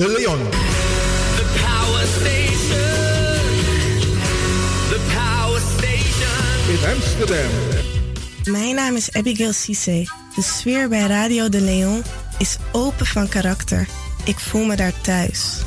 [0.00, 0.38] De Leon.
[1.36, 2.78] The Power Station.
[4.88, 6.68] The Power Station.
[6.68, 7.50] In Amsterdam.
[8.44, 10.08] Mijn naam is Abigail Cisse.
[10.34, 12.02] De sfeer bij Radio De Leon
[12.38, 13.88] is open van karakter.
[14.24, 15.58] Ik voel me daar thuis.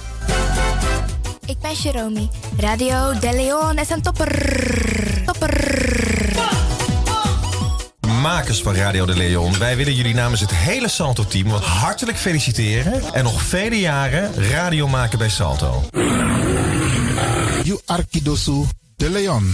[1.45, 2.27] Ik ben Jerome.
[2.57, 4.41] Radio De Leon is een topper.
[5.25, 6.22] Topper.
[8.23, 13.13] Makers van Radio de Leon, wij willen jullie namens het hele Salto-team wat hartelijk feliciteren
[13.13, 15.83] en nog vele jaren radio maken bij Salto.
[17.63, 18.63] You Arkidosu
[18.95, 19.53] de Leon.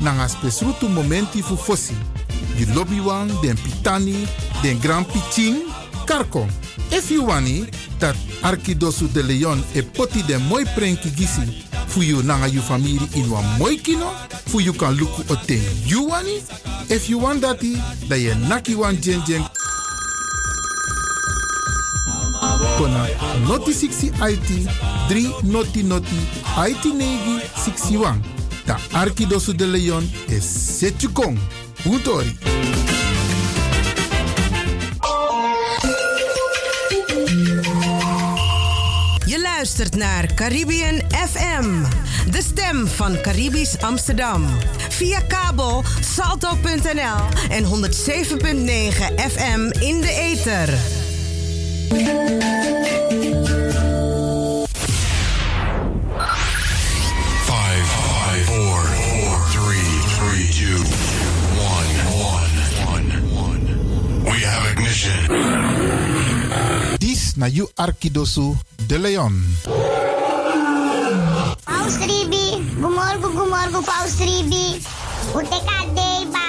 [0.00, 1.94] nanga spesrutu momenti fu fosi.
[2.56, 3.00] Di lobby
[3.42, 4.26] den pitani,
[4.62, 5.56] den grand pitin,
[6.06, 6.46] karko.
[6.90, 7.66] If you wani,
[7.98, 12.98] dat Arkidosu de Leon e poti den moi prenki gisi fu you nanga you family
[13.14, 14.10] in wan moi kino,
[14.46, 16.42] fu you kan luku o ten you wani.
[16.88, 17.76] If you want dati,
[18.08, 19.22] da ye naki wan jen
[22.78, 23.06] kona
[23.46, 24.68] noti 60 IT
[25.08, 26.16] 3 noti noti
[26.56, 28.37] IT negi 61.
[28.68, 31.38] Da Arkidosu de Leon is Setjukong.
[31.90, 32.38] Utori.
[39.26, 41.82] Je luistert naar Caribbean FM,
[42.30, 44.46] de stem van Caribisch Amsterdam.
[44.88, 47.70] Via kabel salto.nl en 107.9
[49.30, 50.78] FM in de ether.
[64.98, 66.96] Ignition.
[66.98, 69.32] Dis na you Arkidosu de Leon.
[71.64, 74.80] Paus Ribi, gumorgo, gumorgo, Paus Ribi.
[75.34, 76.46] Uteka deba.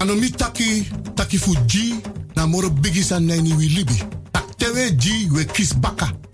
[0.00, 2.00] Anomi taki, taki fu G,
[2.34, 4.02] na moro bigi san nani wi libi.
[4.32, 4.90] Tak tewe
[5.32, 6.29] we kis baka.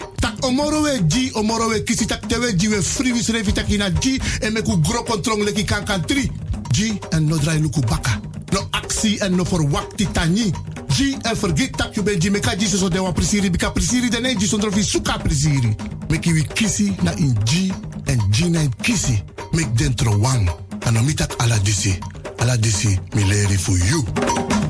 [0.47, 3.79] Tak omoro we G, omoro we kisi tak tewe G, we free wis revi taki
[3.79, 6.31] na G, en meku gro kontrong leki kan kan tri.
[6.71, 8.21] G, en no drai luku baka.
[8.53, 10.53] No aksi en no for wakti tani.
[10.95, 14.37] G, en forget tak you ben G, meka G so de prisiri, bika prisiri dene
[14.37, 15.75] G, sondro fi suka prisiri.
[16.09, 17.73] Meki wi kisi na in G,
[18.07, 19.21] en G na in kisi.
[19.53, 20.49] Mek dentro wang.
[20.87, 21.99] Anomi tak ala disi.
[22.39, 24.66] Ala disi, mi leri for you.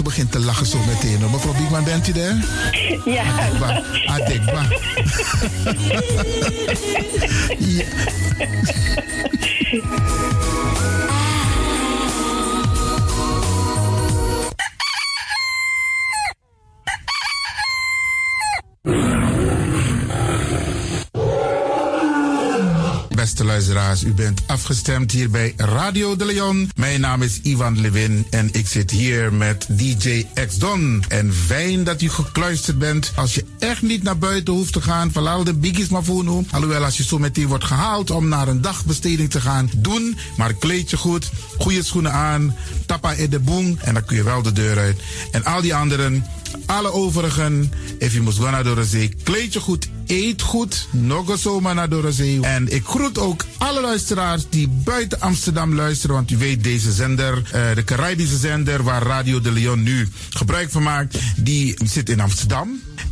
[0.00, 1.20] Ze begint te lachen zo meteen.
[1.20, 1.30] hoor.
[1.30, 2.36] Mevrouw Biekman, bent u er?
[3.04, 3.22] Ja.
[3.22, 3.82] Adekba.
[4.06, 4.62] Adekba.
[7.76, 7.84] ja.
[24.06, 26.70] U bent afgestemd hier bij Radio de Leon.
[26.76, 31.04] Mijn naam is Ivan Levin en ik zit hier met DJ X Don.
[31.08, 33.12] En fijn dat u gekluisterd bent.
[33.14, 36.46] Als je echt niet naar buiten hoeft te gaan, verlaal de biggies maar voor nu.
[36.50, 40.16] Alhoewel, als je zo meteen wordt gehaald om naar een dagbesteding te gaan, doen.
[40.36, 42.56] Maar kleed je goed, goede schoenen aan,
[42.86, 45.00] tappa in de boom en dan kun je wel de deur uit.
[45.30, 46.26] En al die anderen,
[46.66, 51.74] alle overigen, if je moest gaan naar zee, kleed je goed, eet goed, nog zomaar
[51.74, 52.40] naar de zee.
[52.40, 57.42] En ik groet ook alle luisteraars die buiten Amsterdam luisteren, want u weet deze zender,
[57.52, 62.20] eh, de Caribische zender waar Radio de Leon nu gebruik van maakt, die zit in
[62.20, 62.80] Amsterdam.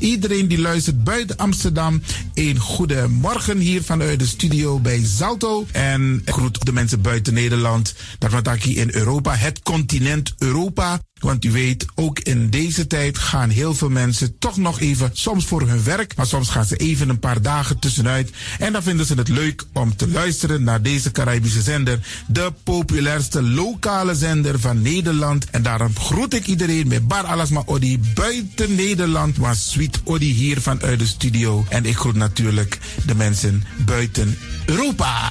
[0.00, 2.02] Iedereen die luistert buiten Amsterdam,
[2.34, 5.66] een goede morgen hier vanuit de studio bij Zalto.
[5.72, 11.00] En groet de mensen buiten Nederland, dat wat ik hier in Europa, het continent Europa.
[11.20, 15.44] Want u weet, ook in deze tijd gaan heel veel mensen toch nog even, soms
[15.44, 18.30] voor hun werk, maar soms gaan ze even een paar dagen tussenuit.
[18.58, 23.42] En dan vinden ze het leuk om te luisteren naar deze Caribische zender, de populairste
[23.42, 25.50] lokale zender van Nederland.
[25.50, 30.60] En daarom groet ik iedereen met Bar Alasma Odi buiten Nederland, maar Sweet Odi hier
[30.60, 31.64] vanuit de studio.
[31.68, 35.30] En ik groet natuurlijk de mensen buiten Europa.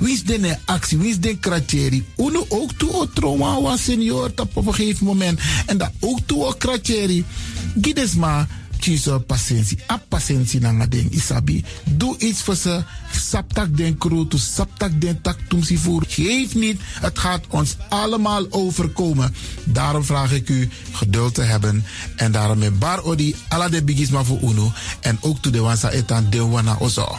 [0.00, 0.98] Wie is de actie?
[0.98, 2.04] Wie is de kratjeri?
[2.16, 5.40] Uno ook toe o trauma was senior op een gegeven moment.
[5.66, 7.24] En dat ook toe o kratjeri.
[7.80, 8.46] Gides maar
[8.82, 9.78] kies patiëntie.
[9.86, 11.62] A patiëntie na ding isabi.
[11.84, 12.82] Doe iets voor ze.
[13.12, 16.04] Saptak den crew, to saptak den tak tumsi voer.
[16.08, 16.80] Geef niet.
[17.00, 19.34] Het gaat ons allemaal overkomen.
[19.64, 21.84] Daarom vraag ik u geduld te hebben.
[22.16, 24.72] En daarom met bar odi ala de bigisma voor uno.
[25.00, 27.18] En ook to de wansa etan de wana ozo.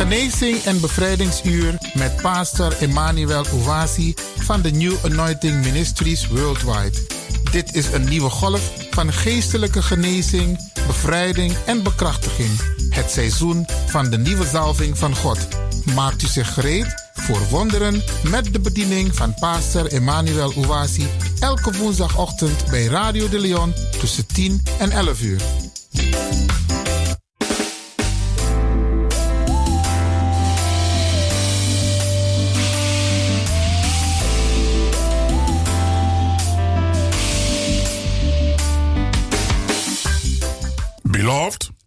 [0.00, 6.98] Genezing en bevrijdingsuur met pastor Emmanuel Owasi van de New Anointing Ministries Worldwide.
[7.50, 12.50] Dit is een nieuwe golf van geestelijke genezing, bevrijding en bekrachtiging.
[12.88, 15.48] Het seizoen van de nieuwe zalving van God.
[15.94, 21.06] Maakt u zich gereed voor wonderen met de bediening van pastor Emmanuel Owasi
[21.40, 25.40] elke woensdagochtend bij Radio de Leon tussen 10 en 11 uur.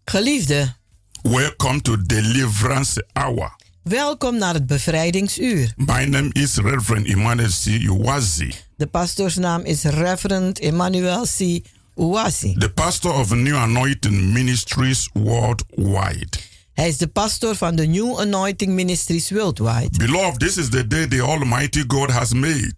[0.05, 0.75] Geliefde,
[1.21, 3.55] welcome to Deliverance Hour.
[3.83, 5.73] welkom naar het bevrijdingsuur.
[5.75, 7.65] My name is Reverend Emmanuel C.
[7.65, 11.59] Uwazi, De pastoorsnaam is Reverend Emmanuel C.
[11.95, 12.53] Uwasi.
[12.57, 16.27] the pastor of New Anointing Ministries worldwide.
[16.73, 19.97] Hij is de pastor van de New Anointing Ministries Worldwide.
[19.97, 22.73] Beloved, this is the day the Almighty God has made,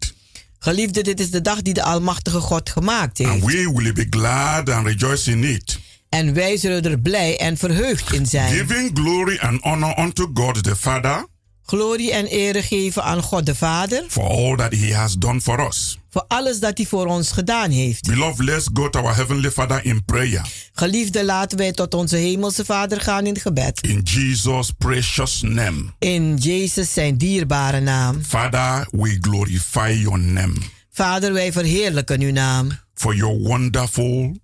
[0.58, 3.44] Geliefde, dit is de dag die de Almachtige God gemaakt and heeft.
[3.44, 5.78] we will be glad and rejoice in it,
[6.16, 8.52] En wij zullen er blij en verheugd in zijn.
[8.52, 11.26] giving glory and honor unto God the Father
[11.64, 15.66] Glorie en ere geven aan God de Vader for all that He has done for
[15.66, 15.98] us.
[16.10, 18.06] voor alles dat hij voor ons gedaan heeft.
[18.06, 20.46] Beloved, let's go to our Heavenly Father in prayer.
[20.72, 23.80] Geliefde, laten wij tot onze Hemelse Vader gaan in gebed.
[23.80, 25.84] In Jesus' precious name.
[25.98, 28.22] In Jezus zijn dierbare naam.
[28.24, 30.54] Father, we glorify your name
[30.90, 32.68] Vader, wij verheerlijken uw naam.
[32.94, 34.36] for your wonderful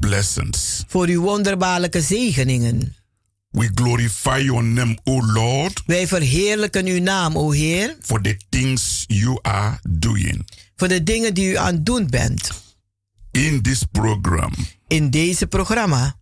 [0.00, 0.84] blessings.
[0.88, 2.96] Voor uw wonderbaarlijke zegeningen.
[3.50, 9.04] We glorify your name, O Lord, Wij verheerlijken uw naam, o Heer, for the things
[9.06, 10.48] you are doing.
[10.76, 12.50] voor de dingen die u aan het doen bent.
[13.30, 14.52] In this program,
[14.86, 16.16] In deze programma.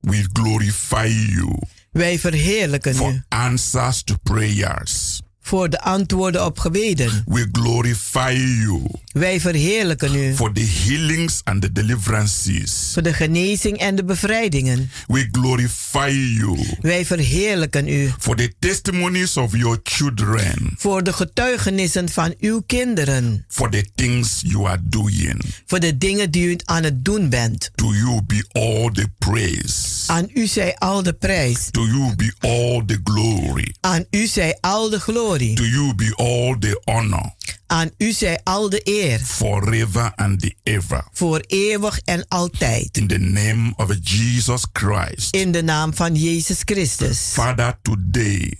[0.00, 1.58] we glorify you
[1.90, 5.20] Wij verheerlijken u for answers to prayers.
[5.46, 7.22] Voor de antwoorden op gebeden.
[7.26, 8.32] We glorify
[8.62, 8.82] you
[9.12, 12.90] Wij verheerlijken u for the healings and the deliverances.
[12.92, 14.90] voor de genezing en de bevrijdingen.
[15.06, 22.08] We glorify you Wij verheerlijken u for the testimonies of your children, voor de getuigenissen
[22.08, 23.44] van uw kinderen.
[23.48, 25.44] for the things you are doing.
[25.66, 27.70] Voor de dingen die u aan het doen bent.
[27.74, 29.74] To you be all the praise.
[30.06, 31.68] Aan u zij al de prijs.
[31.70, 33.74] To you be all the glory.
[33.80, 35.32] Aan u zij al de glorie.
[35.38, 37.34] To you be all the honor.
[37.66, 39.18] Aan u zij al de eer.
[39.20, 41.04] Forever and ever.
[41.12, 42.96] Voor eeuwig en altijd.
[42.96, 45.34] In the name of Jesus Christ.
[45.34, 47.18] In de naam van Jezus Christus.
[47.32, 48.58] Father, today,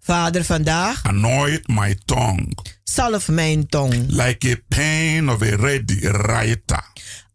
[0.00, 2.52] Vader, vandaag anoint my tongue
[2.84, 4.04] zalf mijn tong.
[4.08, 6.84] like a pen of a ready writer.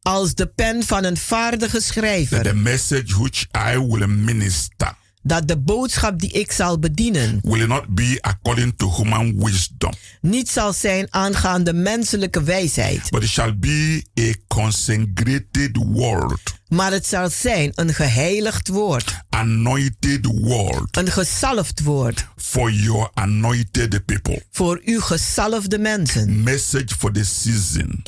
[0.01, 2.55] Als de pen van een vaardige That the schrijver.
[2.57, 8.17] message which I will minister Dat de boodschap die ik zal bedienen will not be
[8.21, 13.09] according to human wisdom, niet zal zijn aangaande menselijke wijsheid.
[13.09, 19.13] but it shall be a consecrated word, Maar het zal zijn een geheiligd woord.
[19.29, 22.27] anointed word Een gezalfd woord.
[22.35, 24.43] for your anointed people.
[24.51, 26.43] Voor uw gezalfde mensen.
[26.43, 28.03] Message for the season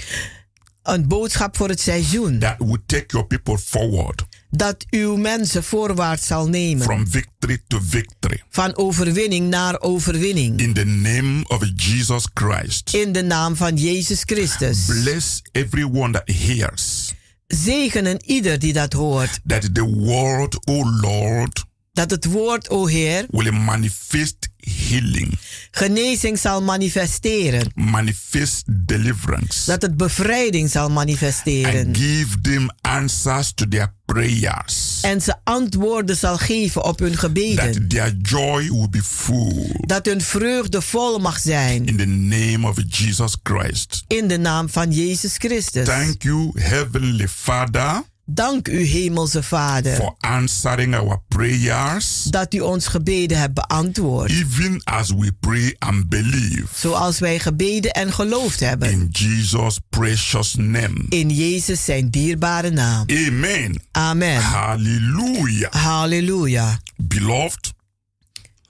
[0.84, 2.40] Een boodschap voor het seizoen.
[2.40, 6.84] that will take your people forward Dat uw mensen voorwaarts zal nemen.
[6.84, 8.44] from victory to victory.
[8.50, 10.60] Van overwinning naar overwinning.
[10.60, 12.94] In the name of Jesus Christ.
[12.94, 14.86] In de naam van Jezus Christus.
[14.86, 17.14] Bless everyone that hears
[17.48, 19.40] Zegenen ieder die dat hoort.
[19.46, 25.40] that the word, O Lord, Dat het woord, o Heer, will manifest healing,
[25.72, 27.72] genezing zal manifesteren.
[27.76, 31.86] manifest deliverance, Dat het bevrijding zal manifesteren.
[31.86, 35.00] and give them answers to their prayers.
[35.02, 37.72] En ze antwoorden zal geven op hun gebeden.
[37.72, 39.66] That their joy will be full.
[39.86, 41.86] Dat hun vreugde vol mag zijn.
[41.86, 44.04] In the name of Jesus Christ.
[44.08, 45.86] In de naam van Jezus Christus.
[45.86, 52.88] Thank you, Heavenly Father, Dank u, Hemelse Vader, for answering our prayers, dat u ons
[52.88, 54.32] gebeden hebt beantwoord.
[54.32, 56.66] even as we pray and believe.
[56.76, 58.92] Zoals wij gebeden en geloofd hebben.
[58.92, 61.06] In Jesus' precious name.
[61.10, 63.06] In Jezus zijn dierbare naam.
[63.28, 63.82] Amen.
[63.92, 64.42] Amen.
[64.42, 65.72] Hallelujah.
[65.72, 66.80] Halleluja.
[66.96, 67.74] Beloved,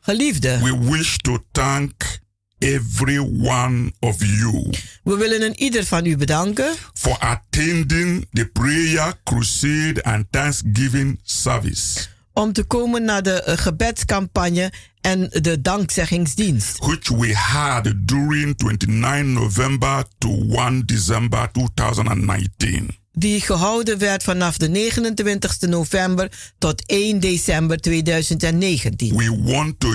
[0.04, 2.21] Geliefde, we wish to thank
[2.62, 4.70] every one of you
[5.04, 12.00] we willen een ieder van u bedanken for attending the prayer crusade and thanksgiving service,
[12.34, 16.78] om te komen naar de eh, gebedscampagne en de dankzeggingsdienst.
[16.78, 23.00] which we had during 29 November to 1 December 2019.
[23.14, 29.18] Die gehouden werd vanaf de 29 november tot 1 december 2019.
[29.18, 29.94] We want to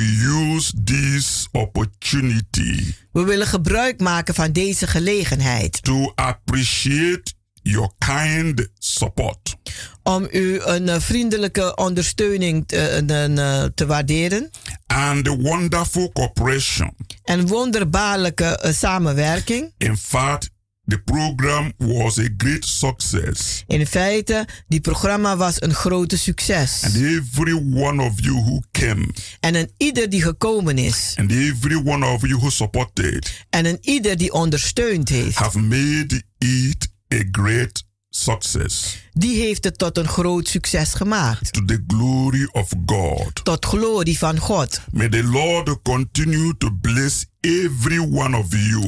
[0.54, 9.56] use this opportunity We willen gebruik maken van deze gelegenheid to appreciate your kind support
[10.02, 14.50] om u een eh, vriendelijke ondersteuning te, een, eh, te waarderen
[14.86, 16.96] and the wonderful cooperation.
[17.24, 19.72] en wonderbaarlijke eh, samenwerking.
[19.78, 20.50] In fact,
[20.86, 23.64] the program was a great success.
[23.66, 26.82] In feite, die programma was een grote succes.
[26.84, 29.08] And every one of you who came,
[29.40, 33.78] En een ieder die gekomen is and every one of you who supported, en een
[33.80, 40.08] ieder die ondersteund heeft, have made it a great success die heeft het tot een
[40.08, 41.52] groot succes gemaakt.
[41.52, 43.44] to the glory of God.
[43.44, 44.80] Tot glorie van God.
[44.92, 48.84] May the Lord continue to bless every one of you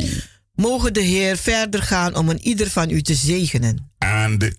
[0.61, 3.91] Mogen de Heer verder gaan om een ieder van u te zegenen.
[3.99, 4.51] and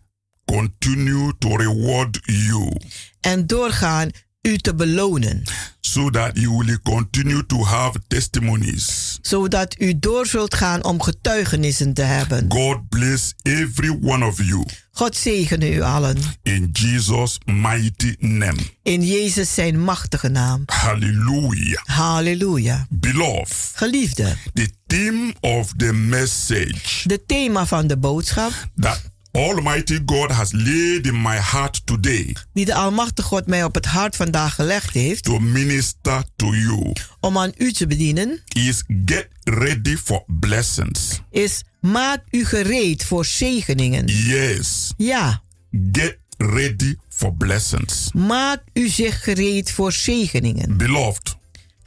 [0.46, 2.72] continue to reward you
[3.20, 4.10] En doorgaan
[4.42, 5.44] u te belonen.
[5.82, 9.09] so that you will continue to have testimonies.
[9.22, 12.46] Zodat u door zult gaan om getuigenissen te hebben.
[12.48, 16.18] God bless every one of you God zegene u allen.
[16.44, 18.58] in Jesus' mighty name.
[18.84, 20.64] In Jezus zijn machtige naam.
[20.66, 21.84] Hallelujah.
[21.86, 22.86] Halleluja.
[22.90, 30.32] Beloved, Geliefde, the theme of the message de thema van de boodschap that Almighty God
[30.32, 34.56] has laid in my heart today die de Almachtige God mij op het hart vandaag
[34.56, 40.24] gelegd heeft to minister to you om aan u te bedienen, is get ready for
[40.40, 41.22] blessings.
[41.32, 44.06] is maak u gereed voor zegeningen.
[44.08, 45.42] Yes, Ja,
[45.92, 48.10] get ready for blessings.
[48.14, 50.78] maak u zich gereed voor zegeningen.
[50.78, 51.36] Beloved,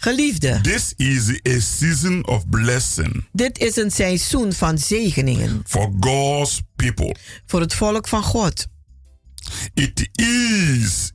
[0.02, 6.60] Geliefde, this is a season of blessing dit is een seizoen van zegeningen for God's
[6.76, 7.14] people.
[7.46, 8.66] voor het volk van God.
[9.74, 11.10] It is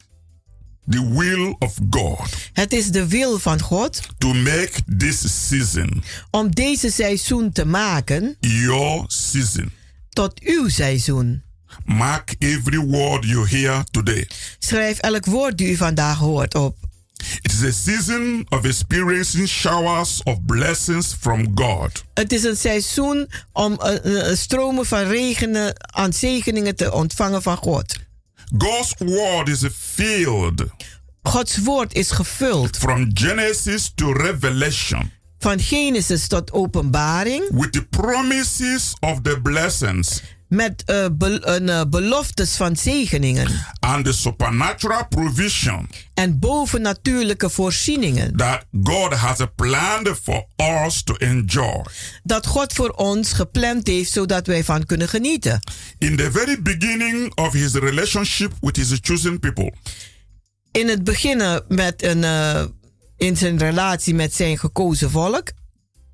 [0.90, 2.20] the will of God
[2.54, 8.36] Het is de wil van God to make this season om deze seizoen te maken
[8.40, 9.72] your season.
[10.10, 11.44] tot uw seizoen.
[11.86, 14.28] Mark every word you hear today.
[14.60, 16.87] Schrijf elk woord die u vandaag hoort op.
[17.42, 22.04] It is a season of experiencing showers of blessings from God.
[22.14, 27.96] Het is een seizoen om eh, stromen van regenen aan zegeningen te ontvangen van God.
[28.58, 30.66] God's word is filled
[31.24, 38.94] Gods woord is gevuld from Genesis to Revelation van Genesis tot Openbaring with the promises
[39.00, 45.90] of the blessings met eh, be- een, eh, beloftes van zegeningen and the supernatural provision
[46.14, 50.46] en bovennatuurlijke voorzieningen that God has planned for
[50.86, 51.84] us to enjoy.
[52.24, 55.60] dat God voor ons gepland heeft zodat wij van kunnen genieten.
[55.98, 59.74] In the very beginning of his relationship with his chosen people,
[60.72, 62.64] In het beginnen met een, eh,
[63.18, 65.52] in zijn relatie met zijn gekozen volk,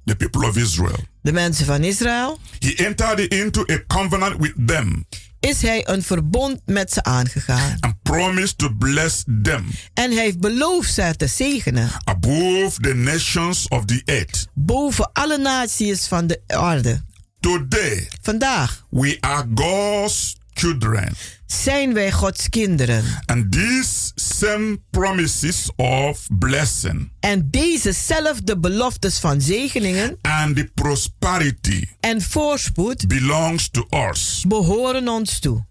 [0.06, 5.06] the people of Israel, de mensen van Israël, he entered into a covenant with them
[5.39, 7.78] is hij een verbond met ze aangegaan.
[7.80, 11.89] and promised to bless them En hij heeft beloofd ze te zegenen.
[12.04, 14.48] above the nations of the earth.
[14.54, 17.02] Boven alle naties van de aarde.
[17.39, 21.13] Today, Vandaag we are God's children.
[21.46, 23.04] zijn wij Gods kinderen.
[23.26, 32.22] And these same promises of blessing En dezezelfde beloftes van zegeningen and the prosperity en
[32.22, 34.46] voorspoed belongs to us.
[34.48, 35.66] behoren ons toe.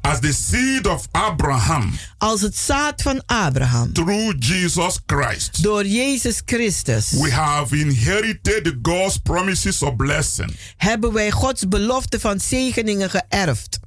[0.00, 6.42] As the seed of Abraham Als het zaad van Abraham through Jesus Christ, door Jezus
[6.44, 10.56] Christus we have inherited God's promises of blessing.
[10.76, 13.78] hebben wij Gods belofte van zegeningen geërfd.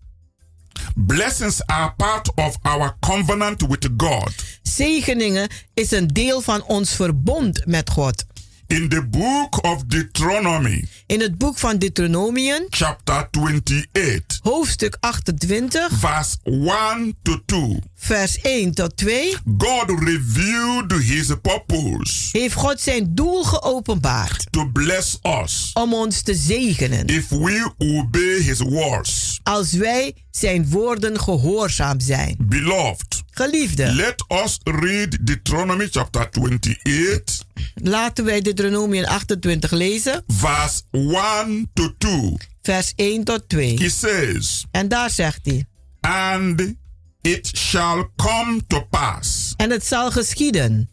[0.95, 4.33] Blessings are part of our covenant with God.
[4.63, 8.25] Zegeningen is een deel van ons verbond met God.
[8.67, 16.37] In the book of Deuteronomy, In het boek van Deuteronomium, chapter 28, hoofdstuk 28, verse
[16.43, 23.43] 1 to 2, vers 1 tot 2, God revealed his purpose heeft God zijn doel
[23.43, 27.07] geopenbaard to bless us om ons te zegenen.
[27.07, 29.39] if we obey his words.
[29.43, 32.35] Als wij zijn woorden gehoorzaam zijn.
[32.39, 33.93] Beloved, Geliefde.
[33.93, 37.43] Let us read Deuteronomy chapter 28,
[37.73, 42.37] Laten wij Deuteronomium 28 lezen, verse 1 to 2.
[42.61, 43.77] vers 1 tot 2.
[43.77, 45.65] He says, En daar zegt hij:
[46.01, 46.75] And
[47.21, 50.89] it shall come to pass, En het zal geschieden,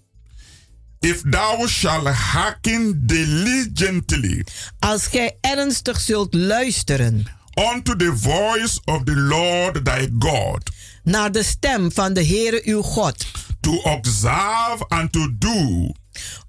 [1.01, 4.45] if thou shalt hearken diligently
[4.79, 7.27] als gij ernstig zult luisteren
[7.75, 10.71] unto the voice of the Lord thy God,
[11.03, 13.27] naar de stem van de Heere uw God,
[13.61, 15.93] to observe and to do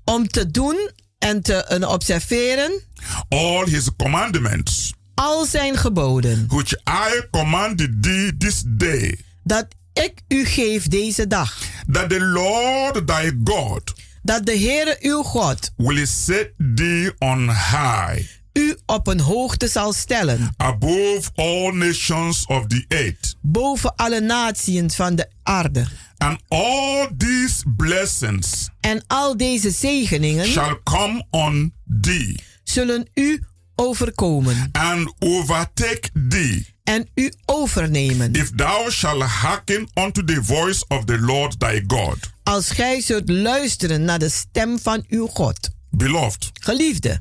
[0.03, 2.81] om te doen en te en observeren
[3.29, 10.45] all his commandments, al zijn geboden, which I command thee this day, dat ik u
[10.45, 11.57] geef deze dag,
[11.91, 13.93] that the Lord thy God
[14.27, 18.21] dat de Heere uw God will set thee on high.
[18.53, 23.35] u op een hoogte zal stellen, above all nations of the earth.
[23.41, 25.87] boven alle naties van de aarde.
[26.17, 33.43] And all these blessings En al deze zegeningen shall come on thee zullen u
[33.75, 38.33] overkomen and overtake thee en u overnemen.
[38.33, 42.17] if thou shalt hearken unto the voice of the Lord thy God.
[42.43, 45.69] Als gij zult luisteren naar de stem van uw God.
[45.89, 47.19] Beloved, Geliefde,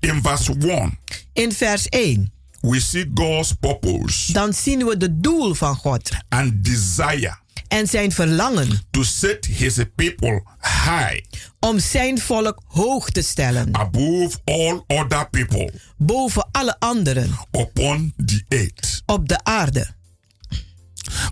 [0.00, 0.98] in verse 1,
[1.32, 6.64] in vers 1, we see God's purpose dan zien we de doel van God and
[6.64, 7.36] desire
[7.68, 11.20] en zijn verlangen to set his people high
[11.60, 18.44] om zijn volk hoog te stellen above all other people boven alle anderen upon the
[18.48, 19.02] earth.
[19.06, 19.94] op de aarde.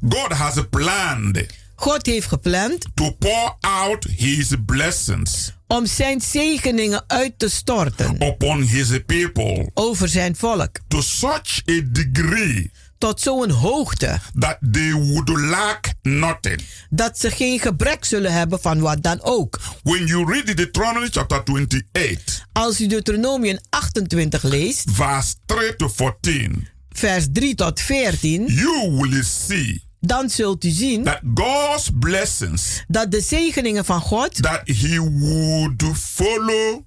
[0.08, 7.38] God has planned God heeft gepland to pour out his blessings om zijn zegeningen uit
[7.38, 12.70] te storten upon his people over zijn volk to such a degree
[13.04, 16.60] tot zo'n hoogte that they would lack nothing.
[16.90, 19.60] dat ze geen gebrek zullen hebben van wat dan ook.
[19.82, 26.68] When you read Deuteronomy chapter 28, Als u Deuteronomium 28 leest, verse 3 to 14,
[26.90, 33.10] vers 3 tot 14, you will see dan zult u zien that God's blessings dat
[33.10, 36.82] de zegeningen van God, that he would follow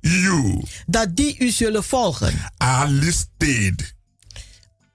[0.00, 2.34] you dat die u zullen volgen.
[2.56, 3.96] are listed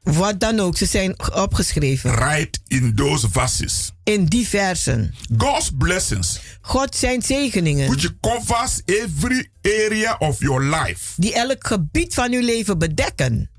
[0.04, 3.92] Wat dan ook, ze zijn opgeschreven right in those verses.
[4.04, 5.14] in die versen.
[5.38, 11.14] God's blessings God zijn zegeningen which covers every area of your life.
[11.22, 13.50] die elk gebied van uw leven bedekken.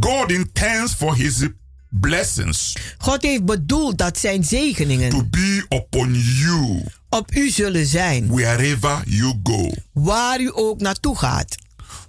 [0.00, 1.46] God intends for his
[1.90, 8.28] blessings God heeft bedoeld dat zijn to zegeningen be upon you op u zullen zijn,
[8.28, 9.70] wherever you go.
[9.92, 11.56] waar u ook naartoe gaat.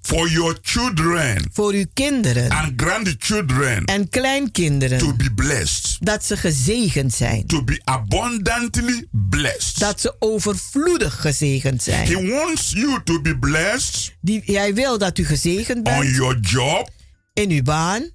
[0.02, 5.18] For your children Voor uw kinderen and grandchildren en to kleinkinderen.
[5.18, 7.46] be blessed, Dat ze gezegend zijn.
[7.48, 9.80] to be abundantly blessed.
[9.80, 12.30] Dat ze overvloedig gezegend He zijn.
[12.30, 16.90] wants you to be blessed Die, hij wil dat u gezegend on bent your job
[17.34, 18.10] in uw baan.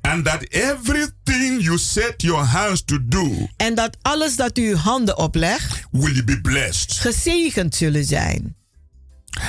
[0.00, 4.76] and that everything you set your hands to do En dat alles dat u uw
[4.76, 6.92] handen oplegt, will be blessed.
[6.92, 8.56] gezegend zullen zijn.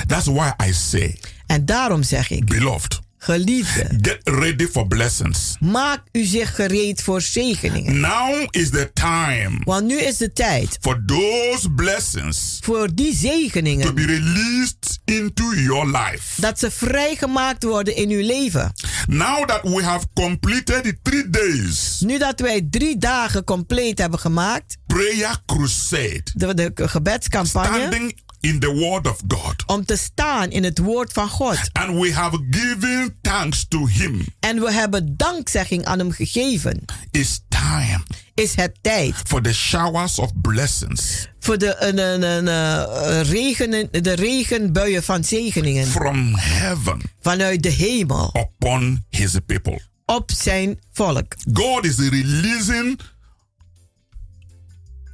[0.06, 5.56] That's why I say, En daarom zeg ik, beloved, geliefde, get ready for blessings.
[5.60, 8.00] maak u zich gereed voor zegeningen.
[8.00, 13.18] Now is the time Want nu is de tijd for those blessings voor die to
[13.28, 16.40] zegeningen be released into your life.
[16.40, 18.72] dat ze vrijgemaakt worden in uw leven.
[19.06, 24.18] Now that we have completed the three days Nu dat wij drie dagen compleet hebben
[24.18, 30.50] gemaakt, prayer crusade, de, de gebedscampagne, standing in the word of God, om te staan
[30.50, 31.58] in het woord van God.
[31.72, 36.84] and we have given thanks to Him, En we hebben dankzegging aan hem gegeven.
[37.10, 38.02] it's time
[38.34, 43.88] Is het tijd for the showers of blessings voor de, een, een, een, eh, regen,
[44.02, 49.80] de regenbuien van zegeningen from heaven vanuit de hemel upon His people.
[50.06, 51.34] op zijn volk.
[51.52, 53.00] God is releasing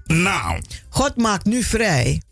[0.06, 0.58] now
[0.88, 2.22] God maakt nu vrij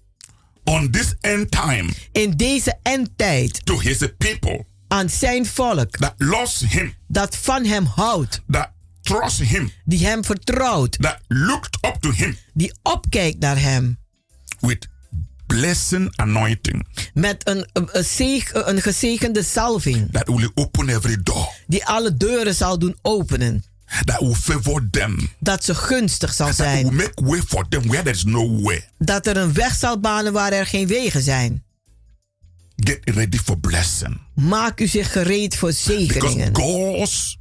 [0.64, 5.96] on this end time in deze endtijd to His people aan zijn volk.
[5.96, 8.70] that loves Him, dat van hem houdt, that
[9.00, 13.98] trust Him, die hem vertrouwt, that looked up to Him die opkijkt naar hem.
[14.60, 14.88] with
[15.46, 17.88] blessing anointing met een, een,
[18.52, 23.64] een gezegende salving that will open every door, die alle deuren zal doen openen.
[24.04, 26.94] That will favor them, Dat ze gunstig zal that will zijn.
[26.94, 28.88] make way for them where there is no way.
[28.98, 31.64] Dat er een weg zal banen waar er geen wegen zijn.
[32.76, 36.54] Get ready for blessing Maak u zich gereed voor because zegeningen.
[36.56, 37.38] God's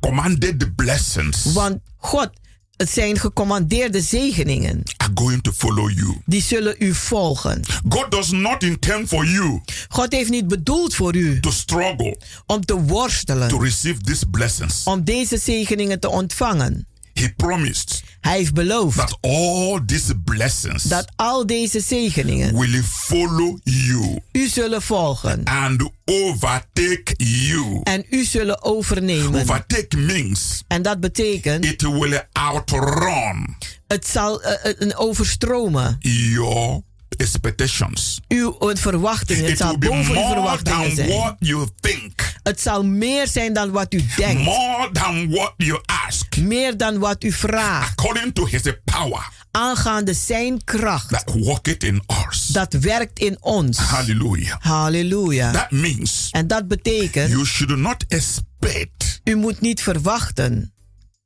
[0.00, 2.30] commanded the blessings Want God
[2.76, 4.82] Het zijn gecommandeerde zegeningen.
[5.14, 6.16] Going to follow you.
[6.26, 7.60] Die zullen u volgen.
[7.88, 12.64] God does not intend for you God heeft niet bedoeld voor u to struggle om
[12.64, 13.48] te worstelen.
[13.48, 14.84] to receive these blessings.
[14.84, 16.86] Om deze zegeningen te ontvangen.
[17.12, 23.58] He promised Hij heeft beloofd that all these blessings dat al deze zegeningen will follow
[23.64, 25.44] you u zullen volgen.
[25.44, 27.80] and overtake you.
[27.82, 29.40] En u zullen overnemen.
[29.40, 33.56] Overtake means En dat betekent, it will outrun
[33.86, 35.96] het zal eh, een overstromen.
[36.00, 36.82] your
[37.16, 38.20] expectations.
[38.28, 39.42] Uw verwachtingen.
[39.42, 41.08] Het It zal boven uw verwachtingen zijn.
[41.08, 44.42] what you think, Het zal meer zijn dan wat u denkt.
[44.42, 47.88] more than what you ask, Meer dan wat u vraagt.
[47.90, 51.08] according to His power Aangaande zijn kracht.
[51.08, 52.46] that worketh in us.
[52.46, 53.78] Dat werkt in ons.
[53.78, 54.56] Hallelujah.
[54.60, 55.50] Halleluja.
[55.52, 60.72] That means En dat betekent, you should not expect u moet niet verwachten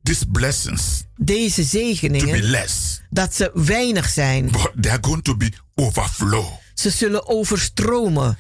[0.03, 0.83] these blessings
[1.17, 4.51] deze to be zegeningen less, dat ze weinig zijn.
[4.51, 6.45] but they are going to be overflow.
[6.75, 8.39] Ze zullen overstromen.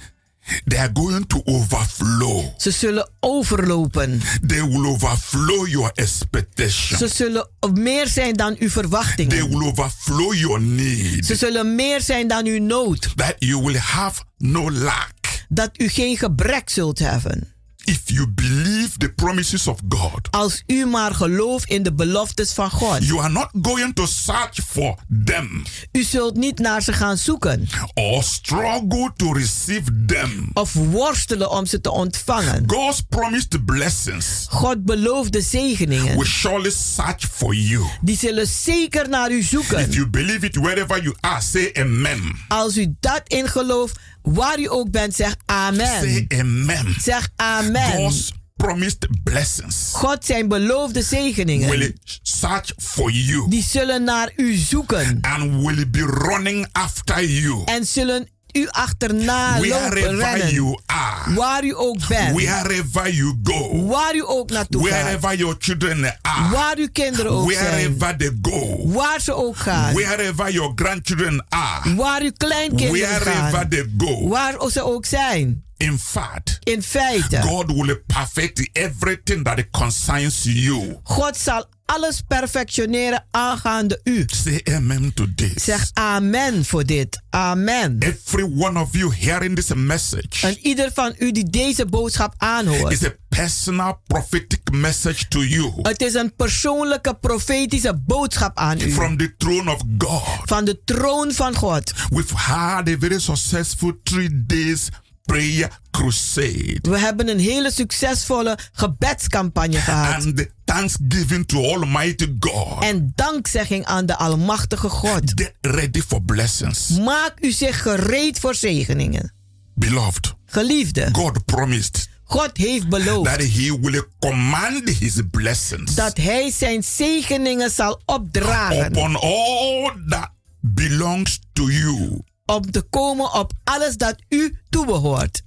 [0.64, 2.44] They are going to overflow.
[2.56, 4.20] Ze zullen overlopen.
[4.46, 6.98] They will overflow your expectation.
[6.98, 9.48] Ze zullen meer zijn dan uw They verwachtingen.
[9.48, 11.26] will overflow your need.
[11.26, 13.08] Ze zullen meer zijn dan uw nood.
[13.16, 15.14] That you will have no lack.
[15.48, 17.54] Dat u geen gebrek zult hebben.
[17.86, 22.70] If you believe the promises of God, Als u maar gelooft in de beloftes van
[22.70, 23.06] God.
[23.06, 24.94] you are not going to search for
[25.24, 27.68] them U zult niet naar ze gaan zoeken.
[27.94, 30.50] or struggle to receive them.
[30.52, 32.62] Of worstelen om ze te ontvangen.
[32.66, 36.16] God's promised blessings God beloofde zegeningen.
[36.16, 37.84] will surely search for you.
[38.00, 39.90] Die zullen zeker naar u If zoeken.
[39.90, 42.36] you believe it wherever you are, say amen.
[42.48, 45.86] Als u dat in gelooft, waar u ook bent, zeg amen.
[45.86, 46.94] Say amen.
[47.00, 47.92] Zeg amen.
[47.92, 51.70] God's promised blessings God zijn beloofde zegeningen.
[51.70, 55.18] will search for you Die zullen naar u zoeken.
[55.20, 60.52] and will be running after you En zullen u achterna lopen, wherever rennen.
[60.54, 62.34] you are, Waar u ook bent.
[62.36, 65.02] wherever you go, Waar u ook naartoe gaat.
[65.02, 67.64] wherever your children are, Waar uw kinderen ook zijn.
[67.98, 69.94] wherever they go, Waar ze ook gaan.
[69.94, 73.68] wherever your grandchildren are, Waar uw kleinkinderen wherever gaan.
[73.68, 74.28] they go.
[74.28, 75.64] Waar ze ook zijn.
[75.76, 77.40] In fact, In feite.
[77.42, 80.98] God will perfect everything that concerns you.
[81.02, 84.24] God zal alles perfectioneren aangaande u.
[84.26, 85.64] Say amen to this.
[85.64, 87.20] Zeg amen voor dit.
[87.30, 87.96] Amen.
[87.98, 92.92] Every one of you hearing this message En ieder van u die deze boodschap aanhoort.
[92.92, 98.92] is a personal prophetic message to you Het is een persoonlijke profetische boodschap aan u.
[98.92, 100.22] from the throne of God.
[100.44, 101.92] Van de troon van God.
[102.10, 104.88] We've had a very successful three days
[105.26, 106.78] prayer crusade.
[106.82, 110.24] We hebben een hele succesvolle gebedscampagne gehad.
[110.24, 112.82] And thanksgiving to Almighty God.
[112.82, 115.22] En dankzegging aan de Almachtige God.
[115.34, 116.88] Get ready for blessings.
[116.88, 119.32] Maak u zich gereed voor zegeningen.
[119.74, 126.50] Beloved, Geliefde, God promised God heeft beloofd that He will command His blessings dat Hij
[126.50, 128.86] zijn zegeningen zal opdragen.
[128.86, 132.22] upon all that belongs to you.
[132.46, 135.42] Om te komen op alles dat u toebehoort.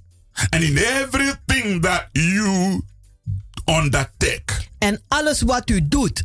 [0.48, 2.80] And in everything that you
[3.66, 6.24] undertake, En alles wat u doet,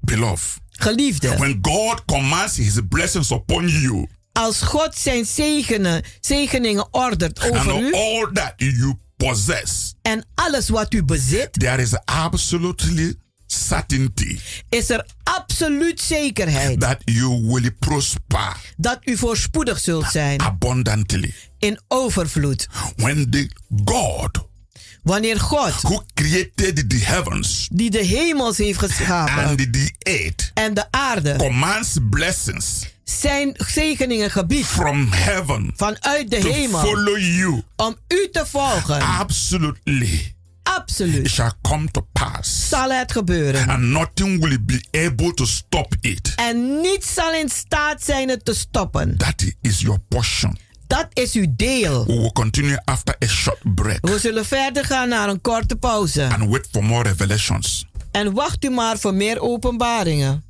[0.00, 1.36] beloved, geliefde.
[1.36, 7.82] when God commands His blessings upon you Als God zijn zegenen, zegeningen ordert over and
[7.82, 7.92] u.
[7.94, 13.14] all that you possess, En alles wat u bezit, there is absolutely
[13.52, 20.40] certainty is er absoluut zekerheid that you will prosper dat u voorspoedig zult zijn.
[20.40, 21.34] abundantly.
[21.58, 22.68] In overvloed.
[22.96, 23.50] When the
[23.84, 24.46] God
[25.02, 30.74] Wanneer God, who created the heavens die de hemels heeft geschapen and the earth en
[30.74, 37.62] de aarde, commands blessings zijn zegeningen gebiedt from heaven vanuit de to hemel follow you,
[37.76, 40.34] om u te volgen, absolutely
[40.76, 42.68] absoluut shall come to pass.
[42.68, 43.68] zal het gebeuren.
[43.68, 46.32] And nothing will be able to stop it.
[46.36, 49.16] En niets zal in staat zijn het te stoppen.
[49.16, 50.58] That is your portion.
[50.86, 52.06] Dat is uw deel.
[52.06, 56.24] We will continue after a short break We zullen verder gaan naar een korte pauze.
[56.28, 57.86] and wait for more revelations.
[58.10, 60.42] En wacht u maar voor meer openbaringen.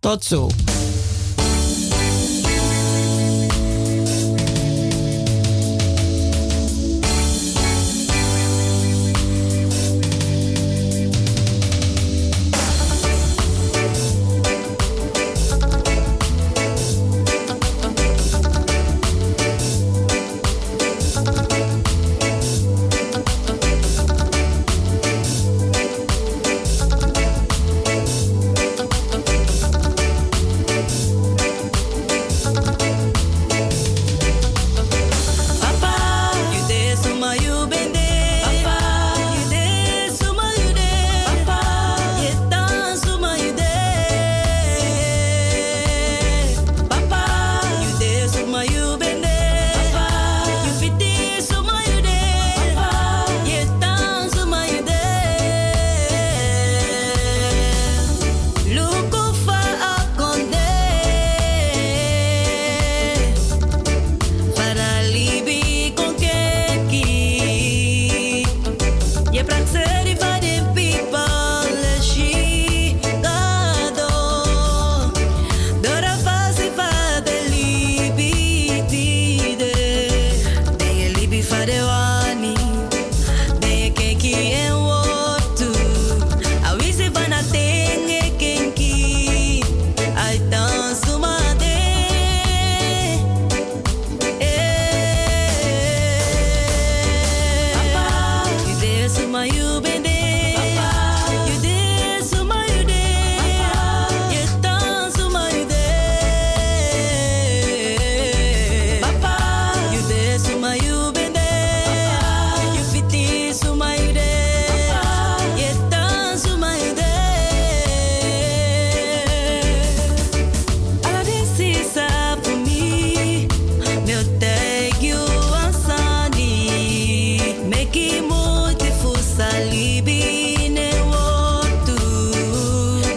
[0.00, 0.50] Tot zo.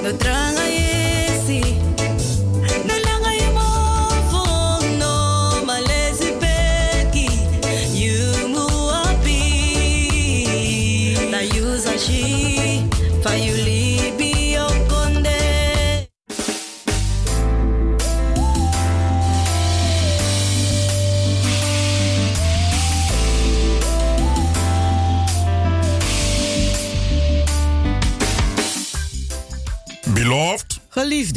[0.07, 0.36] cuando otra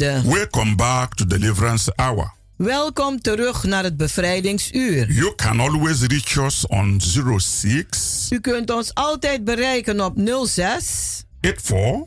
[0.01, 2.31] Welcome back to Deliverance Hour.
[2.55, 5.11] welkom terug naar het bevrijdingsuur.
[5.11, 7.01] You can always reach us on
[7.37, 10.13] 06 U kunt ons altijd bereiken op
[10.45, 12.05] 06 84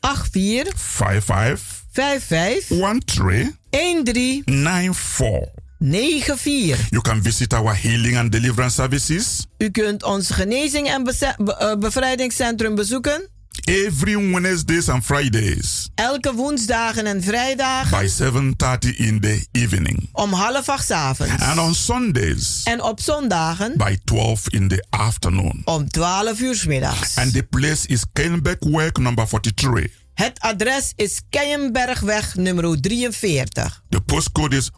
[0.00, 5.48] 84 55 55 13 13 94.
[5.78, 6.90] 94.
[6.90, 11.76] You can visit our healing and deliverance services U kunt ons genezing en be- eh,
[11.78, 13.28] bevrijdingscentrum bezoeken.
[13.64, 20.08] Every Wednesdays and Fridays Elke woensdagen en vrijdagen by 7:30 in the evening.
[20.12, 21.42] om half acht 's avonds.
[21.42, 25.62] And on Sundays En op zondagen by 12 in the afternoon.
[25.64, 27.16] om 12 uur 's middags.
[27.16, 28.64] And the place is Kenbeck
[28.98, 30.00] number 43.
[30.14, 33.82] Het adres is Keienbergweg nummer 43.
[33.88, 34.70] The postcode is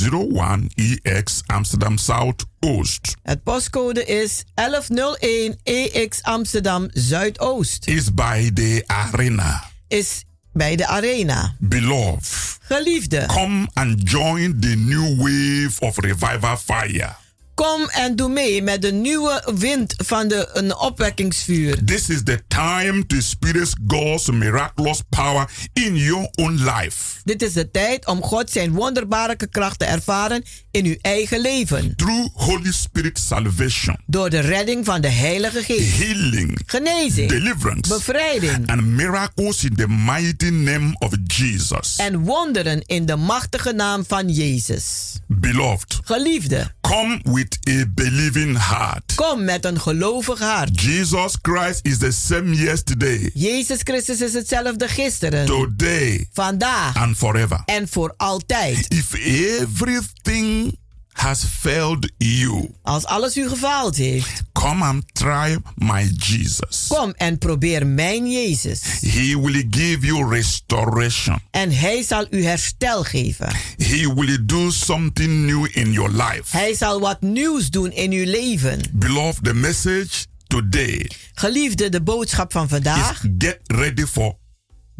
[0.00, 3.14] 1101EX Amsterdam South Oost.
[3.22, 7.86] Het postcode is 1101 EX Amsterdam Zuidoost.
[7.88, 9.64] Is by the arena.
[9.88, 11.54] Is bij de arena.
[11.58, 17.16] Beloved, Geliefde, come and join the new wave of revival fire.
[17.60, 21.84] Kom en doe mee met de nieuwe wind van de een opwekkingsvuur.
[21.84, 27.20] This is the time to experience God's miraculous power in your own life.
[27.24, 31.96] Dit is de tijd om God zijn wonderbare kracht te ervaren in uw eigen leven.
[31.96, 35.98] Through Holy Spirit salvation, Door de redding van de Heilige Geest.
[35.98, 41.96] healing, Genezing, deliverance, bevrijding and miracles in the mighty name of Jesus.
[41.96, 45.18] en wonderen in de machtige naam van Jezus.
[45.26, 49.14] Beloved, Geliefde, come with a believing heart.
[49.14, 50.80] kom met een gelovig hart.
[50.80, 57.62] Jesus Christ is the same yesterday, Jezus Christus is hetzelfde gisteren, today, vandaag and forever.
[57.64, 58.86] en voor altijd.
[58.88, 59.14] If
[59.60, 60.78] everything
[61.20, 66.86] has failed you, Als alles u gefaald heeft, come and try my Jesus.
[66.88, 68.80] kom en probeer mijn Jezus.
[69.00, 71.38] He will give you restoration.
[71.50, 73.52] En hij zal u herstel geven.
[73.76, 76.56] He will do something new in your life.
[76.56, 78.80] Hij zal wat nieuws doen in uw leven.
[78.92, 84.36] Beloved, the message today Geliefde, de boodschap van vandaag is get ready for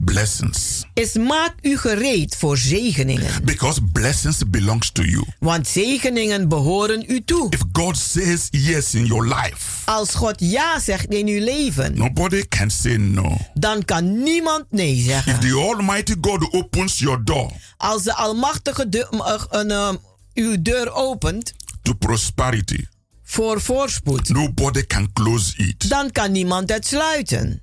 [0.04, 0.84] blessings.
[0.94, 3.44] is maak u gereed voor zegeningen.
[3.44, 5.24] Because blessings belongs to you.
[5.38, 7.46] Want zegeningen behoren u toe.
[7.50, 12.42] If God says yes in your life, Als God ja zegt in uw leven, nobody
[12.48, 13.36] can say no.
[13.54, 15.32] dan kan niemand nee zeggen.
[15.32, 19.92] If the Almighty God opens your door Als de Almachtige de, uh, een, uh,
[20.34, 22.84] uw deur opent to prosperity,
[23.22, 25.88] voor voorspoed, nobody can close it.
[25.88, 27.62] dan kan niemand het sluiten.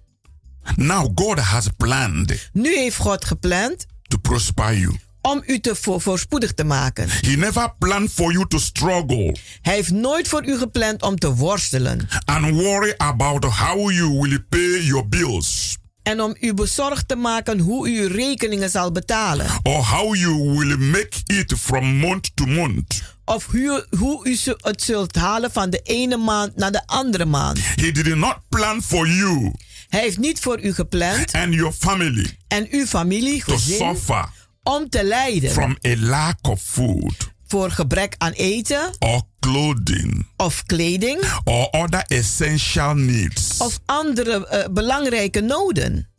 [0.75, 4.95] Now God has planned Nu heeft God gepland to prosper you.
[5.21, 7.09] om u te voor, voorspoedig te maken.
[7.09, 11.33] He never planned for you to struggle Hij heeft nooit voor u gepland om te
[11.35, 17.15] worstelen and worry about how you will pay your bills en om u bezorgd te
[17.15, 19.45] maken hoe u uw rekeningen zal betalen.
[19.63, 23.01] or how you will make it from month to month.
[23.25, 27.59] Of hoe, hoe u het zult halen van de ene maand naar de andere maand.
[27.75, 29.51] He did not plan for you
[29.87, 32.37] Hij heeft niet voor u gepland and your family.
[32.47, 34.29] en uw familie, to suffer
[34.63, 35.51] om te lijden.
[35.51, 37.35] from a lack of food.
[37.47, 38.95] Voor gebrek aan eten.
[38.99, 40.27] Or clothing.
[40.37, 41.21] Of kleding.
[41.43, 43.57] Or other essential needs.
[43.57, 46.09] of andere eh, belangrijke noden.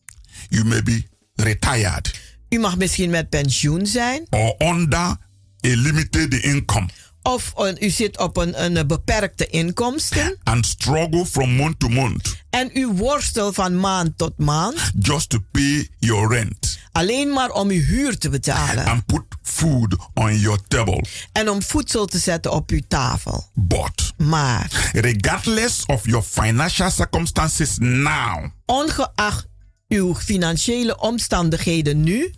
[0.48, 1.02] You may be
[1.34, 2.20] retired.
[2.48, 4.26] U mag misschien met pensioen zijn.
[4.30, 5.16] Or under a
[5.60, 6.88] limited income
[7.22, 10.38] of eh, u zit op een, een beperkte inkomsten.
[10.42, 12.36] And struggle from month to month.
[12.50, 14.90] En u worstelt van maand tot maand.
[14.98, 16.78] Just to pay your rent.
[16.92, 18.84] Alleen maar om uw huur te betalen.
[18.84, 21.04] And put food on your table.
[21.32, 23.50] en om voedsel te zetten op uw tafel.
[23.54, 29.46] But Maar regardless of your financial circumstances now, ongeacht
[29.88, 32.34] uw financiële omstandigheden nu,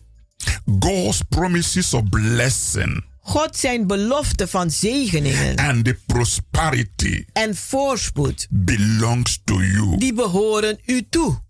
[0.78, 9.40] God's promises of blessing God zijn belofte van zegeningen and the prosperity en voorspoed, belongs
[9.44, 9.98] to you.
[9.98, 11.40] die behoren u toe.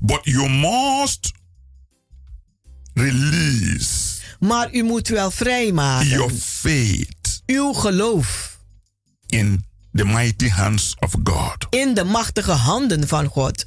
[0.00, 1.32] But you must
[2.94, 8.58] release Maar u moet wel vrijmaken your faith uw geloof
[9.26, 9.64] in
[9.94, 11.66] the mighty hands of God.
[11.70, 13.66] in de machtige handen van God.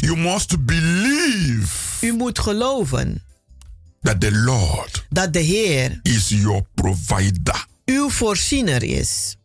[0.00, 3.22] You must believe U moet geloven
[4.04, 7.66] that the Lord dat de Heer is your provider.
[7.84, 9.36] uw voorziener is.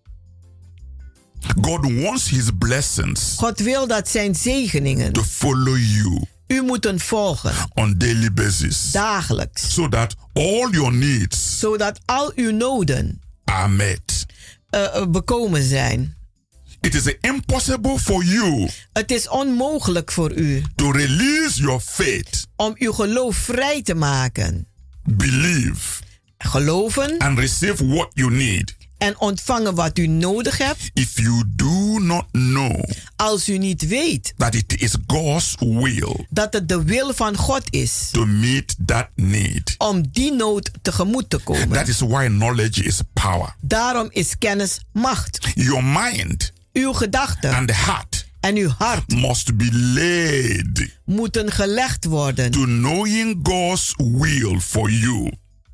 [1.61, 7.53] God wants his blessings God wil dat zijn zegeningen to follow you u moeten volgen
[7.73, 14.25] on daily basis dagelijks, so that all your needs zodat al uw noden are met.
[14.69, 16.17] eh, bekomen zijn.
[16.81, 22.75] It is impossible for you Het is onmogelijk voor u to release your faith, om
[22.77, 24.67] uw geloof vrij te maken.
[25.03, 26.01] believe,
[26.37, 31.99] Geloven and receive what you need en ontvangen wat u nodig hebt if you do
[31.99, 32.83] not know
[33.15, 37.63] als u niet weet that it is God's will dat het de wil van God
[37.69, 39.75] is to meet that need.
[39.77, 41.69] om die nood tegemoet te komen.
[41.69, 43.55] That is why knowledge is power.
[43.61, 45.47] Daarom is kennis macht.
[45.53, 52.05] Your mind Uw gedachten and the heart en uw hart must be led moeten gelegd
[52.05, 52.51] worden.
[52.51, 55.31] to knowing God's will for you,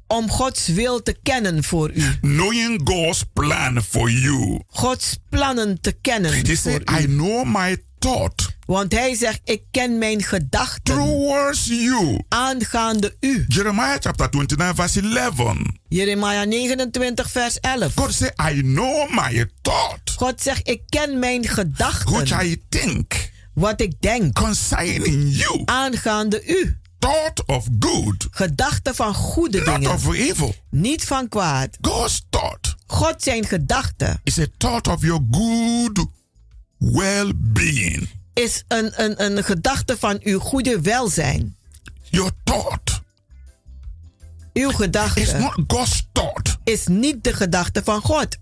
[0.07, 2.03] om Gods wil te kennen voor u.
[2.21, 4.59] knowing God's plan for you.
[4.67, 7.05] Gods plannen te kennen He voor said, I u.
[7.05, 12.19] know my thought Want hij zegt, ik ken mijn gedachten towards you.
[12.27, 13.45] aangaande u.
[13.47, 15.57] Jeremiah chapter 29, verse 11.
[15.87, 17.91] Jeremia 29 vers 11.
[17.95, 22.45] God said, I know my thought, God zegt, ik ken mijn which gedachten.
[22.45, 25.61] I think Wat ik denk concerning you.
[25.65, 26.77] aangaande u.
[26.99, 29.91] Thought of good, Gedachten van goede not dingen.
[29.91, 30.55] of evil.
[30.69, 31.77] Niet van kwaad.
[31.81, 36.05] God's thought God zijn gedachten is a thought of your good
[36.77, 38.09] well-being.
[38.33, 41.55] is een, een, een gedachte van uw goede welzijn.
[42.09, 43.03] Your thought
[44.53, 46.57] Uw is gedachte not God's thought.
[46.63, 48.37] is niet de gedachte van God.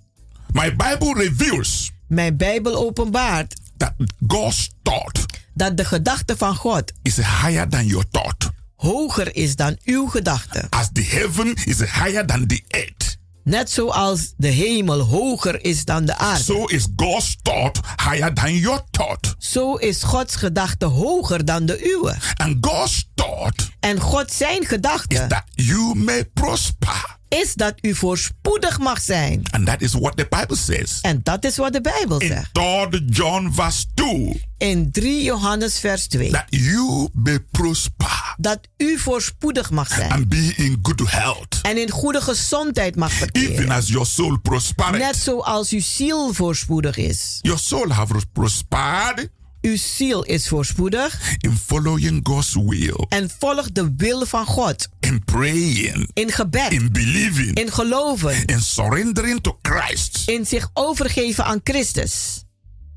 [0.52, 3.94] My Bible reveals Mijn Bijbel openbaart that
[4.28, 8.50] God's thought dat de gedachte van God is higher than your thought.
[8.76, 10.66] hoger is dan uw gedachte.
[10.70, 16.06] As the heaven is higher than the earth, Net zoals de hemel hoger is dan
[16.06, 16.44] de aarde.
[16.44, 19.36] so is God's thought higher than your thought.
[19.38, 22.16] Zo is Gods gedachte hoger dan de uwe.
[22.36, 27.13] And God's thought En God zijn is gedachte that you may prosper.
[27.42, 29.42] Is dat u voorspoedig mag zijn.
[29.52, 31.00] And that is what the Bible says.
[31.02, 32.50] En dat is wat de Bijbel In zegt.
[32.90, 36.32] 3 John verse 2, In 3 Johannes vers 2.
[36.32, 40.12] that you may prosper Dat u voorspoedig mag zijn.
[40.12, 43.70] and be in good health, En in goede gezondheid mag even verkeren.
[43.72, 45.16] as your soul Net prospered.
[45.16, 47.40] zoals uw ziel voorspoedig is.
[47.42, 49.30] Your soul have prospered
[49.64, 54.88] Uw ziel is voorspoedig in following God's will, en volgt de wil van God.
[55.00, 60.24] in praying, In gebed, in believing, in geloven, in surrendering to Christ.
[60.26, 62.44] in zich overgeven aan Christus.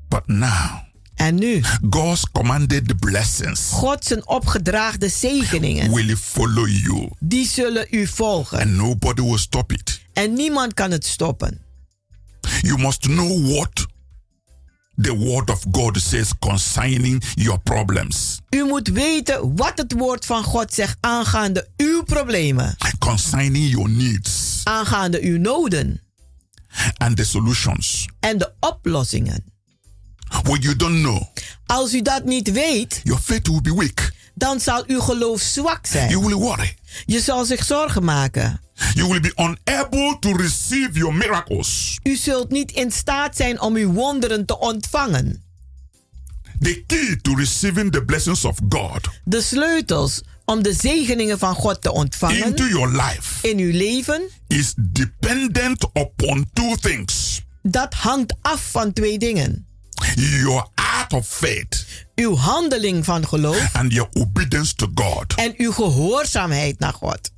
[0.07, 7.47] But now, En nu, God's commanded blessings God zijn opgedraagde zegeningen, will follow you, die
[7.47, 8.59] zullen u volgen.
[8.59, 10.01] and nobody will stop it.
[10.13, 11.61] En niemand kan het stoppen.
[12.61, 13.85] You must know what
[15.01, 20.43] the word of God says concerning your problems, U moet weten wat het woord van
[20.43, 26.01] God zegt aangaande uw problemen, concerning your needs, aangaande uw noden
[26.97, 28.05] and the solutions.
[28.19, 29.43] en de oplossingen.
[30.43, 31.21] When you don't know,
[31.65, 34.11] Als u dat niet weet, your faith will be weak.
[34.35, 36.19] dan zal uw geloof zwak You zijn.
[36.25, 36.75] will worry.
[37.05, 38.61] Je zal zich zorgen maken.
[38.93, 41.99] You will be unable to receive your miracles.
[42.03, 45.43] U zult niet in staat zijn om uw wonderen te ontvangen.
[46.59, 51.81] The key to receiving the blessings of God De sleutels om de zegeningen van God
[51.81, 58.35] te into ontvangen your life in uw leven, is dependent upon two things dat hangt
[58.41, 59.65] af van twee dingen.
[60.15, 65.33] your act of faith Uw handeling van geloof and your obedience to God.
[65.35, 67.31] en uw gehoorzaamheid naar God.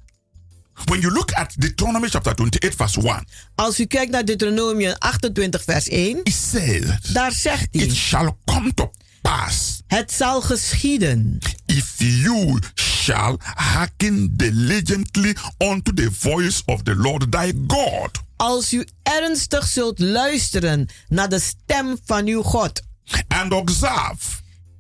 [0.85, 5.63] When you look at Deuteronomy chapter 28, verse 1, Als u kijkt naar Deuteronomium 28
[5.63, 11.37] vers 1, it says, daar zegt It hij, shall come to pass het zal geschieden.
[11.65, 18.87] if you shall hearken diligently unto the voice of the Lord thy God, als u
[19.03, 22.81] ernstig zult luisteren naar de stem van uw God.
[23.27, 24.17] And observe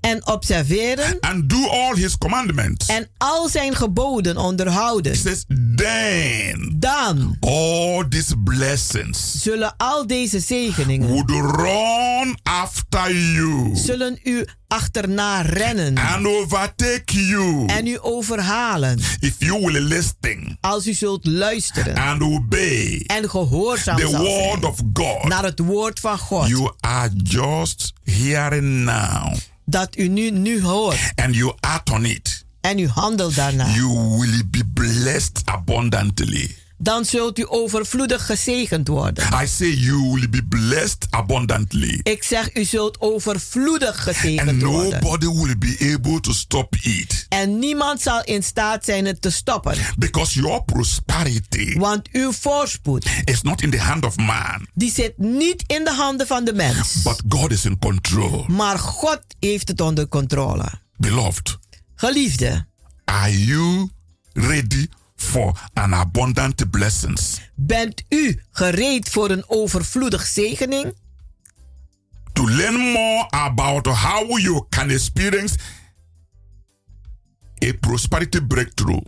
[0.01, 2.85] en observeren and do all his commandments.
[2.87, 5.45] en al zijn geboden onderhouden, It says,
[5.75, 14.45] then dan all these blessings zullen al deze zegeningen would run after you zullen u
[14.67, 21.25] achterna rennen and overtake you en u overhalen if you will listen als u zult
[21.25, 25.23] luisteren and obey en gehoorzaam the word zijn of God.
[25.27, 29.33] naar het woord van God You are just hearing now
[29.69, 32.45] dat u nu, nu hoort and you act on it.
[32.61, 36.55] en u handelt daarna, You will be blessed abundantly.
[36.81, 39.23] Dan zult u overvloedig gezegend worden.
[39.43, 41.99] I say you will be blessed abundantly.
[42.03, 44.91] Ik zeg, u zult overvloedig And gezegend worden.
[45.03, 47.25] nobody will be able to stop it.
[47.29, 49.75] En niemand zal in staat zijn het te stoppen.
[49.97, 55.17] Because your prosperity Want uw voorspoed, is not in the hand of man, die zit
[55.17, 57.01] niet in de handen van de mens.
[57.01, 58.45] but God is in control.
[58.47, 60.65] Maar God heeft het onder controle.
[60.97, 61.57] Beloved,
[61.95, 62.65] Geliefde,
[63.05, 63.89] are you
[64.33, 64.87] ready
[65.21, 67.39] for an abundant blessings?
[67.55, 70.93] bent u gereed voor een overvloedig zegening?
[72.33, 75.55] To learn more about how you can experience
[77.65, 79.03] a prosperity breakthrough.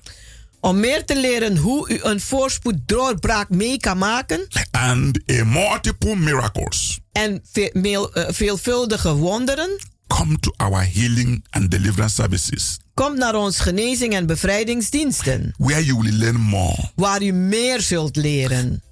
[0.60, 4.48] Om meer te leren hoe u een voorspoed doorbraak mee kan maken?
[4.72, 11.72] And a multiple miracles, en ve- meel- eh, veelvuldige wonderen, come to our healing and
[11.72, 17.32] deliverance services, kom naar ons genezing- en bevrijdingsdiensten, where you will learn more, waar u
[17.32, 18.84] meer zult leren,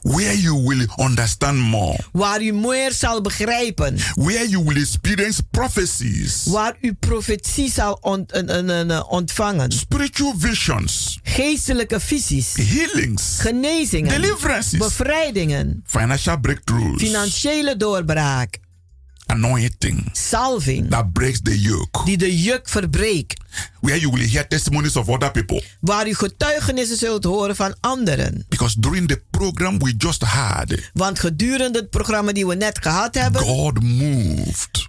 [0.00, 6.44] where you will understand more, waar u meer zal begrijpen, where you will experience prophecies,
[6.44, 14.20] waar u profetie zal ont- en- en- en, ontvangen, spiritual visions, geestelijke visies, healings, genezingen,
[14.20, 18.58] deliverances, bevrijdingen, financial breakthroughs, financiële doorbraak,
[19.28, 23.40] anointing salving, that breaks the yoke, die de juk verbreekt,
[23.80, 25.62] where you will hear testimonies of other people.
[25.80, 28.44] waar u getuigenissen zult horen van anderen.
[28.48, 33.14] Because during the program we just had, Want gedurende het programma die we net gehad
[33.14, 34.88] hebben, God moved.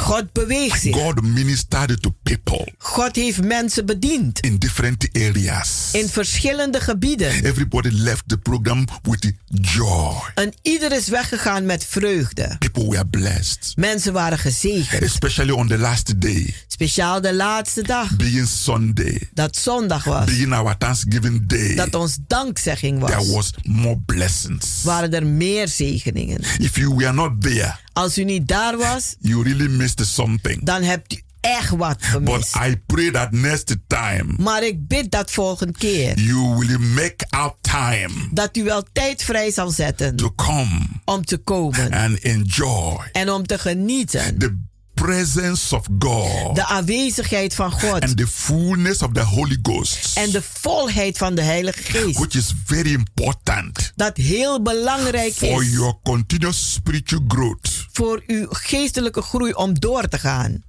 [0.00, 0.94] God beweegt zich.
[0.94, 5.88] God ministered to people God heeft mensen bediend in different areas.
[5.92, 7.44] in verschillende gebieden.
[7.44, 10.14] Everybody left the program with joy.
[10.34, 12.56] En ieder is weggegaan met vreugde.
[12.58, 15.02] People were blessed, Mensen waren gezegend.
[15.02, 20.24] especially on the last day, Speciaal de laatste dag, being Sunday, dat zondag was.
[20.24, 21.74] being our Thanksgiving day.
[21.74, 23.26] Dat ons dankzegging There was.
[23.34, 24.82] was more blessings.
[24.82, 26.40] Waren er meer zegeningen.
[26.58, 30.64] If you were not there, Als u niet daar was, you really missed something.
[30.64, 32.54] dan hebt u echt wat But gemist.
[32.56, 36.18] I pray that next time Maar ik bid dat volgende keer.
[36.20, 41.24] you will make out time Dat u wel tijd vrij zal zetten to come om
[41.24, 41.92] te komen.
[41.92, 44.38] and enjoy En om te genieten.
[44.38, 44.58] the
[44.98, 48.02] presence of God De aanwezigheid van God.
[48.02, 52.18] and the fullness of the Holy Ghost, En de volheid van de Heilige Geest.
[52.18, 57.86] which is very important Dat heel belangrijk for is your continuous spiritual growth.
[57.92, 60.62] voor uw geestelijke groei om door te gaan.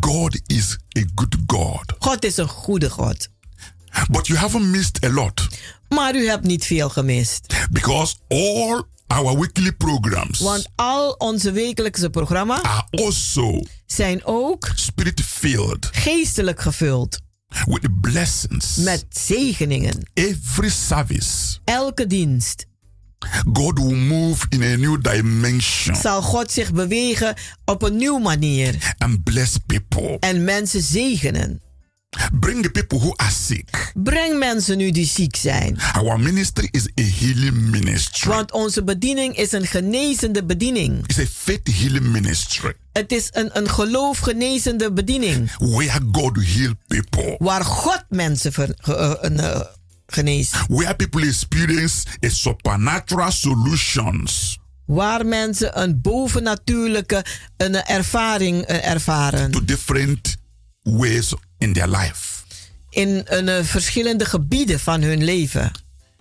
[0.00, 1.94] God is a good God.
[1.98, 3.28] God is een goede God.
[4.10, 5.46] But you haven't missed a lot
[5.88, 7.54] Maar u hebt niet veel gemist.
[7.70, 15.20] because all our weekly programs Want al onze wekelijkse programma's are also zijn ook spirit
[15.20, 17.18] filled geestelijk gevuld.
[17.64, 18.76] with blessings.
[18.76, 20.10] Met zegeningen.
[20.14, 22.66] Every service, Elke dienst
[23.52, 27.34] God will move in a new dimension zal God zich bewegen
[27.64, 28.94] op een nieuwe manier.
[28.98, 30.16] and bless people.
[30.20, 31.60] En mensen zegenen.
[32.32, 33.92] Bring the people who are sick.
[33.94, 35.78] Breng mensen nu die ziek zijn.
[35.92, 38.28] Our ministry is a healing ministry.
[38.30, 41.02] Want onze bediening is een genezende bediening.
[41.06, 45.50] It's a faith healing ministry Het is een, een geloofgenezende bediening.
[45.58, 49.60] where God heal people, Waar God mensen ver- eh, eh,
[50.06, 50.54] geneest.
[50.68, 57.24] where people experience a supernatural solutions Waar mensen een bovennatuurlijke
[57.56, 59.50] een ervaring eh, ervaren.
[59.50, 60.36] to different
[60.82, 62.42] ways in their life.
[62.90, 65.70] In een, eh, verschillende gebieden van hun leven.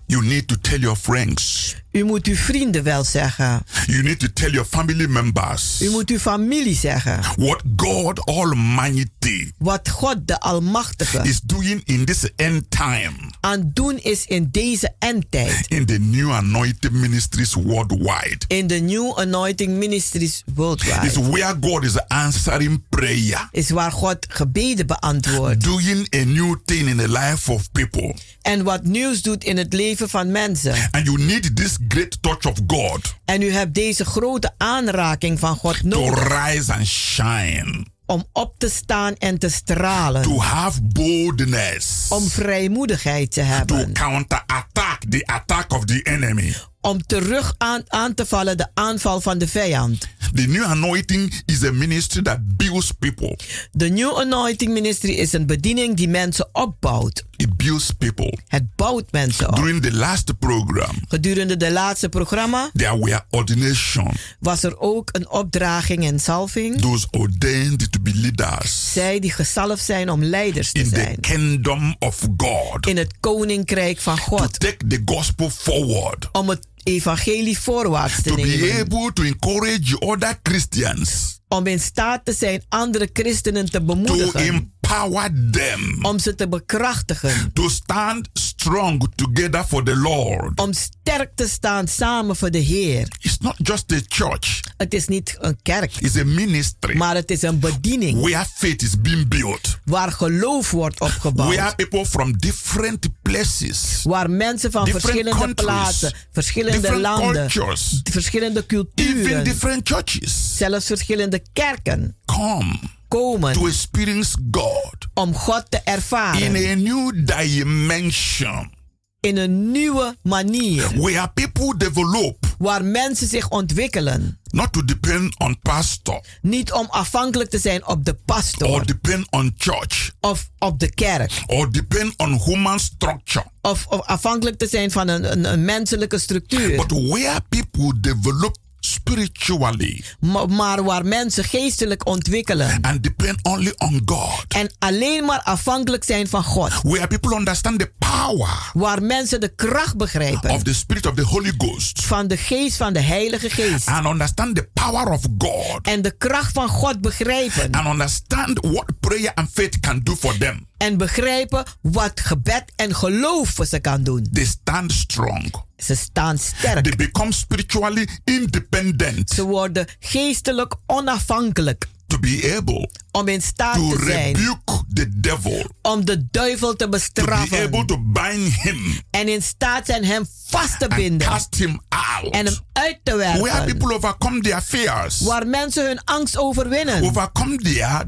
[0.05, 1.75] You need to tell your friends.
[1.91, 3.61] U moet uw vrienden wel zeggen.
[3.85, 7.19] You need to tell your family members U moet uw familie zeggen.
[7.37, 13.97] what God Almighty Wat God de Almachtige is doing in this end time aan doen
[13.97, 15.65] is in deze endtijd.
[15.67, 18.37] in the new anointed ministries worldwide.
[18.47, 21.29] In de New Anointing Ministries worldwide.
[21.29, 25.63] where God is answering prayer, Is waar God gebeden beantwoordt.
[25.63, 28.15] doing a new thing in the life of people.
[28.41, 30.87] En wat nieuws doet in het leven van mensen.
[30.91, 35.55] And you need this great touch of God En u hebt deze grote aanraking van
[35.55, 36.45] God to nodig.
[36.45, 40.21] rise and shine, Om op te staan en te stralen.
[40.21, 43.93] to have boldness, Om vrijmoedigheid te to hebben.
[43.93, 46.53] counterattack the attack of the enemy.
[46.81, 50.07] Om terug aan, aan te vallen de aanval van de vijand.
[50.33, 53.37] The new anointing is a ministry that builds people.
[53.71, 57.23] De New Anointing Ministry is een bediening die mensen opbouwt.
[57.39, 58.37] It builds people.
[58.47, 59.55] Het bouwt mensen op.
[59.55, 64.11] During the last program, Gedurende de laatste programma there were ordination.
[64.39, 66.81] was er ook een opdraging en salving.
[66.81, 71.19] Those ordained to be leaders Zij die gezalfd zijn om leiders te in the zijn.
[71.19, 72.87] kingdom of God.
[72.87, 74.59] In het koninkrijk van To God.
[74.59, 76.29] take the gospel forward.
[76.31, 78.79] Om het evangelie voorwaarts te To be nemen.
[78.81, 81.37] able to encourage other Christians.
[81.47, 84.73] Om in staat te zijn andere christenen te To bemoedigen.
[84.89, 85.97] Empower them.
[86.01, 87.53] Om ze te bekrachtigen.
[87.53, 90.59] To stand strong together for the Lord.
[90.59, 93.07] Om sterk te staan samen voor de Heer.
[93.19, 94.59] It's not just a church.
[94.77, 95.95] Het is niet een kerk.
[95.99, 96.97] It's a ministry.
[96.97, 98.21] Maar het is een bediening.
[98.21, 99.77] Where faith is being built.
[99.85, 101.55] Waar geloof wordt opgebouwd.
[101.55, 104.01] Where people from different places.
[104.03, 110.85] Waar mensen van different verschillende plaatsen, verschillende landen, cultures, verschillende even culturen, different churches zelfs
[110.85, 118.77] verschillende kerken come komen to experience God om God te ervaren in a new dimension.
[119.19, 120.91] in een nieuwe manier.
[121.01, 124.39] Where people develop Waar mensen zich ontwikkelen.
[124.51, 129.27] not to depend on pastor Niet om afhankelijk te zijn op de or pastor depend
[129.31, 131.31] on church of op de kerk.
[131.47, 133.45] or depend on human structure.
[133.61, 136.75] Of, of afhankelijk te zijn van een, een, een menselijke structuur.
[136.75, 142.77] But where people develop spiritually Ma- maar waar mensen geestelijk ontwikkelen.
[142.81, 144.45] and depend only on God.
[144.47, 146.71] En alleen maar afhankelijk zijn van God.
[146.83, 150.49] Where people understand the power Waar mensen de kracht begrijpen.
[150.49, 153.87] of the Spirit of the Holy Ghost van de geest van de Heilige Geest.
[153.87, 157.71] and understand the power of God En de kracht van God begrijpen.
[157.71, 160.67] and understand what prayer and faith can do for them.
[160.77, 164.27] En begrijpen wat gebed en geloof voor ze kan doen.
[164.31, 165.67] They stand strong.
[165.83, 166.83] Ze staan sterk.
[166.83, 171.87] They become spiritually independent Ze worden geestelijk onafhankelijk.
[172.07, 176.69] to be able Om in staat to te zijn rebuke the devil, om de duivel
[176.71, 177.63] te to be bestraffen.
[177.65, 181.27] able to bind him En in staat zijn hem vast te and binden.
[181.27, 182.33] cast him out.
[182.33, 183.77] En hem uit te Where werpen.
[183.77, 187.03] people overcome their fears, Waar mensen hun angst overwinnen.
[187.03, 188.03] overcome their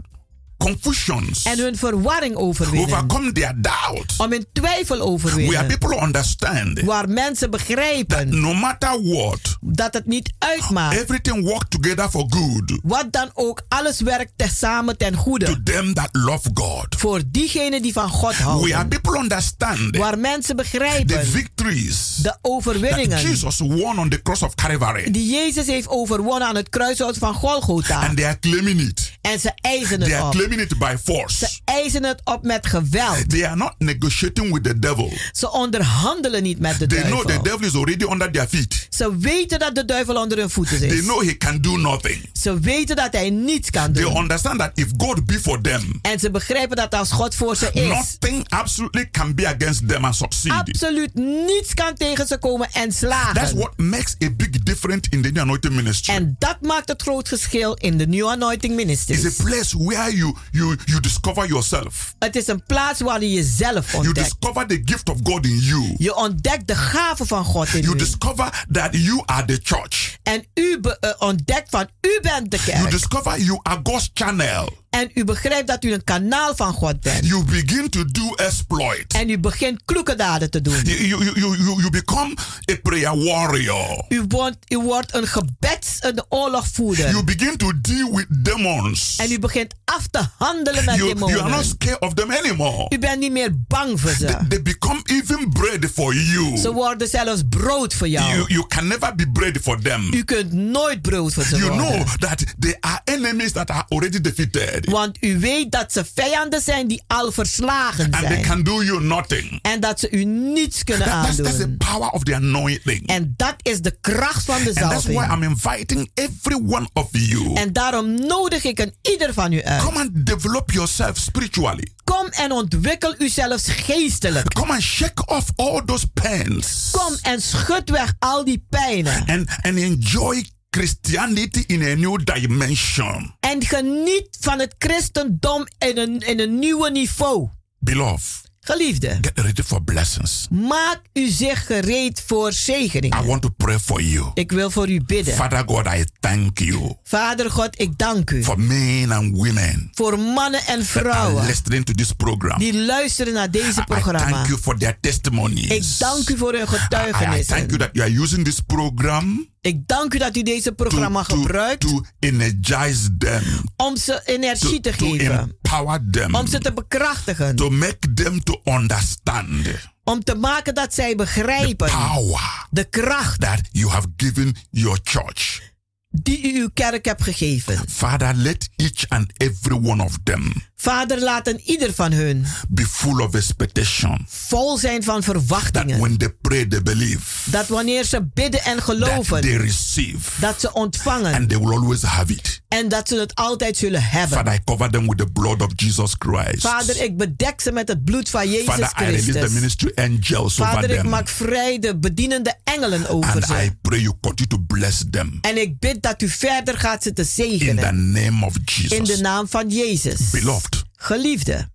[0.65, 2.89] confusions, En hun verwarring overwinnen.
[2.89, 4.13] overcome their doubt.
[4.17, 5.67] Om hun twijfel Where overwinnen.
[5.67, 10.97] people understand Waar mensen begrijpen no matter what, dat het niet uitmaakt.
[11.01, 15.63] everything works together for good Wat dan ook, alles werkt tezamen ten to goede.
[15.63, 16.85] them that love God.
[16.97, 18.43] Voor diegenen die van God Where
[18.73, 18.87] houden.
[18.87, 24.41] people understand Waar mensen the begrijpen victories de that overwinningen Jesus won on the cross
[24.41, 27.99] of Calvary, die Jezus heeft overwonnen aan het kruishout van Golgotha.
[28.07, 29.11] and they are claiming it.
[29.21, 30.31] En ze eisen They het are op.
[30.51, 31.37] claiming it by force.
[31.37, 33.29] Ze eisen het op met geweld.
[33.29, 35.11] They are not negotiating with the devil.
[35.31, 37.43] Ze onderhandelen niet met de They know the duivel.
[37.43, 38.87] devil is already under their feet.
[38.89, 41.01] Ze weten dat de duivel onder hun voeten They is.
[41.01, 42.29] know he can do nothing.
[42.33, 44.15] Ze weten dat hij niets kan They doen.
[44.17, 47.69] understand that if God be for them, En ze begrijpen dat als God voor ze
[47.73, 50.51] is, nothing absolutely can be against them and succeed.
[50.51, 51.13] absoluut
[51.47, 53.57] niets kan tegen ze komen en That's slagen.
[53.57, 56.13] what makes a big difference in the New Anointing Ministry.
[56.13, 59.39] En dat maakt het groot verschil in de New Anointing It's Ministries.
[59.39, 62.13] a place where you you you discover yourself.
[62.19, 64.15] Het is een plaats waar je jezelf You ontdekt.
[64.27, 65.95] discover the gift of God in you.
[65.97, 67.97] Je ontdekt de gaven van God in You u.
[67.97, 70.17] discover that you are the church.
[70.23, 72.91] En u eh, ontdekt van u bent de You kerk.
[72.91, 74.79] discover you are God's channel.
[74.91, 77.25] En u begrijpt dat u een kanaal van God bent.
[77.27, 79.13] You begin to do exploit.
[79.13, 80.81] En u begint kloeke daden te doen.
[80.83, 82.33] You, you, you, you, you become
[82.71, 84.05] a prayer warrior.
[84.09, 87.09] U wordt, u wordt een gebeds- een oorlogvoerder.
[87.09, 89.15] You begin to deal with demons.
[89.17, 91.65] En u begint af te handelen met You, you are not demonen.
[91.65, 92.85] scared of them anymore.
[92.89, 94.37] U bent niet meer bang voor ze.
[94.47, 96.57] They become even bread for you.
[96.57, 98.33] Ze worden zelfs brood voor jou.
[98.35, 100.13] You, you can never be bread for them.
[100.13, 101.87] U kunt nooit brood voor ze You worden.
[101.87, 104.79] know that they are enemies that are already defeated.
[104.89, 108.41] Want u weet dat ze vijanden zijn die al verslagen And they zijn.
[108.41, 109.59] can do you nothing.
[109.61, 111.77] En dat ze u niets kunnen That- that's, that's the aandoen.
[111.77, 113.07] power of the anointing.
[113.07, 115.33] En dat is de kracht van de And that's why zalving.
[115.33, 117.53] I'm inviting every one of you.
[117.55, 119.83] En daarom nodig ik een ieder van u uit.
[119.83, 121.87] Come and develop yourself spiritually.
[122.03, 124.53] Kom en ontwikkel u zelfs geestelijk.
[124.53, 126.87] Come and shake off all those pains.
[126.91, 129.23] Kom en schud weg al die pijnen.
[129.27, 130.45] And, and enjoy
[130.77, 133.35] Christianity in a new dimension.
[133.39, 137.49] En geniet van het christendom in een, in een nieuwe niveau.
[137.79, 140.47] Beloved, Geliefde, get ready for blessings.
[140.49, 143.25] maak u zich gereed voor I zegeningen.
[143.25, 144.31] want to pray for you.
[144.33, 145.33] Ik wil voor u bidden.
[145.33, 150.19] Father God, I thank you Vader God, ik dank u for men and women voor
[150.19, 152.59] mannen en vrouwen listening to this program.
[152.59, 154.29] die luisteren naar deze I programma.
[154.31, 155.67] thank you for their testimonies.
[155.71, 157.77] Ik dank u voor hun I, I thank you getuigenissen.
[157.77, 161.35] that you are using this program Ik dank u dat u deze to, programma to,
[161.35, 163.43] gebruikt to energize them,
[163.77, 165.39] om ze to, energie te to geven.
[165.61, 167.55] empower them, Om ze te bekrachtigen.
[167.55, 169.67] to make them to understand
[170.03, 175.69] Om te maken dat zij begrijpen power de kracht that you have given your church.
[176.09, 177.89] die u uw kerk hebt gegeven.
[177.89, 183.19] Father, let each and every one of them Vader, laten ieder van hun be full
[183.19, 184.25] of expectation.
[184.29, 185.99] vol zijn van That verwachtingen.
[185.99, 187.49] when they pray, they believe.
[187.51, 190.17] Dat wanneer ze bidden en That geloven, they receive.
[190.39, 192.61] dat ze ontvangen And they will always have it.
[192.67, 194.37] en dat ze het altijd zullen hebben.
[194.37, 196.61] Father, I cover them with the blood of Jesus Christ.
[196.61, 199.51] Vader, ik bedek ze met het bloed van Jezus Father, I release the Christus.
[199.53, 201.09] ministry angels over Vader, ik them.
[201.09, 203.63] maak vrij de bedienende engelen over And ze.
[203.63, 205.37] I pray you continue to bless them.
[205.41, 208.11] En ik bid dat u verder gaat ze te In the zegenen.
[208.11, 209.19] name of In de Jesus.
[209.19, 210.29] naam van Jezus.
[210.31, 210.70] Beloved,
[211.03, 211.69] Geliefde,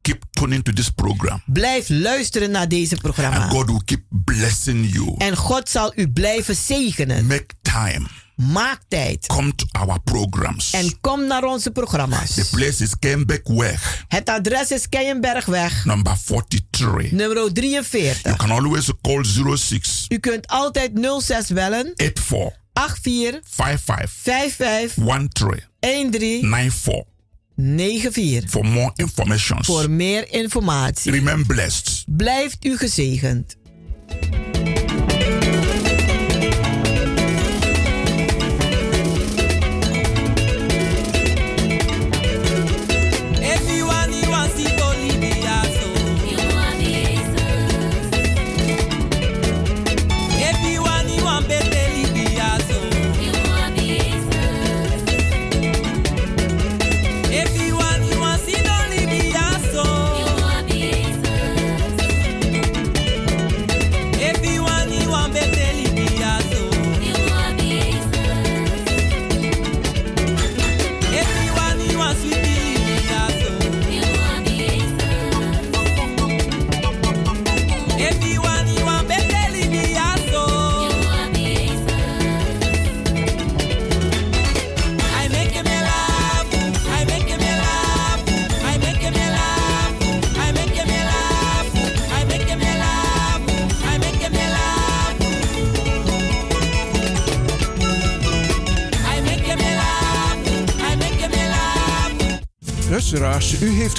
[0.00, 1.42] keep tuning to this program.
[1.46, 3.48] blijf luisteren naar deze And programma.
[3.48, 5.14] God will keep blessing you.
[5.18, 7.26] En God zal u blijven zegenen.
[7.26, 8.06] Make time.
[8.36, 9.26] Maak tijd.
[9.26, 10.70] Come to our programs.
[10.70, 12.34] En kom naar onze programma's.
[12.34, 16.16] The place is Kembekweg, Het adres is Keienbergweg, number
[16.48, 17.10] 43.
[17.10, 18.22] nummer 43.
[18.22, 19.24] You can always call
[19.56, 24.94] 06 U kunt altijd 06 bellen 84 84 55 55
[25.80, 27.09] 13 13 94
[27.60, 29.64] 94 for more information.
[29.64, 31.12] voor meer informatie.
[31.12, 32.04] Remain blessed.
[32.06, 33.56] Blijft u gezegend.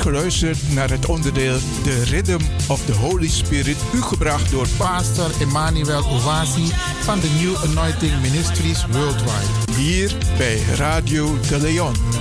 [0.01, 6.03] Geluisterd naar het onderdeel The Rhythm of the Holy Spirit, u gebracht door Pastor Emmanuel
[6.03, 9.71] Owasi van de New Anointing Ministries Worldwide.
[9.77, 12.20] hier bij Radio de Leon.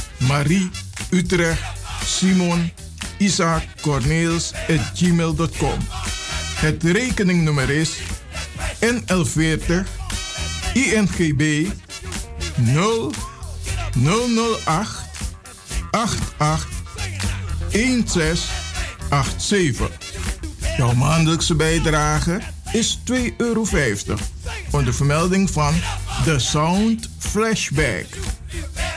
[0.27, 0.69] Marie,
[1.09, 1.61] Utrecht,
[2.05, 2.71] Simon,
[3.17, 5.79] Isaac, Corneels at gmail.com
[6.55, 7.97] Het rekeningnummer is
[8.79, 9.73] NL40
[10.73, 11.67] INGB
[12.55, 13.11] 0
[13.93, 15.09] 008
[15.91, 16.67] 88
[17.71, 19.89] 1687.
[20.77, 22.41] Jouw maandelijkse bijdrage
[22.71, 23.65] is 2,50 euro.
[24.71, 25.73] Onder vermelding van
[26.23, 28.05] The Sound Flashback.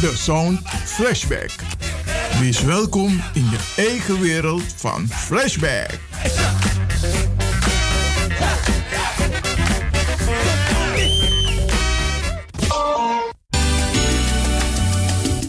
[0.00, 1.50] De Sound Flashback.
[2.40, 5.98] Wees welkom in je eigen wereld van Flashback.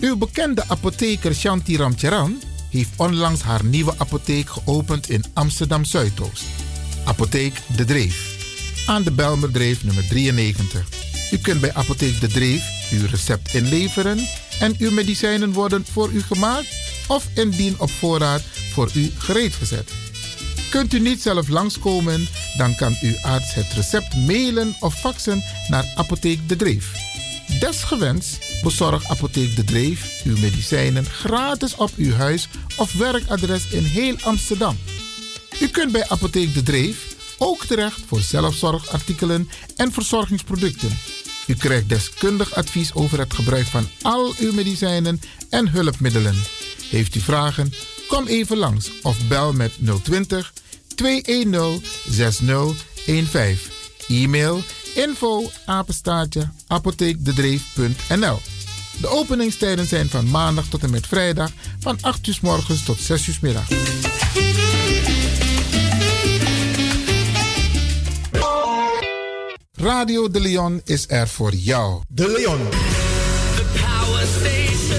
[0.02, 6.46] Uw bekende apotheker Shanti Ramcharan heeft onlangs haar nieuwe apotheek geopend in Amsterdam Zuidoost.
[7.06, 8.34] Apotheek De Dreef.
[8.88, 11.15] Aan de Belmerdreef nummer 93.
[11.36, 14.28] U kunt bij Apotheek De Dreef uw recept inleveren
[14.60, 16.68] en uw medicijnen worden voor u gemaakt
[17.08, 18.42] of indien op voorraad
[18.74, 19.92] voor u gereed gezet.
[20.70, 22.28] Kunt u niet zelf langskomen,
[22.58, 26.92] dan kan uw arts het recept mailen of faxen naar Apotheek De Dreef.
[27.60, 34.16] Desgewenst bezorgt Apotheek De Dreef uw medicijnen gratis op uw huis of werkadres in heel
[34.22, 34.78] Amsterdam.
[35.60, 40.98] U kunt bij Apotheek De Dreef ook terecht voor zelfzorgartikelen en verzorgingsproducten.
[41.48, 45.20] U krijgt deskundig advies over het gebruik van al uw medicijnen
[45.50, 46.36] en hulpmiddelen.
[46.90, 47.74] Heeft u vragen?
[48.08, 49.72] Kom even langs of bel met
[50.04, 50.54] 020
[50.96, 53.74] 210 6015.
[54.08, 54.64] E-mail
[54.96, 58.40] info apenstaartje apotheekdedreef.nl
[59.02, 63.00] De openingstijden zijn van maandag tot en met vrijdag van 8 uur s morgens tot
[63.00, 63.68] 6 uur s middag.
[69.76, 72.02] Radio De Leon is er voor jou.
[72.08, 72.60] De Leon.
[73.56, 74.98] The power station.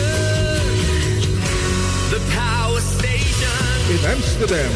[2.10, 3.98] The power station.
[3.98, 4.70] In Amsterdam.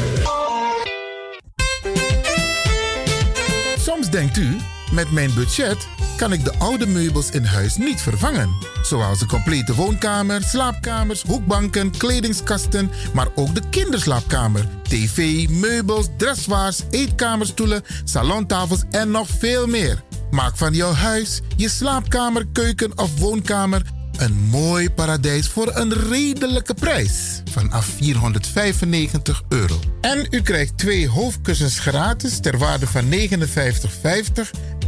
[3.78, 4.56] Soms denkt u,
[4.92, 8.56] met mijn budget kan ik de oude meubels in huis niet vervangen.
[8.82, 17.82] Zoals de complete woonkamer, slaapkamers, hoekbanken, kledingskasten, maar ook de kinderslaapkamer, tv, meubels, dressoirs, eetkamerstoelen,
[18.04, 20.02] salontafels en nog veel meer.
[20.30, 23.82] Maak van jouw huis, je slaapkamer, keuken of woonkamer
[24.20, 27.42] een mooi paradijs voor een redelijke prijs.
[27.50, 29.78] Vanaf 495 euro.
[30.00, 33.18] En u krijgt twee hoofdkussens gratis ter waarde van 59,50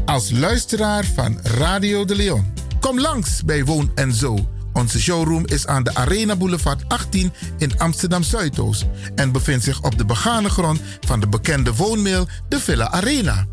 [0.05, 2.53] als luisteraar van Radio de Leon.
[2.81, 4.49] Kom langs bij Woon en Zo.
[4.73, 9.99] Onze showroom is aan de Arena Boulevard 18 in Amsterdam Zuidoost en bevindt zich op
[9.99, 13.47] de begane grond van de bekende woonmail de Villa Arena.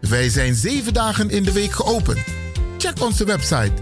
[0.00, 2.18] Wij zijn zeven dagen in de week geopend.
[2.78, 3.72] Check onze website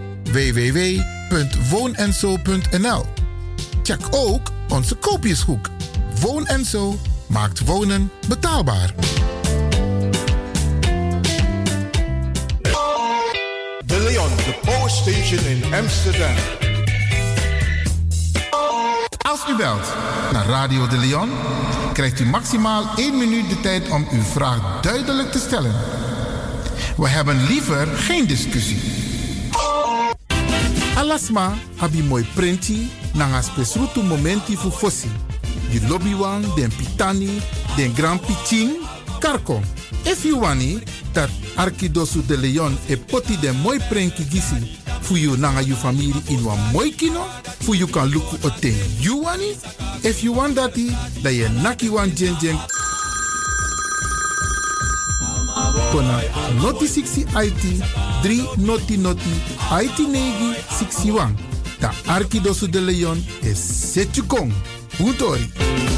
[1.28, 3.06] www.woonenzo.nl.
[3.82, 5.68] Check ook onze koopjeshoek.
[6.20, 8.94] Woon en Zo maakt wonen betaalbaar.
[13.86, 16.34] De Leon, the power station in Amsterdam.
[19.18, 19.92] Als u belt
[20.32, 21.30] naar Radio de Leon,
[21.92, 25.74] krijgt u maximaal 1 minuut de tijd om uw vraag duidelijk te stellen.
[26.96, 29.17] We hebben liever geen discussie.
[30.98, 35.08] Alasma abi mooi printi nanga spesrutu momenti fu fossi.
[35.70, 37.40] Di lobby wan, den pitani,
[37.76, 38.82] den grand piching,
[39.20, 39.62] karko.
[40.04, 40.80] If you wani,
[41.12, 46.12] dat Arkidosu de Leon e poti den mooi prenki gisi fu you nanga you family
[46.30, 47.24] in wan mooi kino,
[47.60, 49.54] fu you kan luku o ten you wani.
[50.02, 50.90] If you want dati,
[51.22, 52.58] da ye naki wan jen jen
[55.92, 56.20] Kona
[56.62, 57.62] noti 60 IT
[58.22, 59.34] 3 noti noti
[59.82, 61.34] IT negi 61.
[61.80, 63.58] Ta Arkidosu de Leon is
[63.92, 64.52] Setjukong.
[65.00, 65.97] Utori.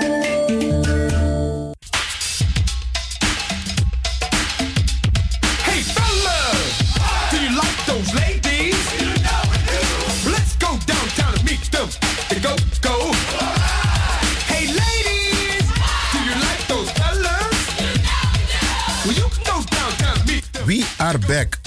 [21.31, 21.59] Back.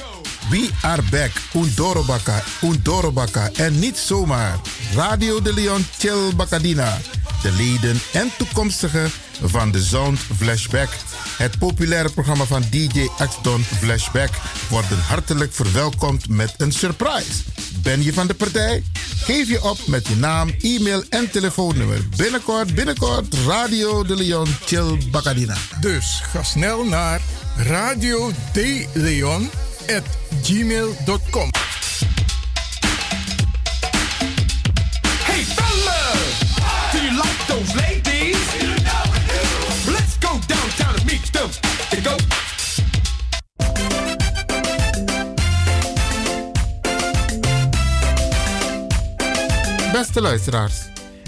[0.50, 1.30] We are back.
[1.54, 3.50] Undorobaka, Undorobaka.
[3.56, 4.58] En niet zomaar.
[4.94, 6.98] Radio de Leon Chill Bacadina.
[7.42, 9.10] De leden en toekomstigen
[9.42, 10.88] van de Sound Flashback.
[11.36, 14.30] Het populaire programma van DJ X-Don Flashback
[14.68, 17.42] worden hartelijk verwelkomd met een surprise.
[17.82, 18.82] Ben je van de partij?
[19.16, 22.08] Geef je op met je naam, e-mail en telefoonnummer.
[22.16, 25.56] Binnenkort, binnenkort, Radio de Leon Chill Bacadina.
[25.80, 27.20] Dus ga snel naar
[27.56, 28.30] radio
[28.94, 29.50] Leon
[29.88, 30.04] at
[30.42, 31.50] gmail.com.
[35.24, 36.54] Hey fellas,
[36.92, 38.38] do you like those ladies?
[39.86, 41.50] Let's go downtown and meet them.
[42.02, 42.16] Go.
[49.92, 50.74] Beste luisteraars,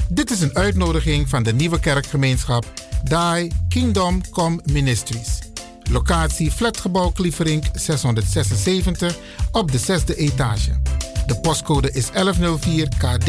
[0.09, 2.65] dit is een uitnodiging van de nieuwe kerkgemeenschap
[3.03, 5.46] Die Kingdom Come Ministries.
[5.91, 9.17] Locatie Flatgebouw Klieverink 676
[9.53, 10.81] op de zesde etage.
[11.27, 13.29] De postcode is 1104 KD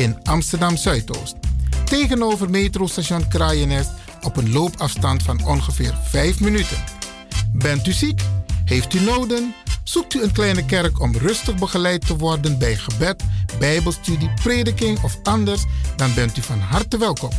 [0.00, 1.34] in Amsterdam Zuidoost.
[1.84, 3.90] Tegenover metrostation Kraaienest
[4.20, 6.76] op een loopafstand van ongeveer 5 minuten.
[7.52, 8.20] Bent u ziek?
[8.64, 9.54] Heeft u noden?
[9.82, 13.22] Zoekt u een kleine kerk om rustig begeleid te worden bij gebed,
[13.58, 15.64] bijbelstudie, prediking of anders?
[15.96, 17.30] Dan bent u van harte welkom.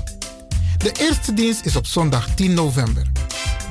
[0.78, 3.12] De eerste dienst is op zondag 10 november.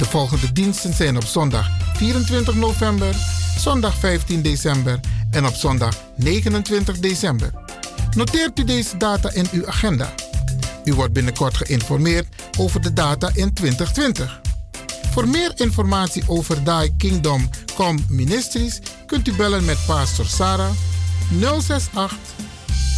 [0.03, 3.14] De volgende diensten zijn op zondag 24 november,
[3.59, 5.00] zondag 15 december
[5.30, 7.50] en op zondag 29 december.
[8.16, 10.14] Noteert u deze data in uw agenda.
[10.84, 12.26] U wordt binnenkort geïnformeerd
[12.59, 14.40] over de data in 2020.
[15.12, 20.72] Voor meer informatie over Die Kingdom Come Ministries kunt u bellen met Pastor Sarah
[21.40, 22.18] 068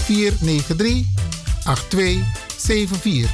[0.05, 1.07] 493
[1.65, 3.31] 8274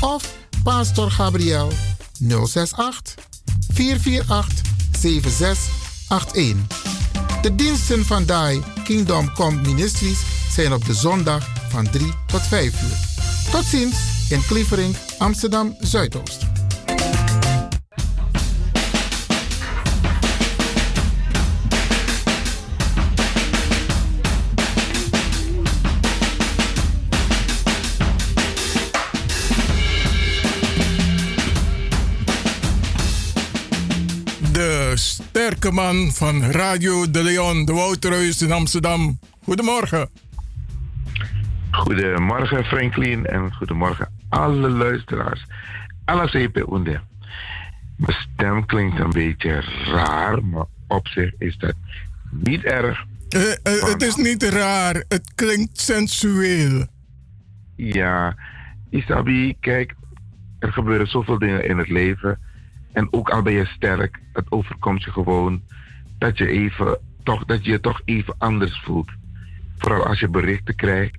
[0.00, 1.72] of Pastor Gabriel
[2.20, 3.14] 068
[3.72, 4.60] 448
[4.98, 6.56] 7681.
[7.42, 10.18] De diensten van Die Kingdom Come Ministries
[10.50, 12.98] zijn op de zondag van 3 tot 5 uur.
[13.50, 13.96] Tot ziens
[14.28, 16.55] in Klievering, Amsterdam Zuidoost.
[35.32, 39.18] De sterke man van Radio de Leon, de Wouterhuis in Amsterdam.
[39.42, 40.08] Goedemorgen.
[41.70, 45.46] Goedemorgen Franklin en goedemorgen alle luisteraars.
[46.04, 47.00] Alla CP Unde.
[47.96, 51.74] Mijn stem klinkt een beetje raar, maar op zich is dat
[52.30, 53.04] niet erg.
[53.28, 56.86] Eh, eh, het is niet raar, het klinkt sensueel.
[57.76, 58.36] Ja,
[58.90, 59.94] Isabi, kijk,
[60.58, 62.38] er gebeuren zoveel dingen in het leven.
[62.92, 65.62] En ook al ben je sterk, het overkomt je gewoon
[66.18, 69.10] dat je, even, toch, dat je toch even anders voelt.
[69.78, 71.18] Vooral als je berichten krijgt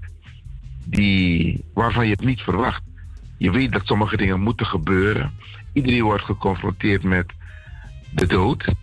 [0.84, 2.82] die, waarvan je het niet verwacht.
[3.38, 5.32] Je weet dat sommige dingen moeten gebeuren.
[5.74, 7.26] Iedereen wordt geconfronteerd met
[8.11, 8.74] de dood.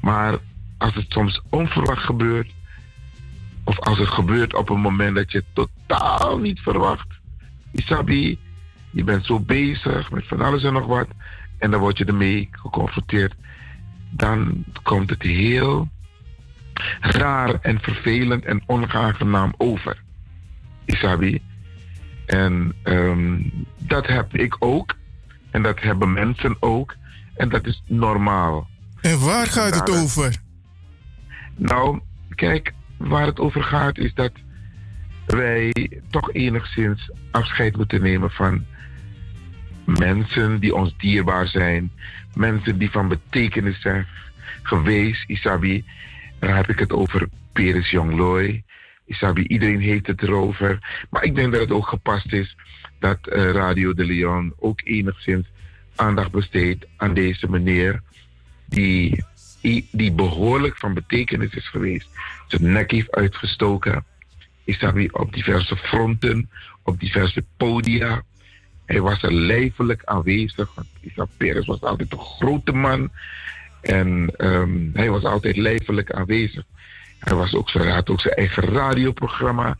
[0.00, 0.38] Maar
[0.78, 2.52] als het soms onverwacht gebeurt,
[3.64, 7.06] of als het gebeurt op een moment dat je het totaal niet verwacht,
[7.72, 8.38] Isabi,
[8.90, 11.08] je bent zo bezig met van alles en nog wat,
[11.58, 13.34] en dan word je ermee geconfronteerd,
[14.10, 15.88] dan komt het heel
[17.00, 20.02] raar en vervelend en onaangenaam over.
[20.84, 21.42] Isabi.
[22.26, 23.40] En ehm,
[23.78, 24.96] dat heb ik ook.
[25.50, 26.96] En dat hebben mensen ook.
[27.34, 28.68] En dat is normaal.
[29.00, 30.36] En waar gaat het over?
[31.56, 32.00] Nou,
[32.34, 34.32] kijk, waar het over gaat is dat
[35.26, 38.64] wij toch enigszins afscheid moeten nemen van
[39.84, 41.92] mensen die ons dierbaar zijn.
[42.34, 44.06] Mensen die van betekenis zijn
[44.62, 45.84] geweest, Isabi.
[46.38, 48.62] Dan heb ik het over Peres Jonglooi,
[49.08, 50.78] Isabi, iedereen heeft het erover.
[51.10, 52.56] Maar ik denk dat het ook gepast is
[52.98, 55.46] dat eh, Radio de Leon ook enigszins
[55.94, 58.02] aandacht besteedt aan deze meneer.
[58.66, 59.24] Die,
[59.90, 62.08] die behoorlijk van betekenis is geweest.
[62.46, 64.04] Zijn nek heeft uitgestoken.
[64.64, 66.50] Isabi op diverse fronten,
[66.82, 68.22] op diverse podia.
[68.88, 70.74] Hij was er lijfelijk aanwezig.
[71.00, 73.10] Isaac Peres was altijd een grote man.
[73.80, 76.64] En ehm, hij was altijd lijfelijk aanwezig.
[77.18, 79.78] Hij was ook, had ook zijn eigen radioprogramma.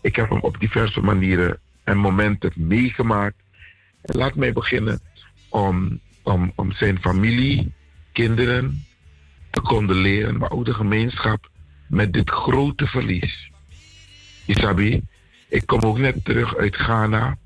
[0.00, 3.36] Ik heb hem op diverse manieren en momenten meegemaakt.
[4.02, 5.00] En laat mij beginnen
[5.48, 7.72] om, om, om zijn familie,
[8.12, 8.84] kinderen
[9.50, 11.50] te condoleren, maar ook de gemeenschap
[11.88, 13.50] met dit grote verlies.
[14.46, 15.02] Isabi,
[15.48, 17.36] ik kom ook net terug uit Ghana.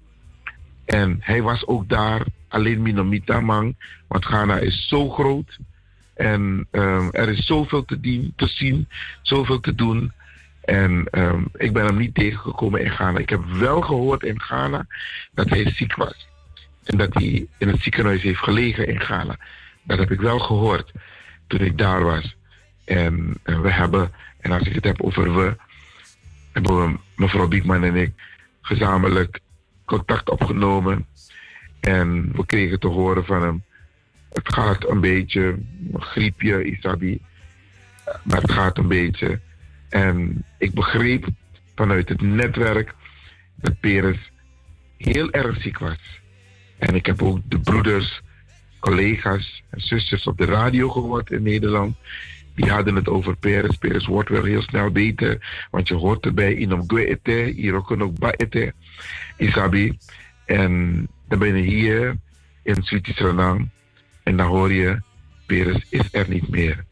[0.84, 3.74] En hij was ook daar, alleen Minomita man,
[4.08, 5.58] want Ghana is zo groot.
[6.14, 8.88] En ehm, er is zoveel te, te zien,
[9.22, 10.12] zoveel te doen.
[10.60, 13.18] En ehm, ik ben hem niet tegengekomen in Ghana.
[13.18, 14.86] Ik heb wel gehoord in Ghana
[15.32, 16.28] dat hij ziek was.
[16.84, 19.36] En dat hij in het ziekenhuis heeft gelegen in Ghana.
[19.82, 20.92] Dat heb ik wel gehoord
[21.46, 22.36] toen ik daar was.
[22.84, 25.56] En, en we hebben, en als ik het heb over we,
[26.52, 28.12] hebben we, mevrouw Biekman en ik,
[28.60, 29.40] gezamenlijk
[29.92, 31.06] contact opgenomen.
[31.80, 33.64] En we kregen te horen van hem.
[34.32, 35.42] Het gaat een beetje,
[35.92, 37.20] een griepje, Isabi.
[38.22, 39.40] Maar het gaat een beetje.
[39.88, 41.26] En ik begreep
[41.74, 42.94] vanuit het netwerk
[43.54, 44.30] dat Peres
[44.96, 46.20] heel erg ziek was.
[46.78, 48.22] En ik heb ook de broeders,
[48.78, 51.96] collega's en zusters op de radio gehoord in Nederland.
[52.54, 53.76] Die hadden het over Peres.
[53.76, 55.66] Peres wordt wel heel snel beter.
[55.70, 58.72] Want je hoort erbij in om Gwete, hier ook nog Baete,
[59.42, 59.98] Isabi.
[60.46, 62.16] En dan ben je hier
[62.62, 63.68] in Suriname
[64.22, 65.00] en dan hoor je,
[65.46, 66.84] Peres is er niet meer.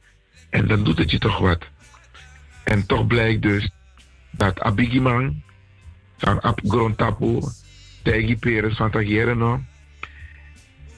[0.50, 1.68] En dan doet het je toch wat.
[2.64, 3.70] En toch blijkt dus
[4.30, 5.42] dat Abigiman,
[6.18, 7.40] van Ab Grontapu,
[8.02, 9.60] Tegi Peres van Tagiereno,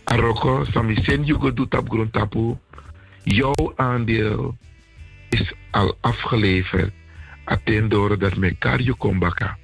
[0.05, 2.57] Aroko, Samisen Yugo doet op Grontapu,
[3.23, 4.57] jouw aandeel
[5.29, 6.93] is al afgeleverd.
[7.45, 9.59] Atendoro dat met Karjo Kombaka.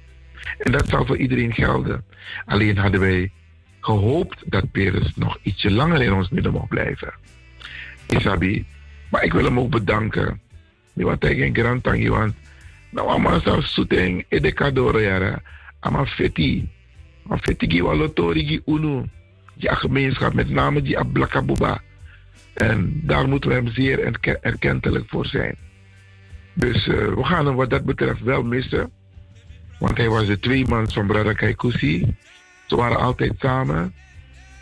[0.57, 2.03] En dat zou voor iedereen gelden.
[2.45, 3.31] Alleen hadden wij
[3.79, 7.13] gehoopt dat Peres nog ietsje langer in ons midden mocht blijven.
[8.07, 8.65] Isabi.
[9.09, 10.41] Maar ik wil hem ook bedanken.
[10.93, 12.33] Nu wat geen grand tangi want.
[12.89, 15.43] Nou, allemaal zou soeteng edekadore jaren.
[15.79, 16.69] Ama feti.
[17.23, 19.03] Ma feti gi walotori gi unu.
[19.53, 21.81] Die gemeenschap, met name die Ablakabuba.
[22.53, 25.55] En daar moeten we hem zeer erke- erkentelijk voor zijn.
[26.53, 28.91] Dus eh, we gaan hem wat dat betreft wel missen.
[29.79, 32.15] Want hij was de tweeman van Brada Kaikusi.
[32.67, 33.93] Ze waren altijd samen.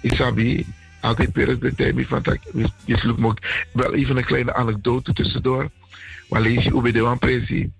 [0.01, 0.65] Isabi,
[1.01, 2.23] altijd Peres de Temi van
[3.23, 3.39] ook
[3.73, 5.69] wel even een kleine anekdote tussendoor.
[6.29, 7.71] Maar lees je over de wan presi.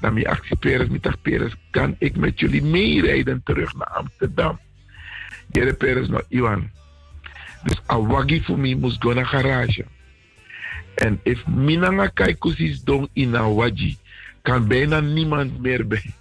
[0.00, 4.58] Dan mi actie Peres, mi tak Peres, kan ik met jullie meerijden terug naar Amsterdam.
[5.50, 6.70] Jere Peres nog Iwan.
[7.64, 9.84] Dus awagi voor mij moest gaan naar garage.
[10.94, 13.98] En if minanga kaikusis don in waji,
[14.48, 16.12] kan bijna niemand meer bij.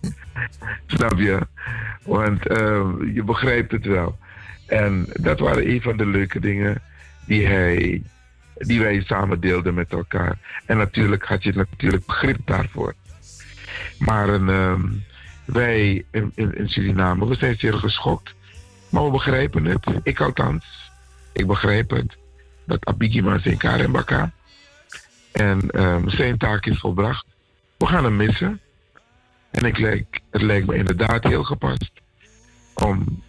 [0.86, 1.46] Snap je?
[2.02, 4.18] Want ehm, je begrijpt het wel.
[4.66, 6.82] En dat waren een van de leuke dingen
[7.26, 8.02] die, hij,
[8.54, 10.38] die wij samen deelden met elkaar.
[10.66, 12.94] En natuurlijk had je natuurlijk begrip daarvoor.
[13.98, 14.82] Maar ehm,
[15.44, 18.34] wij in, in, in Suriname, we zijn zeer geschokt.
[18.90, 19.86] Maar we begrijpen het.
[20.02, 20.90] Ik althans.
[21.32, 22.16] Ik begrijp het.
[22.66, 24.30] Dat Abigima zijn Karembaka.
[25.32, 27.26] En ehm, zijn taak is volbracht.
[27.78, 28.60] We gaan hem missen.
[29.50, 31.90] En ik lijk, het lijkt me inderdaad heel gepast
[32.74, 33.22] om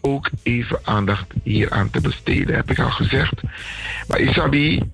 [0.00, 3.42] ook even aandacht hier aan te besteden, heb ik al gezegd.
[4.08, 4.90] Maar Isabi,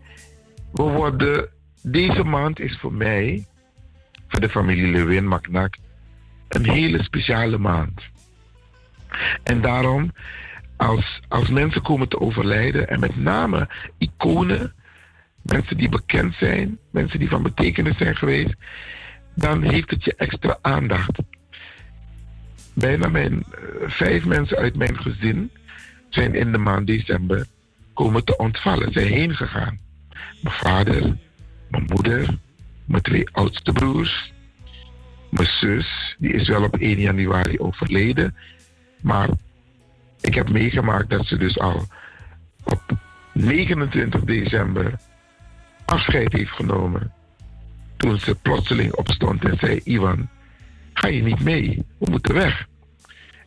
[0.73, 1.49] we worden,
[1.83, 3.47] deze maand is voor mij,
[4.29, 5.77] voor de familie Lewin Maknak,
[6.49, 8.03] een hele speciale maand.
[9.43, 10.13] En daarom,
[10.77, 13.69] als, als mensen komen te overlijden, en met name
[13.99, 14.75] iconen,
[15.45, 18.55] mensen die bekend zijn, mensen die van betekenis zijn geweest,
[19.35, 21.19] dan heeft het je extra aandacht.
[22.75, 25.51] Bijna mijn eh, vijf mensen uit mijn gezin
[26.09, 27.47] zijn in de maand december
[27.93, 29.79] komen te ontvallen, zijn heen gegaan.
[30.43, 31.17] Mijn vader,
[31.69, 32.39] mijn moeder,
[32.85, 34.33] mijn twee oudste broers,
[35.31, 38.37] mijn zus, die is wel op 1 januari overleden.
[39.01, 39.29] Maar
[40.21, 41.87] ik heb meegemaakt dat ze dus al
[42.65, 42.83] op
[43.33, 44.95] 29 december
[45.85, 47.13] afscheid heeft genomen.
[47.97, 50.29] Toen ze plotseling opstond en zei: Ivan,
[50.93, 51.85] ga je niet mee?
[51.99, 52.67] We moeten weg.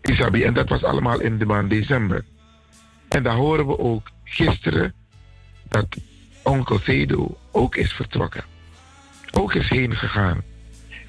[0.01, 2.25] Isabi, en dat was allemaal in de maand december.
[3.07, 4.93] En daar horen we ook gisteren
[5.67, 5.97] dat
[6.43, 8.43] onkel Vedo ook is vertrokken.
[9.31, 10.41] Ook is heen gegaan.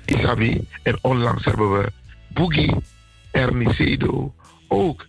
[0.04, 0.68] Isabi.
[0.82, 1.92] En onlangs hebben we
[2.28, 2.76] Boogie
[3.30, 4.34] Ernicedo
[4.68, 5.06] ook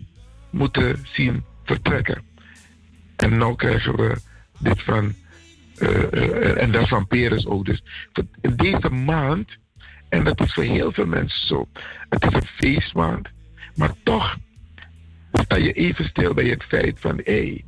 [0.50, 2.22] moeten zien vertrekken.
[3.16, 4.16] En nu krijgen we
[4.58, 5.14] dit van,
[6.58, 7.66] en dat van Peres ook.
[7.66, 7.84] Dus
[8.42, 9.58] in deze maand,
[10.10, 11.68] en dat is voor heel veel mensen zo,
[12.10, 13.28] het is een feestmaand,
[13.76, 14.38] maar toch
[15.32, 17.64] sta je even stil bij het feit van, hé, hey,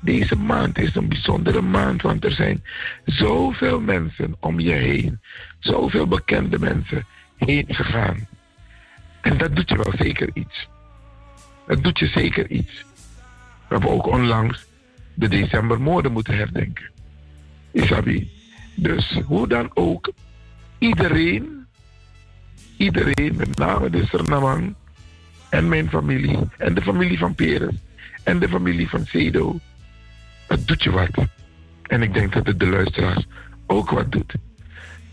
[0.00, 2.62] deze maand is een bijzondere maand, want er zijn
[3.04, 5.20] zoveel mensen om je heen,
[5.58, 7.06] zoveel bekende mensen
[7.36, 8.28] heen gegaan.
[9.20, 10.68] En dat doet je wel zeker iets.
[11.66, 12.84] Dat doet je zeker iets.
[13.68, 14.66] We hebben ook onlangs
[15.14, 16.90] de decembermoorden moeten herdenken.
[17.72, 18.30] Isabi.
[18.74, 20.12] Dus hoe dan ook,
[20.78, 21.66] iedereen,
[22.76, 24.74] iedereen, met name de Sernamang
[25.48, 27.74] en mijn familie, en de familie van Peres,
[28.22, 29.58] en de familie van Sedo,
[30.46, 31.26] het doet je wat.
[31.82, 33.26] En ik denk dat het de luisteraars
[33.66, 34.34] ook wat doet.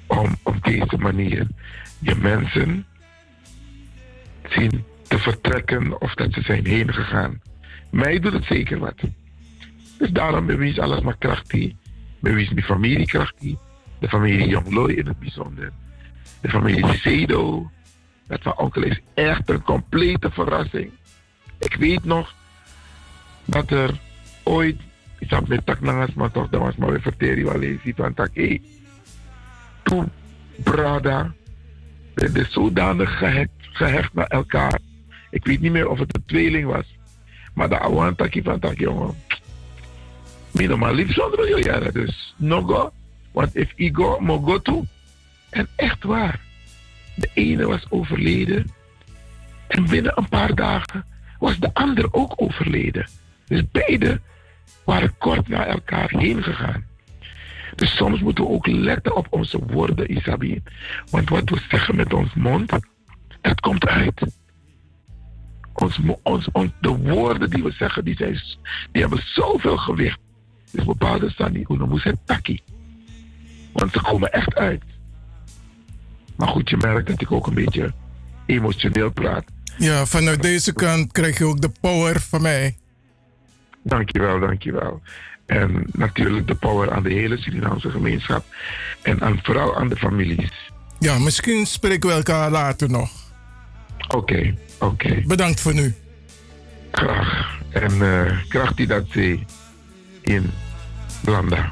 [0.07, 1.47] Om op deze manier
[1.99, 2.85] je mensen
[4.49, 7.41] zien te vertrekken of dat ze zijn heen gegaan.
[7.91, 9.01] Mij doet het zeker wat.
[9.97, 11.51] Dus daarom is alles maar krachtig.
[11.51, 11.75] Bij
[12.21, 13.55] is mijn familie krachtig.
[13.99, 15.71] De familie Jonglooi in het bijzonder.
[16.41, 17.69] De familie Sedo.
[18.27, 20.91] Dat van onkel is echt een complete verrassing.
[21.57, 22.35] Ik weet nog
[23.45, 23.99] dat er
[24.43, 24.77] ooit,
[25.19, 28.29] ik zat met Taknangas, maar toch, dat was maar weer verteren wel eens van tak,
[29.83, 30.11] toen
[30.63, 31.33] Brada
[32.13, 34.79] werden zodanig gehecht, gehecht naar elkaar.
[35.29, 36.97] Ik weet niet meer of het een tweeling was.
[37.53, 39.15] Maar de oude takkie van tak, jongen.
[40.57, 41.93] Minimaal lief zonder jaren.
[41.93, 42.91] Dus no go.
[43.31, 44.85] Want if I go.
[45.49, 46.39] En echt waar.
[47.15, 48.71] De ene was overleden.
[49.67, 51.05] En binnen een paar dagen
[51.39, 53.07] was de ander ook overleden.
[53.47, 54.21] Dus beide
[54.85, 56.85] waren kort na elkaar heen gegaan.
[57.75, 60.61] Dus soms moeten we ook letten op onze woorden, Isabi.
[61.09, 62.71] Want wat we zeggen met ons mond,
[63.41, 64.25] dat komt uit.
[65.73, 68.41] Ons, ons, ons, de woorden die we zeggen, die, zijn,
[68.91, 70.19] die hebben zoveel gewicht.
[70.71, 72.63] Dus bepaalde staan niet, hoe noemen ze takkie.
[73.71, 74.83] Want ze komen echt uit.
[76.35, 77.93] Maar goed, je merkt dat ik ook een beetje
[78.45, 79.43] emotioneel praat.
[79.77, 82.77] Ja, vanuit deze kant krijg je ook de power van mij.
[83.83, 85.01] Dankjewel, dankjewel.
[85.45, 88.45] En natuurlijk de power aan de hele Surinaamse gemeenschap.
[89.01, 90.71] En aan, vooral aan de families.
[90.99, 93.11] Ja, misschien spreken we elkaar later nog.
[94.07, 95.05] Oké, okay, oké.
[95.05, 95.23] Okay.
[95.27, 95.95] Bedankt voor nu.
[96.91, 97.59] Graag.
[97.69, 99.39] En uh, kracht die dat ze
[100.27, 100.51] in
[101.23, 101.71] Blanda.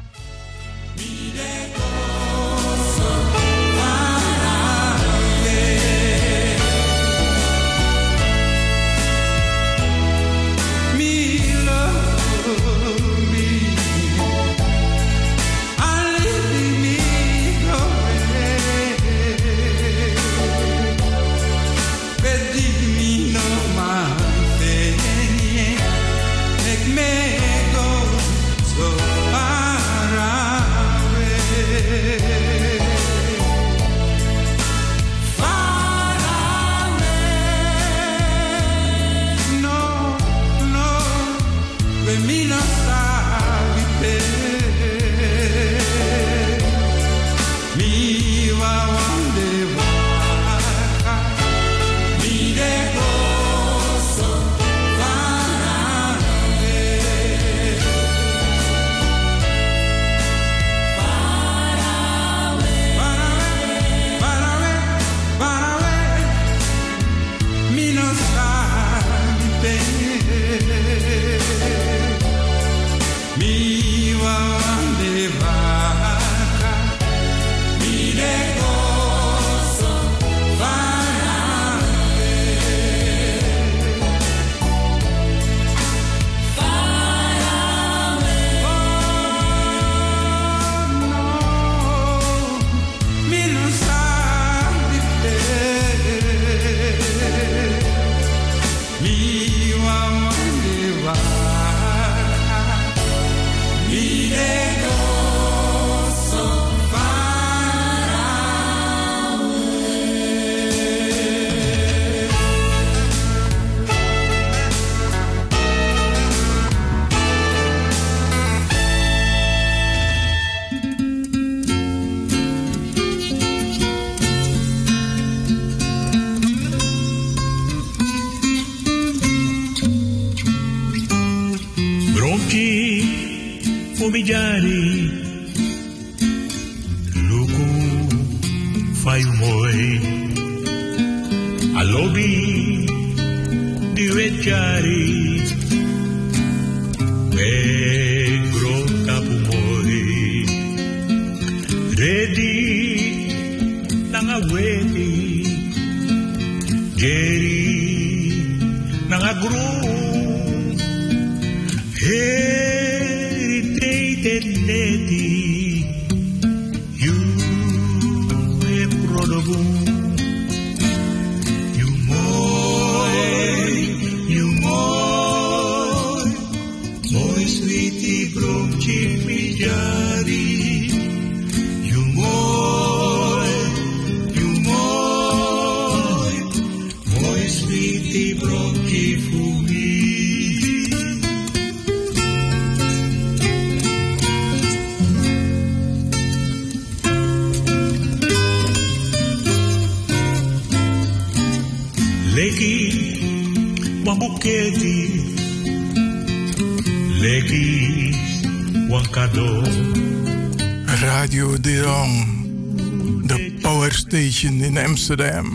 [214.76, 215.46] in Amsterdam.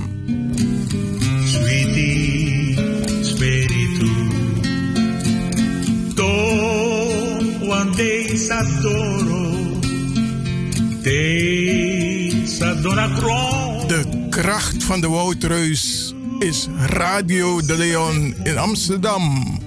[1.44, 2.74] Sweetie,
[3.22, 4.12] spiritu,
[6.14, 9.78] to one day s'adoro,
[11.02, 12.30] te
[13.88, 19.59] De kracht van de woudreus is Radio de Leon in Amsterdam.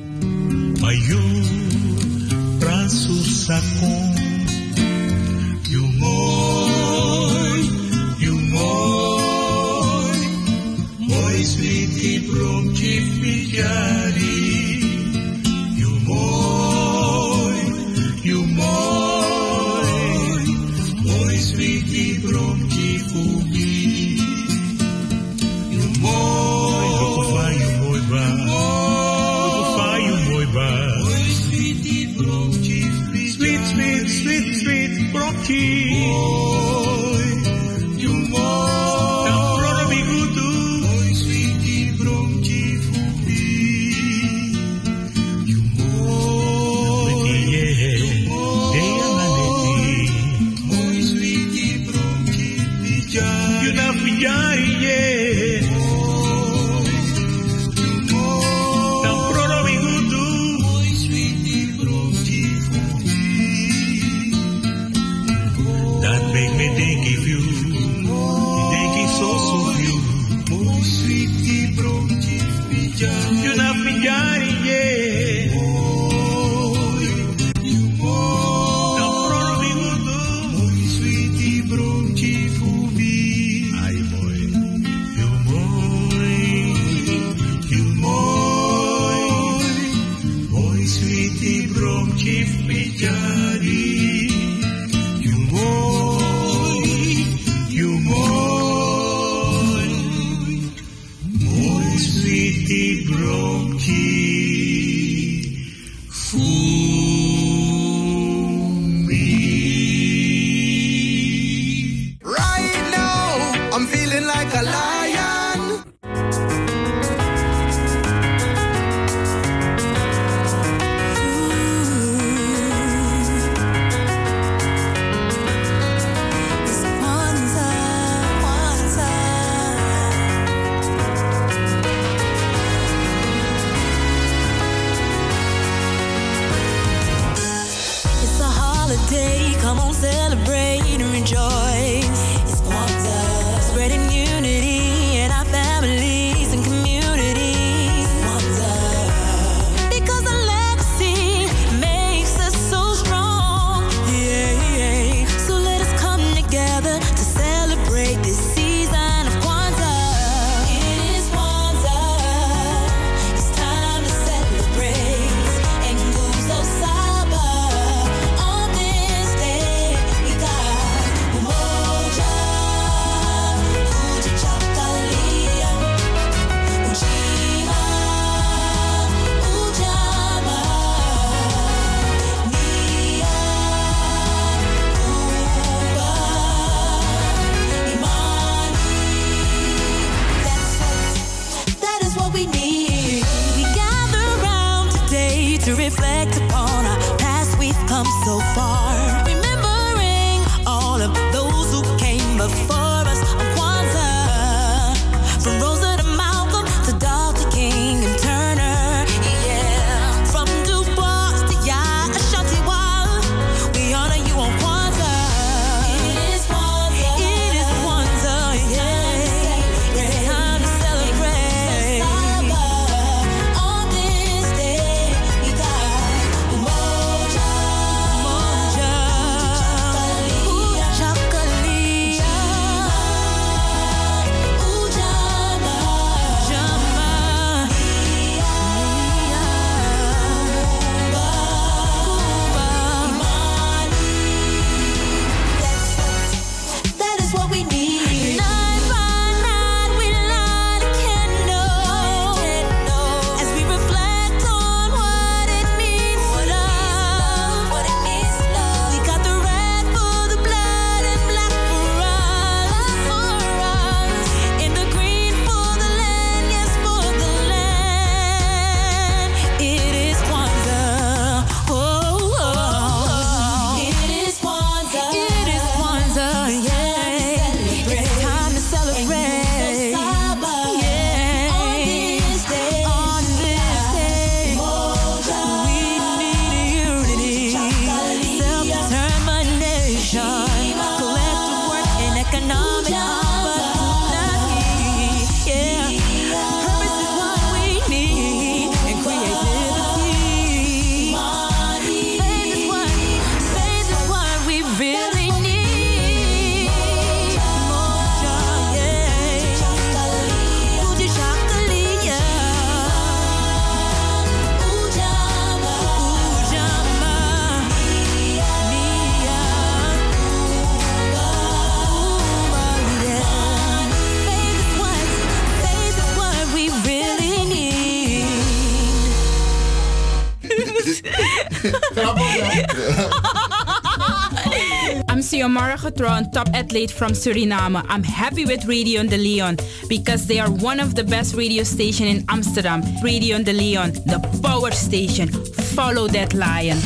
[335.96, 337.86] Top athlete from Suriname.
[337.88, 339.58] I'm happy with Radio de Leon
[339.88, 342.82] because they are one of the best radio station in Amsterdam.
[343.04, 345.28] Radio de Leon, the power station.
[345.76, 346.80] Follow that lion.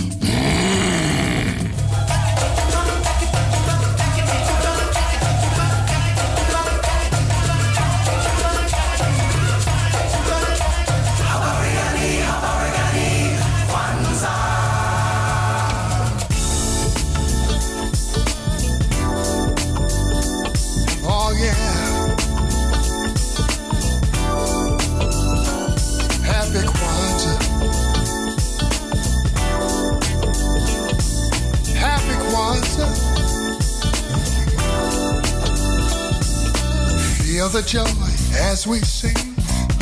[38.67, 39.15] We sing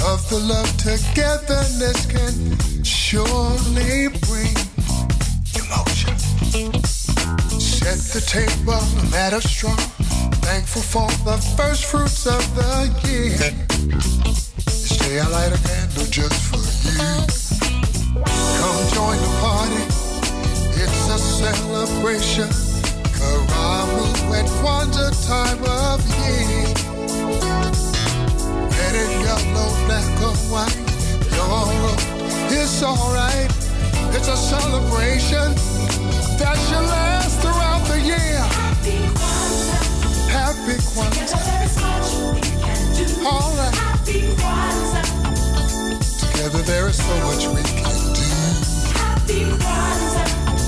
[0.06, 4.54] of the love togetherness can surely bring
[5.58, 6.16] emotion.
[7.60, 9.78] Set the table, a matter strong.
[10.46, 13.38] Thankful for the first fruits of the year.
[14.66, 16.98] This day I light a candle just for you.
[18.60, 19.84] Come join the party.
[20.78, 22.50] It's a celebration.
[23.18, 24.06] Karamu
[24.38, 26.76] at Kwanzaa time of year.
[28.86, 30.78] Red and yellow, black or white.
[31.34, 31.50] Your
[32.54, 33.50] it's alright.
[34.14, 35.56] It's a celebration
[36.38, 38.38] that shall last throughout the year.
[40.30, 41.42] Happy Kwanzaa.
[43.26, 43.74] All right.
[46.20, 48.30] Together there is so much we can do.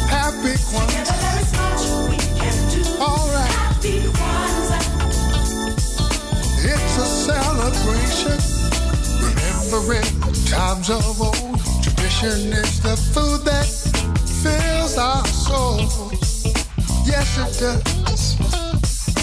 [0.09, 1.07] Happy Kwanzaa.
[2.99, 3.37] All right.
[3.39, 3.46] It's a
[7.71, 8.37] celebration.
[9.19, 10.03] Remembering
[10.45, 11.59] times of old.
[11.83, 13.65] Tradition is the food that
[14.41, 16.45] fills our souls.
[17.05, 18.37] Yes, it does.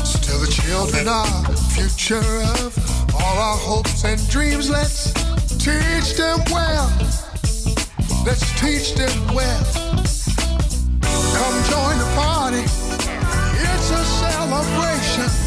[0.04, 1.44] Still, the children are
[1.74, 4.68] future of all our hopes and dreams.
[4.68, 5.12] Let's
[5.58, 6.90] teach them well.
[8.26, 9.64] Let's teach them well.
[11.36, 12.64] Come join the party.
[13.64, 15.43] It's a celebration.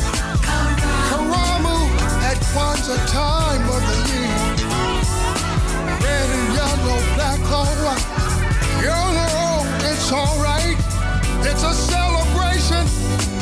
[2.57, 4.37] At Kwanzaa time of the year.
[6.01, 8.07] Red and yellow, black or white.
[8.81, 10.77] Yellow, it's alright.
[11.45, 13.36] It's a celebration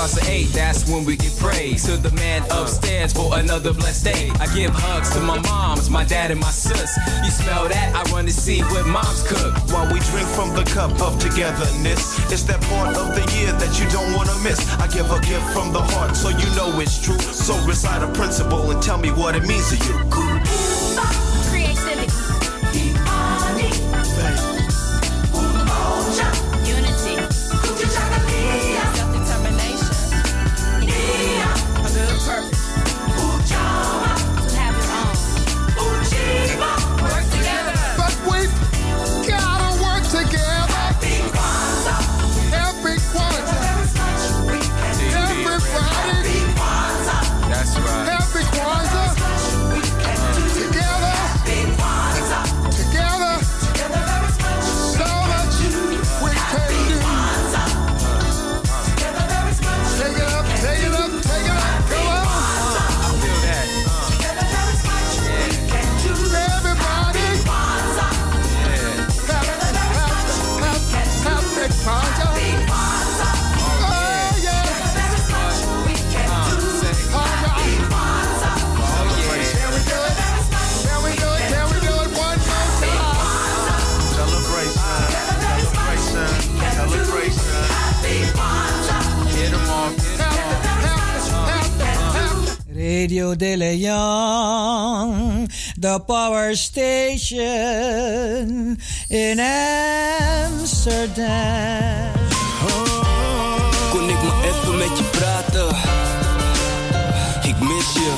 [0.00, 1.84] starts at 8, that's when we get praise.
[1.84, 4.30] To the man upstairs for another blessed day.
[4.40, 6.96] I give hugs to my moms, my dad, and my sis.
[7.22, 7.94] You smell that?
[7.94, 9.52] I run to see what moms cook.
[9.68, 13.72] While we drink from the cup of togetherness, it's that part of the year that
[13.78, 14.60] you don't want to miss.
[14.80, 17.18] I give a gift from the heart so you know it's true.
[17.18, 20.29] So recite a principle and tell me what it means to you.
[96.56, 98.28] Station
[99.08, 99.40] in
[100.46, 101.28] Amsterdam.
[103.90, 105.68] Kon ik maar even met je praten?
[107.42, 108.14] Ik mis je.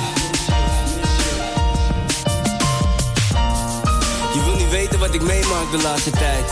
[4.34, 6.50] Je wil niet weten wat ik meemaak de laatste tijd.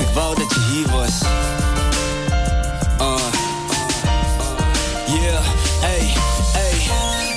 [0.00, 1.22] Ik wou dat je hier was.
[3.00, 3.16] Uh.
[5.06, 5.42] Yeah,
[5.80, 6.12] hey,
[6.52, 6.76] hey.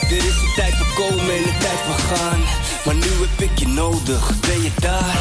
[0.09, 2.60] Er is een tijd van komen en een tijd van gaan.
[3.31, 4.39] Heb ik je nodig.
[4.39, 5.17] Ben je daar?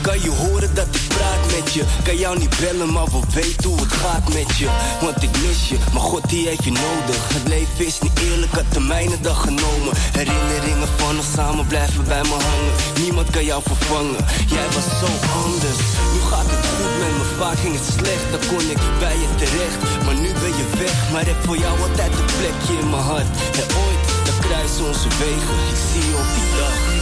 [0.00, 1.82] Kan je horen dat ik praat met je?
[2.04, 4.68] Kan jou niet bellen, maar we weten hoe het gaat met je.
[5.00, 7.20] Want ik mis je, maar God die heeft je nodig.
[7.34, 9.92] Het leven is niet eerlijk, had de mijne dag genomen.
[10.20, 12.74] Herinneringen van ons samen blijven bij me hangen.
[13.02, 15.08] Niemand kan jou vervangen, jij was zo
[15.44, 15.80] anders.
[16.12, 18.26] Nu gaat het goed met me, vaak ging het slecht.
[18.32, 20.96] Dan kon ik bij je terecht, maar nu ben je weg.
[21.12, 23.30] Maar heb voor jou altijd een plekje in mijn hart.
[23.60, 25.56] En ooit, dan kruisen onze wegen.
[25.72, 26.95] Ik zie je op die dag.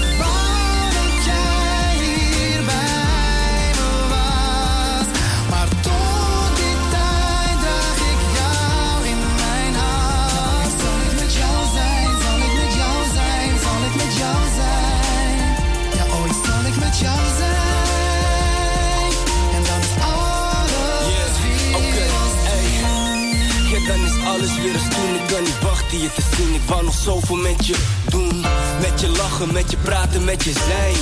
[29.52, 30.96] Met je praten, met je zijn.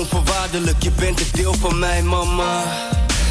[0.00, 2.62] Onvoorwaardelijk, je bent een deel van mij, mama.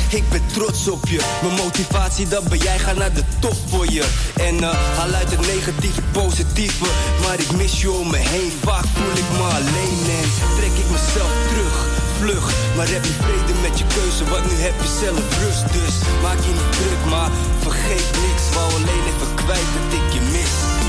[0.09, 1.21] Ik ben trots op je.
[1.41, 2.79] Mijn motivatie, dat ben jij.
[2.79, 4.05] Ga naar de top voor je.
[4.35, 6.85] En eh, haal uit het negatieve positieve.
[7.21, 8.51] Maar ik mis je om me heen.
[8.63, 11.75] Vaak voel ik me alleen en trek ik mezelf terug.
[12.19, 15.73] Vlug, maar heb je vrede met je keuze, want nu heb je zelf rust.
[15.77, 18.43] Dus maak je niet druk, maar vergeet niks.
[18.53, 20.82] Wou alleen even kwijt dat ik je mis.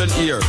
[0.00, 0.40] Numerous to mention here.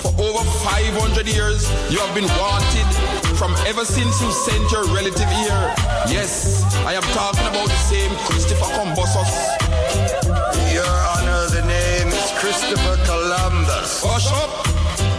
[0.00, 2.88] For over 500 years, you have been wanted,
[3.36, 5.74] from ever since you sent your relative here.
[6.08, 9.14] Yes, I am talking about the same Christopher Columbus.
[10.72, 14.02] Your Honor, the name is Christopher Columbus.
[14.04, 14.66] Oh, Hush up!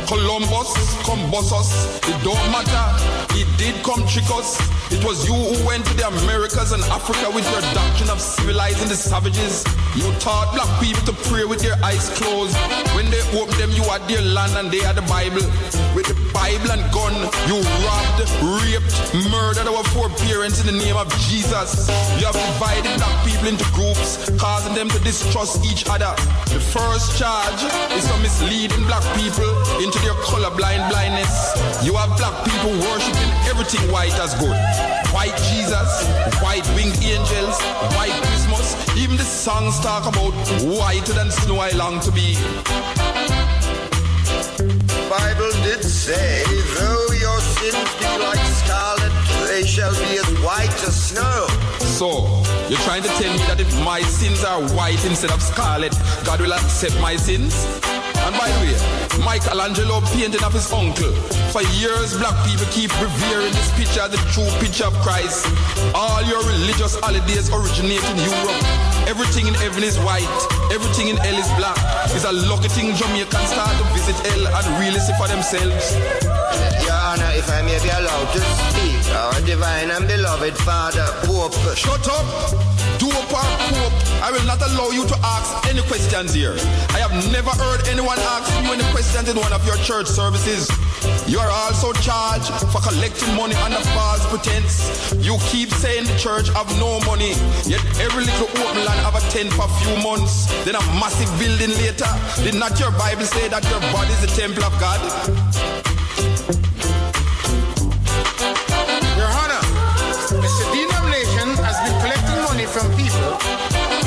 [0.07, 0.73] Columbus,
[1.11, 2.87] Columbus, it don't matter.
[3.35, 4.55] He did come trick us.
[4.91, 8.87] It was you who went to the Americas and Africa with your doctrine of civilizing
[8.87, 9.65] the savages.
[9.95, 12.55] You taught black people to pray with their eyes closed.
[12.95, 15.43] When they opened them, you had their land and they had the Bible.
[15.91, 18.23] With the Bible and gun, you robbed,
[18.63, 18.95] raped,
[19.27, 21.91] murdered our foreparents in the name of Jesus.
[22.19, 26.11] You have divided black people into groups, causing them to distrust each other.
[26.49, 27.61] The first charge
[27.93, 29.49] is for misleading black people
[29.81, 31.31] into their colorblind blindness.
[31.83, 34.55] You have black people worshiping everything white as good.
[35.13, 35.89] White Jesus,
[36.41, 37.57] white winged angels,
[37.97, 38.75] white Christmas.
[38.97, 40.33] Even the songs talk about
[40.63, 42.37] whiter than snow I long to be.
[45.09, 46.43] Bible did say,
[46.75, 49.11] though your sins be like scarlet,
[49.61, 51.45] they shall be as white as snow.
[51.77, 52.25] So,
[52.65, 55.93] you're trying to tell me that if my sins are white instead of scarlet,
[56.25, 57.53] God will accept my sins?
[58.25, 58.75] And by the way,
[59.21, 61.13] Michelangelo painting of his uncle.
[61.53, 65.45] For years, black people keep revering this picture the true picture of Christ.
[65.93, 68.61] All your religious holidays originate in Europe.
[69.05, 70.25] Everything in heaven is white.
[70.73, 71.77] Everything in hell is black.
[72.17, 76.70] It's a lucky thing Jamaicans start to visit hell and really see for themselves.
[77.11, 81.51] If I may be allowed to speak, our divine and beloved Father, Pope.
[81.75, 82.23] Shut up!
[83.03, 86.55] Dope or Pope, I will not allow you to ask any questions here.
[86.95, 90.71] I have never heard anyone ask you any questions in one of your church services.
[91.27, 95.11] You are also charged for collecting money under false pretense.
[95.19, 97.35] You keep saying the church have no money,
[97.67, 101.27] yet every little open land have a tent for a few months, then a massive
[101.35, 102.07] building later.
[102.47, 105.90] Did not your Bible say that your body is the temple of God?
[112.71, 113.35] From people,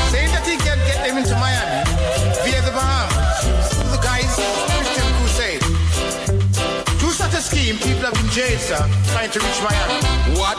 [0.08, 1.84] saying that he can get them into Miami
[2.40, 3.44] via the Bahamas
[3.76, 5.64] through the guise of Christian Crusade.
[6.96, 8.80] Through such a scheme, people have been jailed, sir,
[9.12, 10.00] trying to reach Miami.
[10.40, 10.56] What?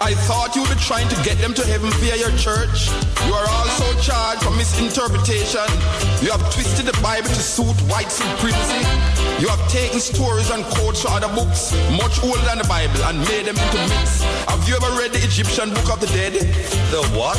[0.00, 2.88] I thought you were trying to get them to heaven via your church.
[3.28, 5.68] You are also charged for misinterpretation.
[6.24, 8.80] You have twisted the Bible to suit white supremacy.
[9.36, 13.20] You have taken stories and quotes from other books, much older than the Bible, and
[13.28, 14.24] made them into myths.
[14.48, 16.40] Have you ever read the Egyptian Book of the Dead?
[16.88, 17.36] The what?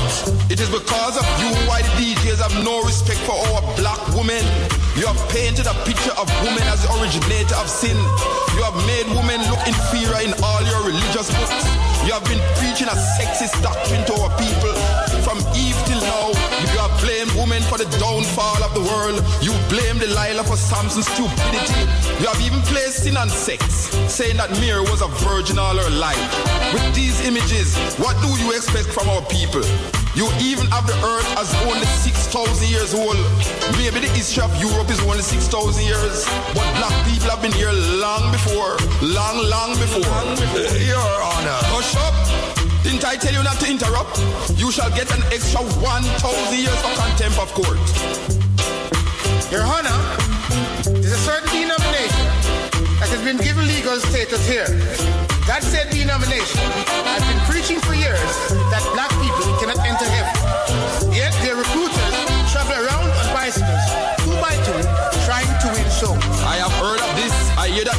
[0.53, 4.45] It is because of you why the DJs have no respect for our black women.
[4.94, 7.98] You have painted a picture of women as the originator of sin.
[8.53, 11.65] You have made women look inferior in all your religious books.
[12.06, 14.78] You have been preaching a sexist doctrine to our people.
[17.68, 19.19] For the downfall of the world.
[19.44, 21.84] You blame Delilah for Samson's stupidity.
[22.19, 25.91] You have even placed sin on sex, saying that Mary was a virgin all her
[25.99, 26.19] life.
[26.73, 29.64] With these images, what do you expect from our people?
[30.18, 32.34] You even have the earth as only 6,000
[32.68, 33.22] years old.
[33.77, 36.26] Maybe the history of Europe is only 6,000 years.
[36.57, 37.72] But black people have been here
[38.02, 38.81] long before.
[39.06, 40.10] Long, long before.
[40.81, 41.60] Your Honor.
[41.69, 42.36] Hush up.
[42.88, 44.15] Didn't I tell you not to interrupt?
[44.55, 47.84] You shall get an extra 1,000 years of contempt of court.
[49.51, 49.91] Your Honor,
[50.95, 52.23] there's a certain denomination
[53.03, 54.72] that has been given legal status here.
[55.51, 56.64] That said denomination
[57.11, 58.31] has been preaching for years
[58.72, 59.11] that black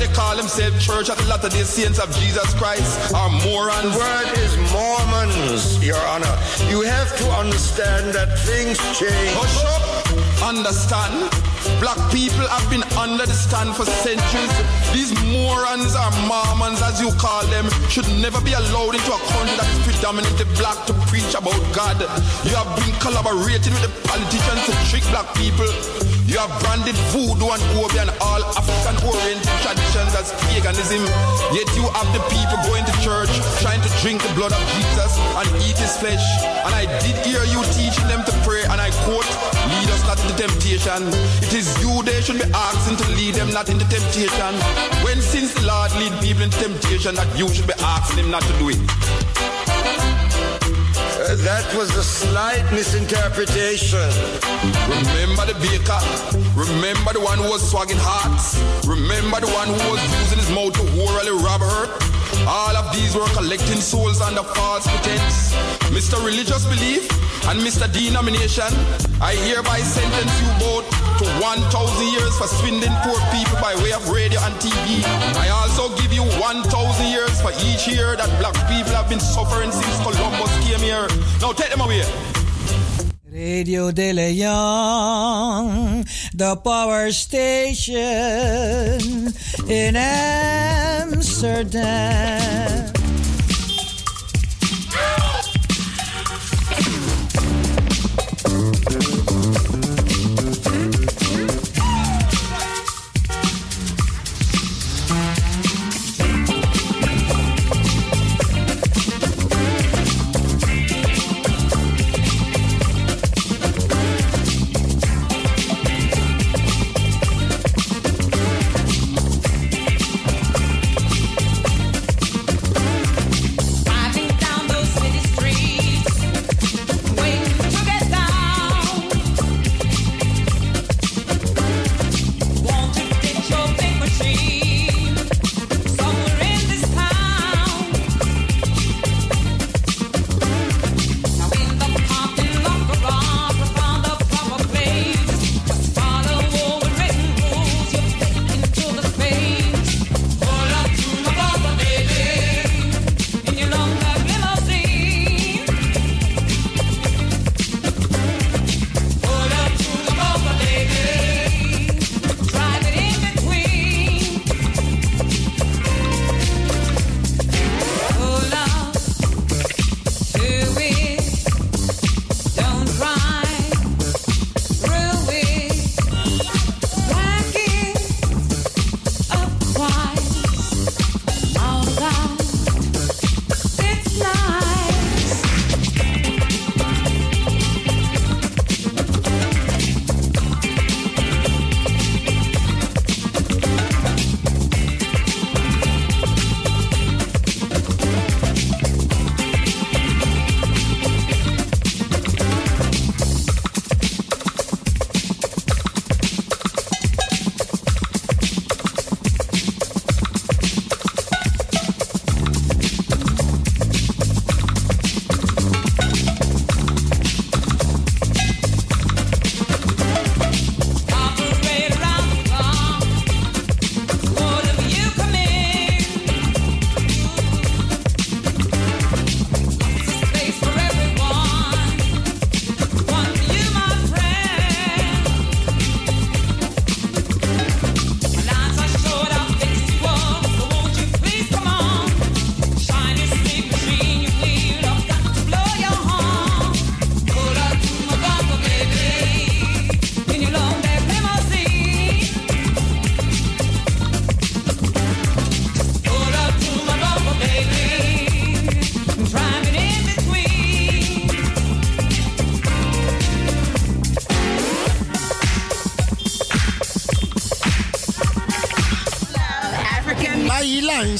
[0.08, 3.92] they call themselves Church of the Latter-day Saints of Jesus Christ are morons.
[3.92, 6.36] The word is Mormons, Your Honor.
[6.68, 9.34] You have to understand that things change.
[9.34, 10.48] Hush up.
[10.48, 11.47] Understand?
[11.80, 14.52] Black people have been under the stand for centuries.
[14.92, 19.56] These morons or Mormons, as you call them, should never be allowed into a country
[19.58, 22.00] that is predominantly black to preach about God.
[22.46, 25.68] You have been collaborating with the politicians to trick black people.
[26.28, 31.00] You have branded voodoo and obi and all African-oriented traditions as paganism.
[31.56, 33.32] Yet you have the people going to church,
[33.64, 36.20] trying to drink the blood of Jesus and eat his flesh.
[36.68, 39.24] And I did hear you teaching them to pray, and I quote,
[40.08, 41.04] not into temptation.
[41.44, 44.54] It is you they should be asking to lead them not into temptation.
[45.04, 48.40] When since the Lord lead people into temptation, that you should be asking him not
[48.48, 48.80] to do it.
[51.28, 54.08] Uh, that was a slight misinterpretation.
[54.88, 56.00] Remember the baker.
[56.56, 58.56] Remember the one who was swagging hearts.
[58.88, 61.84] Remember the one who was using his mouth to orally rob her.
[62.48, 65.52] All of these were collecting souls under false pretense.
[65.92, 66.16] Mr.
[66.24, 67.04] Religious Belief
[67.44, 67.84] and Mr.
[67.92, 68.72] Denomination,
[69.20, 70.88] I hereby sentence you both
[71.20, 71.68] to 1,000
[72.08, 75.04] years for swindling poor people by way of radio and TV.
[75.36, 76.72] I also give you 1,000
[77.12, 81.06] years for each year that black people have been suffering since Columbus came here.
[81.44, 82.00] Now take them away.
[83.38, 86.04] Radio De Leon,
[86.34, 88.02] the power station
[89.68, 91.28] in Amsterdam.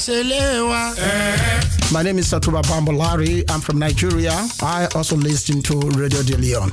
[0.09, 3.43] My name is Satuba Bambolari.
[3.47, 4.33] I'm from Nigeria.
[4.59, 6.71] I also listen to Radio De Leon.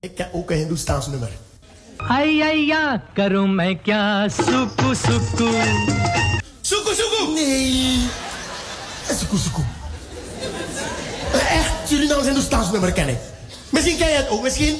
[0.00, 1.28] Ik ken ook een Hindoestaans nummer.
[1.96, 5.48] Ai, ai, ja, karum, ik ja, suku, suku.
[6.60, 7.32] Suku, suku!
[7.34, 8.08] Nee.
[9.08, 9.62] Eh, suku, suku.
[11.32, 13.18] Echt, Surinaams Hindoestaans nummer ken.
[13.70, 14.76] Misschien ken oh, je het ook, misschien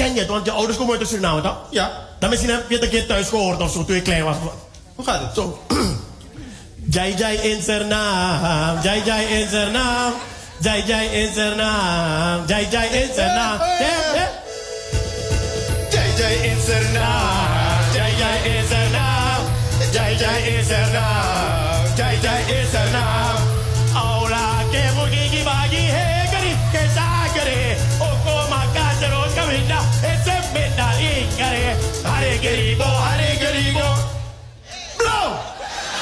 [0.00, 1.56] herken je het, want je ouders komen uit Suriname, toch?
[1.70, 1.90] Ja.
[2.18, 4.36] Dan misschien heb je het een keer thuis gehoord of zo, toen je klein was.
[4.94, 5.34] Hoe gaat het?
[5.34, 5.62] Zo.
[6.90, 10.14] Jai Jai in Suriname, Jai Jai in Suriname,
[10.60, 13.08] Jai Jai in Suriname, Jai Jai in.
[13.16, 13.58] Ja,
[14.14, 14.28] ja.
[15.90, 19.44] Jai Jai in Suriname, Jai Jai in Suriname,
[19.92, 22.90] Jai Jai in Suriname, Jai Jai in Suriname.
[23.00, 23.29] Aula
[32.42, 33.90] Hare Krishna, Hare Krishna,
[34.96, 35.36] Krishna Krishna,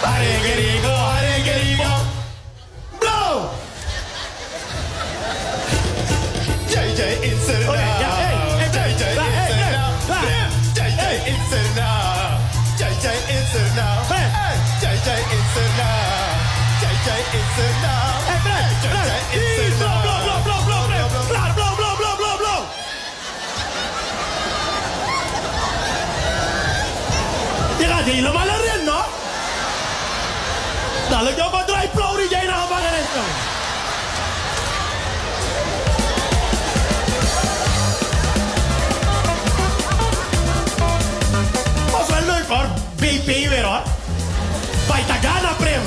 [0.04, 0.97] Hare Blow!
[33.18, 33.46] Nederland.
[41.90, 43.82] Was wel leuk hoor, BP weer hoor.
[44.88, 45.80] Baitagana Prim.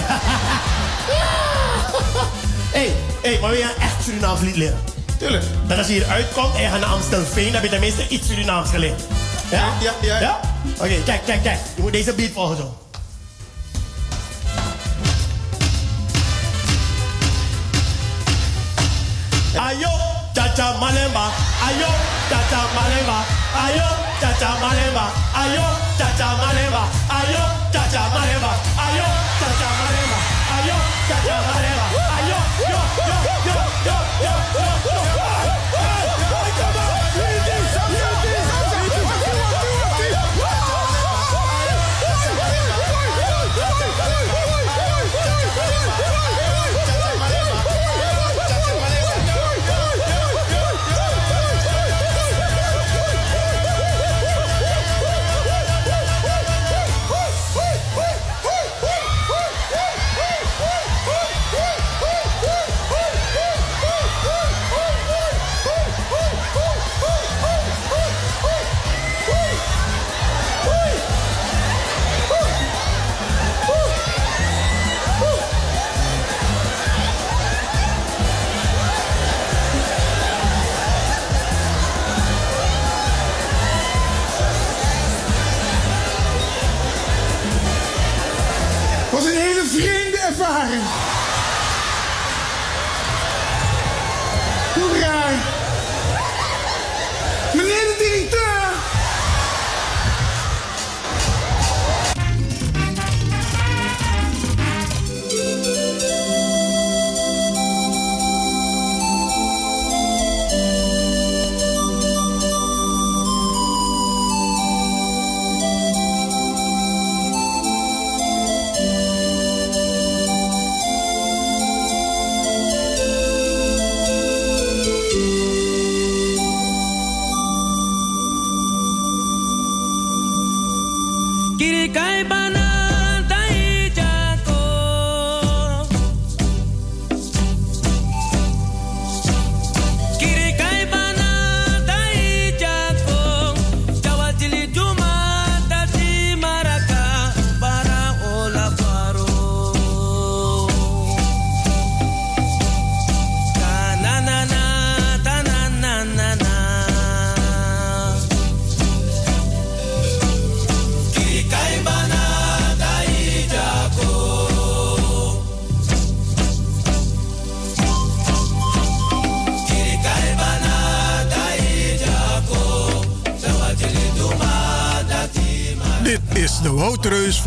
[2.71, 2.89] Hé,
[3.23, 4.79] hey, maar wil je echt Surinaams lied leren?
[5.17, 5.43] Tuurlijk.
[5.67, 8.27] Dat als je hier uitkomt en je gaat naar Amstelveen, dan heb je tenminste iets
[8.27, 9.01] Surinaams geleerd.
[9.51, 9.73] Ja?
[9.79, 10.19] Ja, ja.
[10.19, 10.39] ja?
[10.73, 11.59] Oké, okay, kijk, kijk, kijk.
[11.75, 12.77] Je moet deze beat volgen zo.
[21.71, 21.87] ayo
[22.29, 23.17] chacha malemba,
[23.63, 23.87] ayo
[24.19, 25.05] chacha malemba,
[25.41, 25.65] ayo
[25.97, 28.51] chacha malemba, ayo chacha malemba,
[28.85, 29.07] ayo
[29.39, 30.17] chacha malemba,
[30.55, 30.77] ayo
[31.07, 31.85] chacha malemba,
[32.19, 32.37] ayo
[32.71, 33.40] yo yo.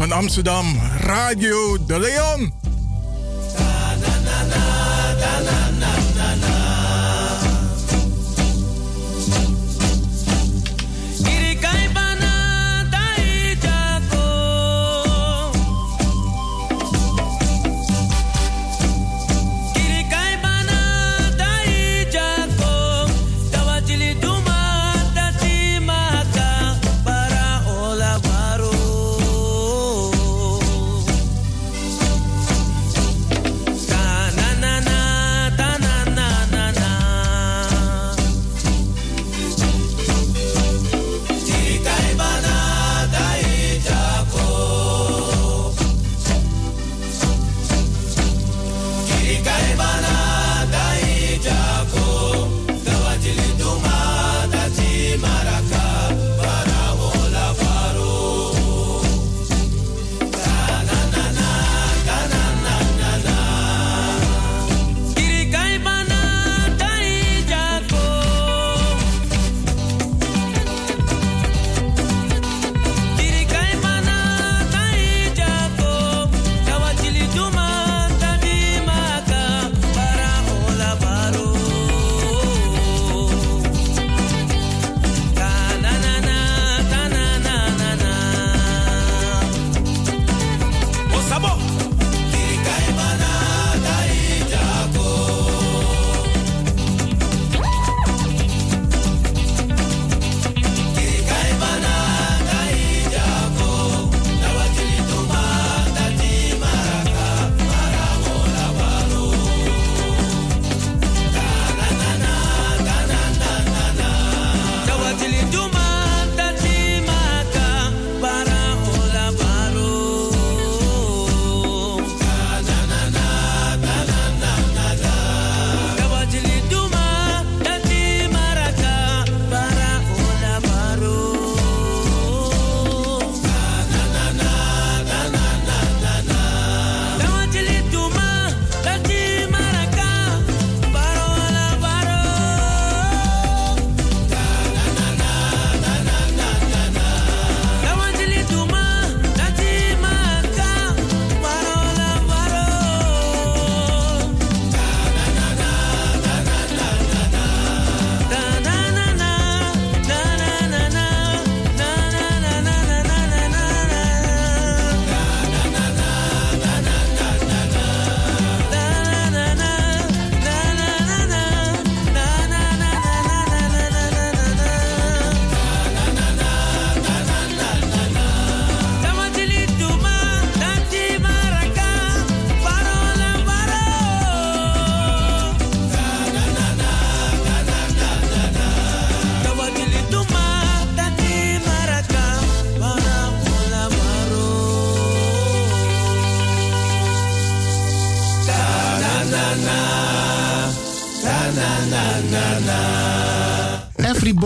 [0.09, 0.67] van Amsterdam,
[1.01, 2.64] Radio de Leon.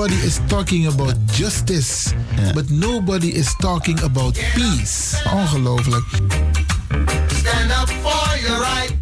[0.09, 2.15] Everybody is talking about justice,
[2.55, 5.21] but nobody is talking about peace.
[5.25, 6.05] Ongelooflijk.
[7.29, 8.98] Stand up for your right.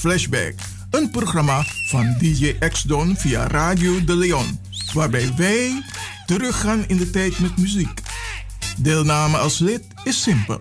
[0.00, 0.54] Flashback.
[0.90, 4.60] Een programma van DJ X-Don via Radio De Leon.
[4.92, 5.82] Waarbij wij
[6.26, 8.00] teruggaan in de tijd met muziek.
[8.76, 10.60] Deelname als lid is simpel.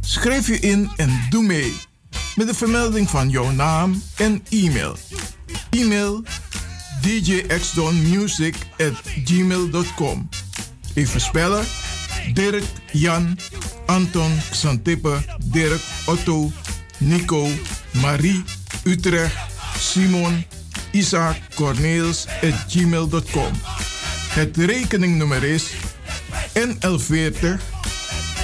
[0.00, 1.76] Schrijf je in en doe mee.
[2.34, 4.96] Met de vermelding van jouw naam en e-mail.
[5.70, 6.22] E-mail
[7.00, 10.28] djxdonmusic at gmail.com
[10.94, 11.64] Even spellen.
[12.32, 13.38] Dirk, Jan,
[13.86, 16.50] Anton, Xantippe, Dirk, Otto,
[16.98, 17.48] Nico,
[18.00, 18.44] Marie,
[18.84, 19.36] Utrecht,
[19.78, 20.44] Simon,
[20.90, 22.26] Isaac, Corneels
[22.68, 23.52] gmail.com.
[24.28, 25.70] Het rekeningnummer is
[26.52, 27.46] NL40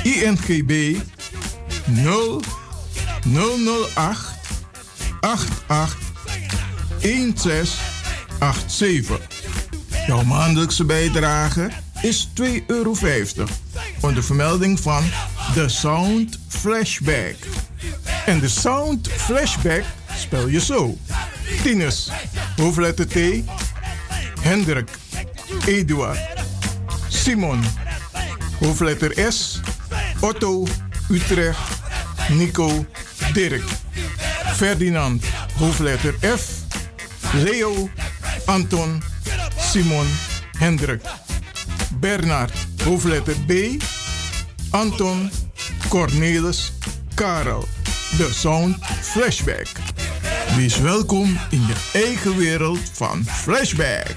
[0.02, 0.96] INGB
[1.86, 2.42] 0
[3.24, 4.18] 008
[5.20, 5.96] 88
[7.00, 9.18] 1687.
[10.06, 11.70] Jouw maandelijkse bijdrage
[12.02, 12.94] is 2,50 euro.
[14.00, 15.04] Onder vermelding van
[15.54, 17.36] The Sound Flashback.
[18.26, 19.84] En de Sound Flashback
[20.30, 20.94] spel je zo.
[21.62, 22.10] Tinus,
[22.56, 23.44] hoofdletter T.
[24.40, 24.88] Hendrik,
[25.66, 26.18] Eduard,
[27.08, 27.64] Simon,
[28.60, 29.60] hoofdletter S.
[30.20, 30.66] Otto,
[31.08, 31.58] Utrecht,
[32.28, 32.86] Nico,
[33.32, 33.62] Dirk.
[34.54, 35.24] Ferdinand,
[35.58, 36.44] hoofdletter F.
[37.32, 37.88] Leo,
[38.44, 39.02] Anton,
[39.58, 40.06] Simon,
[40.58, 41.02] Hendrik.
[42.00, 42.52] Bernard,
[42.84, 43.78] hoofdletter B.
[44.70, 45.30] Anton,
[45.88, 46.72] Cornelis,
[47.14, 47.64] Karel.
[48.16, 49.89] De Sound Flashback.
[50.60, 54.16] Wees welkom in je eigen wereld van Flashback.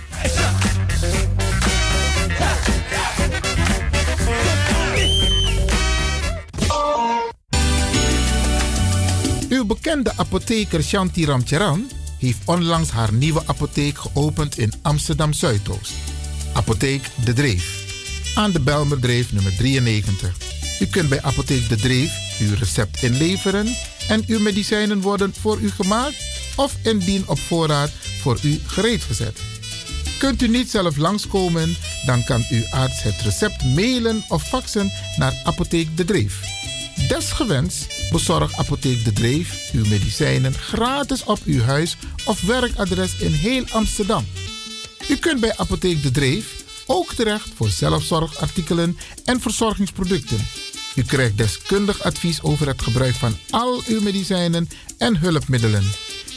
[9.50, 11.90] Uw bekende apotheker Shanti Ramcharan
[12.20, 15.94] heeft onlangs haar nieuwe apotheek geopend in Amsterdam Zuidoost.
[16.54, 17.86] Apotheek De Dreef.
[18.36, 20.38] Aan de Belmerdreef nummer 93.
[20.80, 23.68] U kunt bij Apotheek De Dreef uw recept inleveren
[24.08, 29.40] en uw medicijnen worden voor u gemaakt of indien op voorraad voor u gereed gezet.
[30.18, 35.42] Kunt u niet zelf langskomen, dan kan uw arts het recept mailen of faxen naar
[35.44, 36.40] Apotheek De Dreef.
[37.08, 43.64] Desgewenst bezorgt Apotheek De Dreef uw medicijnen gratis op uw huis of werkadres in heel
[43.72, 44.26] Amsterdam.
[45.10, 50.48] U kunt bij Apotheek De Dreef ook terecht voor zelfzorgartikelen en verzorgingsproducten.
[50.96, 55.92] U krijgt deskundig advies over het gebruik van al uw medicijnen en hulpmiddelen.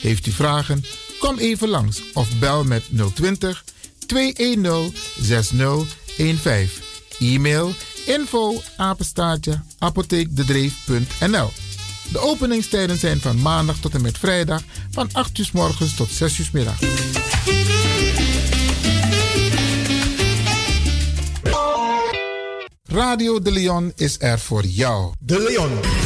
[0.06, 0.84] Heeft u vragen?
[1.18, 2.82] Kom even langs of bel met
[3.14, 3.64] 020
[4.06, 6.84] 210 6015.
[7.18, 7.72] E-mail
[8.06, 11.50] info apenstaartje apotheekdedreef.nl
[12.12, 16.38] De openingstijden zijn van maandag tot en met vrijdag van 8 uur morgens tot 6
[16.38, 16.78] uur middag.
[22.84, 25.12] Radio De Leon is er voor jou.
[25.18, 26.05] De Leon.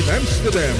[0.00, 0.74] In Amsterdam.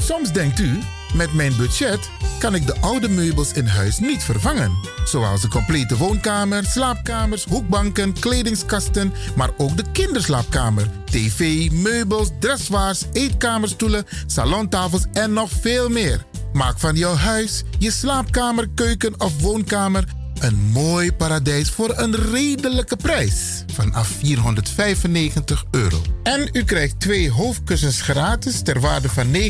[0.00, 0.78] Soms denkt u,
[1.14, 4.72] met mijn budget kan ik de oude meubels in huis niet vervangen.
[5.04, 14.04] Zoals de complete woonkamer, slaapkamers, hoekbanken, kledingskasten, maar ook de kinderslaapkamer, tv, meubels, dressoirs, eetkamerstoelen,
[14.26, 16.24] salontafels en nog veel meer.
[16.52, 20.04] Maak van jouw huis, je slaapkamer, keuken of woonkamer
[20.42, 23.64] een mooi paradijs voor een redelijke prijs.
[23.72, 26.02] Vanaf 495 euro.
[26.22, 29.40] En u krijgt twee hoofdkussens gratis ter waarde van 59,50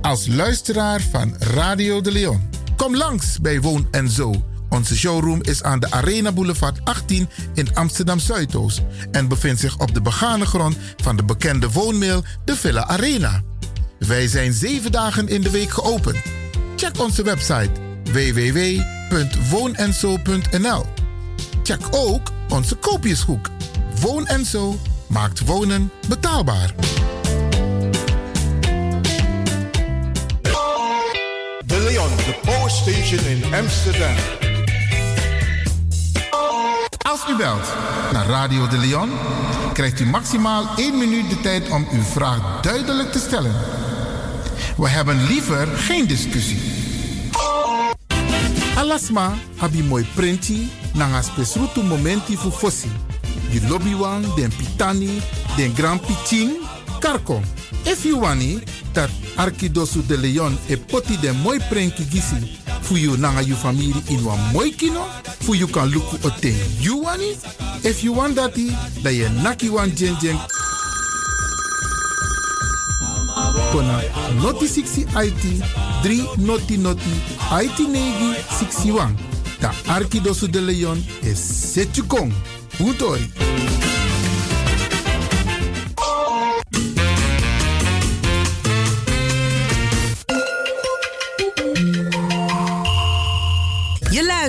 [0.00, 2.48] als luisteraar van Radio de Leon.
[2.76, 4.34] Kom langs bij Woon en Zo.
[4.68, 9.94] Onze showroom is aan de Arena Boulevard 18 in Amsterdam Zuidoost en bevindt zich op
[9.94, 13.42] de begane grond van de bekende woonmail de Villa Arena.
[13.98, 16.16] Wij zijn zeven dagen in de week geopend.
[16.76, 20.86] Check onze website www.woonenzo.nl.
[21.62, 23.50] Check ook onze koopjeshoek.
[24.00, 26.74] Woon en Zo maakt wonen betaalbaar.
[31.66, 34.14] De Leon, the power station in Amsterdam.
[36.98, 37.74] Als u belt
[38.12, 39.10] naar Radio de Leon,
[39.72, 43.54] krijgt u maximaal 1 minuut de tijd om uw vraag duidelijk te stellen.
[44.76, 46.77] We hebben liever geen discussie.
[48.78, 52.88] Alasma habi mooi printi nanga spesrutu momenti fu fossi.
[53.50, 55.20] Di lobby wan, den pitani,
[55.56, 56.50] den grand piching,
[57.00, 57.42] karko.
[57.84, 58.60] If you wani,
[58.94, 63.94] dat Arkidosu de Leon e poti den mooi prenki gisi fu you nanga you family
[64.10, 65.04] in wan mooi kino,
[65.40, 67.36] fu you kan luku oten you wani.
[67.82, 68.70] If you want dati,
[69.02, 70.38] da ye naki wan jen jen
[73.72, 74.02] kona
[74.42, 75.44] noti 60 IT
[76.02, 77.14] 3 noti noti
[77.62, 79.14] IT negi 61.
[79.60, 81.38] Ta Arkidosu de Leon is
[81.74, 82.32] Setjukong.
[82.80, 83.30] Utori.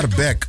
[0.00, 0.48] Are back.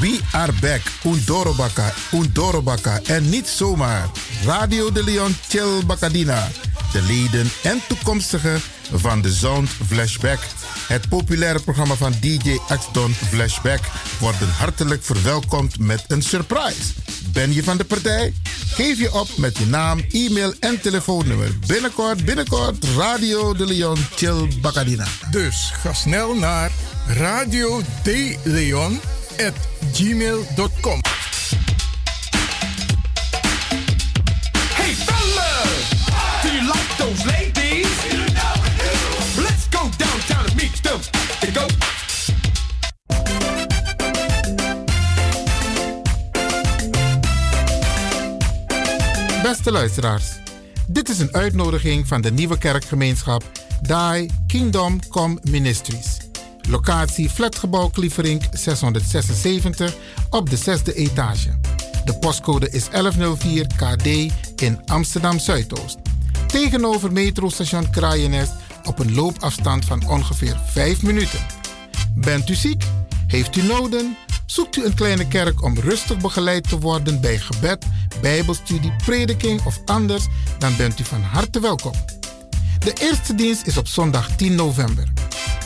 [0.00, 0.80] We are back.
[1.04, 3.00] Undorobaka, Undorobaka.
[3.06, 4.08] En niet zomaar.
[4.44, 6.48] Radio de Leon Chill Bacadina.
[6.92, 8.60] De leden en toekomstigen
[8.92, 10.38] van de Sound Flashback.
[10.86, 13.80] Het populaire programma van DJ X-Don Flashback
[14.20, 16.92] worden hartelijk verwelkomd met een surprise.
[17.32, 18.34] Ben je van de partij?
[18.66, 21.58] Geef je op met je naam, e-mail en telefoonnummer.
[21.66, 25.06] Binnenkort, binnenkort, Radio de Leon Chill Bacadina.
[25.30, 26.70] Dus ga snel naar
[27.06, 29.00] radio de Leon
[29.46, 29.54] at
[29.92, 31.00] gmail.com.
[34.74, 36.04] Hey fellas,
[36.42, 37.88] do you like those ladies?
[39.36, 41.00] Let's go downtown and meet them.
[41.52, 41.66] Go.
[49.42, 50.24] Beste luisteraars,
[50.86, 53.42] dit is een uitnodiging van de nieuwe kerkgemeenschap
[53.80, 56.23] Die Kingdom Come Ministries.
[56.68, 59.94] Locatie Flatgebouw Klieverink 676
[60.30, 61.58] op de zesde etage.
[62.04, 64.06] De postcode is 1104 KD
[64.62, 65.98] in Amsterdam Zuidoost.
[66.46, 68.52] Tegenover metrostation Kraaienest
[68.84, 71.40] op een loopafstand van ongeveer 5 minuten.
[72.14, 72.84] Bent u ziek?
[73.26, 74.16] Heeft u noden?
[74.46, 77.86] Zoekt u een kleine kerk om rustig begeleid te worden bij gebed,
[78.20, 80.26] bijbelstudie, prediking of anders,
[80.58, 81.92] dan bent u van harte welkom.
[82.84, 85.12] De eerste dienst is op zondag 10 november.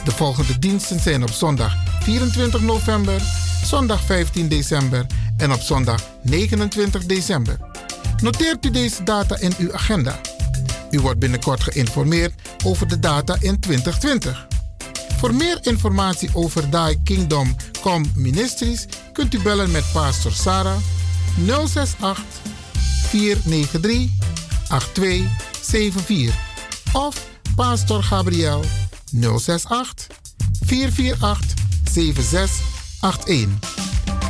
[0.04, 3.22] De volgende diensten zijn op zondag 24 november,
[3.64, 7.56] zondag 15 december en op zondag 29 december.
[8.22, 10.20] Noteert u deze data in uw agenda.
[10.90, 12.34] U wordt binnenkort geïnformeerd
[12.64, 14.46] over de data in 2020.
[15.18, 20.78] Voor meer informatie over Die Kingdom Come Ministries kunt u bellen met Pastor Sarah
[21.46, 22.24] 068
[23.10, 24.08] 493
[24.68, 26.47] 8274
[26.92, 28.64] of Pastor Gabriel
[29.12, 30.06] 068
[30.66, 31.54] 448
[31.90, 33.48] 7681.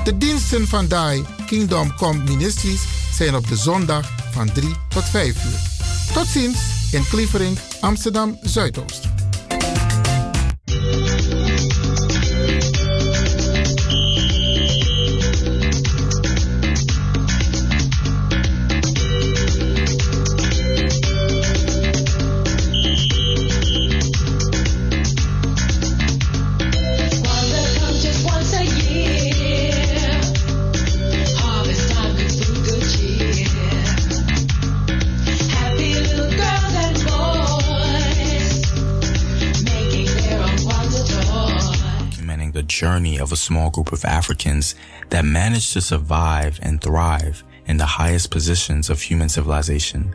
[0.04, 2.82] De diensten van Die Kingdom Come Ministries
[3.14, 5.60] zijn op de zondag van 3 tot 5 uur.
[6.14, 6.58] Tot ziens
[6.92, 9.27] in Klievering, Amsterdam Zuidoost.
[42.78, 44.74] Journey of a small group of Africans
[45.10, 50.14] that managed to survive and thrive in the highest positions of human civilization.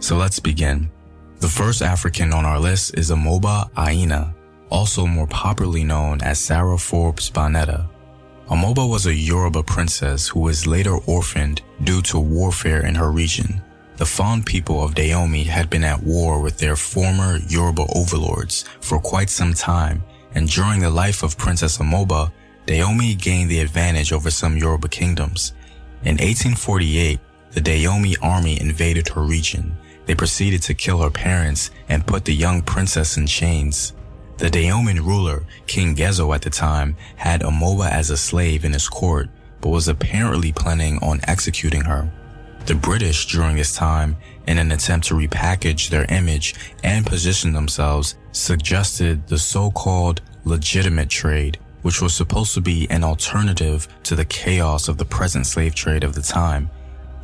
[0.00, 0.90] So let's begin.
[1.38, 4.34] The first African on our list is Amoba Aina,
[4.70, 7.88] also more popularly known as Sarah Forbes Bonetta.
[8.48, 13.62] Amoba was a Yoruba princess who was later orphaned due to warfare in her region.
[13.98, 18.98] The Fon people of Daomi had been at war with their former Yoruba overlords for
[18.98, 20.02] quite some time,
[20.34, 22.30] and during the life of Princess Amoba,
[22.66, 25.52] Daomi gained the advantage over some Yoruba kingdoms.
[26.02, 27.18] In 1848,
[27.52, 29.76] the Daomi army invaded her region.
[30.06, 33.92] They proceeded to kill her parents and put the young princess in chains.
[34.38, 38.88] The Daomin ruler, King Gezo at the time, had Amoba as a slave in his
[38.88, 39.28] court,
[39.60, 42.10] but was apparently planning on executing her.
[42.66, 48.16] The British during this time, in an attempt to repackage their image and position themselves,
[48.32, 54.88] suggested the so-called legitimate trade, which was supposed to be an alternative to the chaos
[54.88, 56.70] of the present slave trade of the time.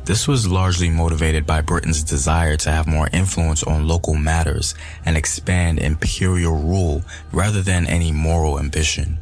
[0.05, 4.73] This was largely motivated by Britain's desire to have more influence on local matters
[5.03, 7.03] and expand imperial rule
[7.33, 9.17] rather than any moral ambition.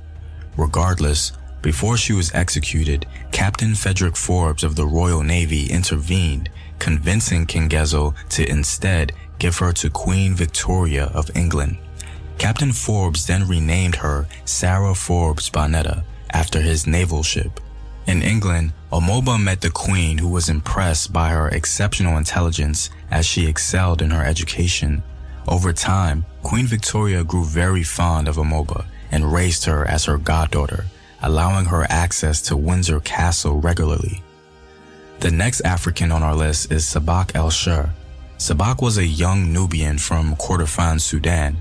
[0.58, 1.32] Regardless,
[1.64, 8.14] before she was executed, Captain Frederick Forbes of the Royal Navy intervened, convincing King Gezo
[8.30, 11.78] to instead give her to Queen Victoria of England.
[12.38, 17.60] Captain Forbes then renamed her Sarah Forbes Bonetta after his naval ship.
[18.08, 23.48] In England, Omoba met the queen who was impressed by her exceptional intelligence as she
[23.48, 25.02] excelled in her education.
[25.48, 30.86] Over time, Queen Victoria grew very fond of Omoba and raised her as her goddaughter,
[31.22, 34.22] allowing her access to Windsor Castle regularly.
[35.20, 37.90] The next African on our list is Sabak El Shur.
[38.38, 41.58] Sabak was a young Nubian from Kordofan, Sudan.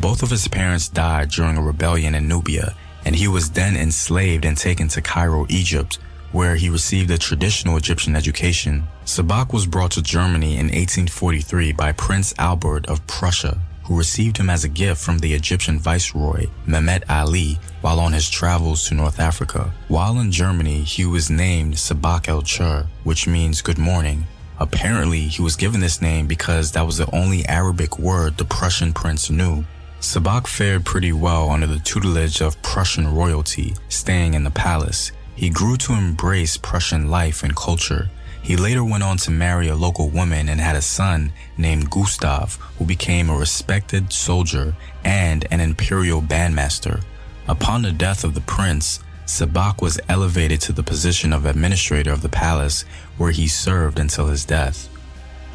[0.00, 2.74] Both of his parents died during a rebellion in Nubia,
[3.04, 5.98] and he was then enslaved and taken to Cairo, Egypt,
[6.30, 8.84] where he received a traditional Egyptian education.
[9.04, 14.48] Sabak was brought to Germany in 1843 by Prince Albert of Prussia, who received him
[14.48, 19.18] as a gift from the Egyptian viceroy, Mehmet Ali, while on his travels to North
[19.18, 19.72] Africa.
[19.88, 24.26] While in Germany, he was named Sabak el Chur, which means good morning.
[24.58, 28.92] Apparently, he was given this name because that was the only Arabic word the Prussian
[28.92, 29.64] prince knew.
[30.00, 35.12] Sabak fared pretty well under the tutelage of Prussian royalty, staying in the palace.
[35.34, 38.10] He grew to embrace Prussian life and culture.
[38.42, 42.56] He later went on to marry a local woman and had a son named Gustav,
[42.78, 44.74] who became a respected soldier
[45.04, 47.02] and an imperial bandmaster.
[47.46, 52.22] Upon the death of the prince, Sabak was elevated to the position of administrator of
[52.22, 52.84] the palace,
[53.16, 54.88] where he served until his death.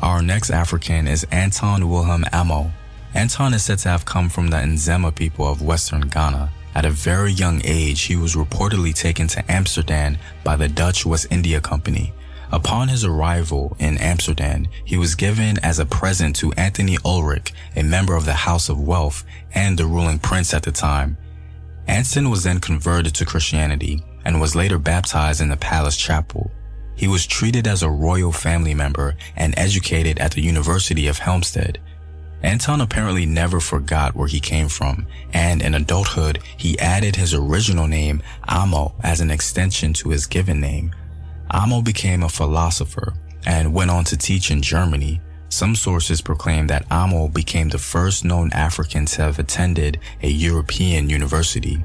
[0.01, 2.71] Our next African is Anton Wilhelm Amo.
[3.13, 6.51] Anton is said to have come from the Nzema people of western Ghana.
[6.75, 11.27] At a very young age, he was reportedly taken to Amsterdam by the Dutch West
[11.31, 12.13] India Company.
[12.51, 17.83] Upon his arrival in Amsterdam, he was given as a present to Anthony Ulrich, a
[17.83, 21.17] member of the House of Wealth and the ruling prince at the time.
[21.87, 26.51] Anson was then converted to Christianity and was later baptized in the palace chapel.
[26.95, 31.77] He was treated as a royal family member and educated at the University of Helmstead.
[32.43, 37.87] Anton apparently never forgot where he came from, and in adulthood, he added his original
[37.87, 40.93] name, Amo, as an extension to his given name.
[41.51, 43.13] Amo became a philosopher
[43.45, 45.21] and went on to teach in Germany.
[45.49, 51.09] Some sources proclaim that Amo became the first known African to have attended a European
[51.09, 51.83] university.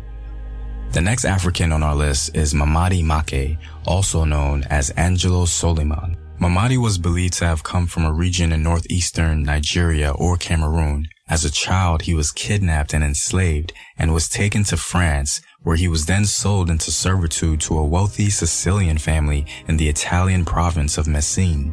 [0.93, 3.57] The next African on our list is Mamadi Make,
[3.87, 6.17] also known as Angelo Soliman.
[6.41, 11.07] Mamadi was believed to have come from a region in northeastern Nigeria or Cameroon.
[11.29, 15.89] As a child, he was kidnapped and enslaved and was taken to France, where he
[15.89, 21.07] was then sold into servitude to a wealthy Sicilian family in the Italian province of
[21.07, 21.73] Messine.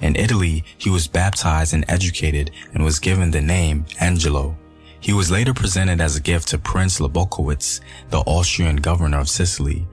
[0.00, 4.56] In Italy, he was baptized and educated and was given the name Angelo.
[5.00, 9.86] He was later presented as a gift to Prince Lobkowitz, the Austrian governor of Sicily.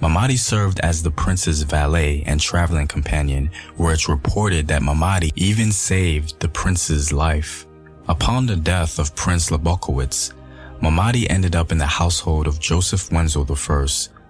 [0.00, 5.72] Mamadi served as the prince's valet and traveling companion, where it's reported that Mamadi even
[5.72, 7.66] saved the prince's life.
[8.08, 10.32] Upon the death of Prince Lobkowitz,
[10.80, 13.86] Mamadi ended up in the household of Joseph Wenzel I,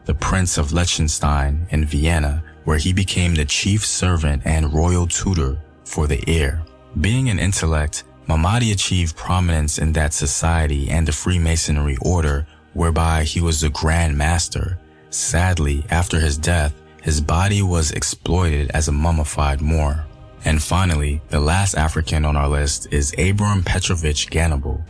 [0.07, 5.61] the Prince of Liechtenstein in Vienna, where he became the chief servant and royal tutor
[5.85, 6.63] for the heir.
[7.01, 13.43] Being an intellect, Mamadi achieved prominence in that society and the Freemasonry order, whereby he
[13.43, 14.79] was the Grand Master.
[15.11, 20.07] Sadly, after his death, his body was exploited as a mummified Moor.
[20.45, 24.83] And finally, the last African on our list is Abram Petrovich Ganable.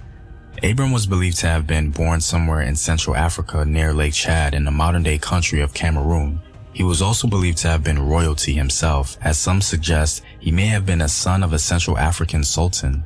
[0.62, 4.64] Abram was believed to have been born somewhere in Central Africa near Lake Chad in
[4.64, 6.40] the modern day country of Cameroon.
[6.72, 10.84] He was also believed to have been royalty himself, as some suggest he may have
[10.84, 13.04] been a son of a Central African sultan.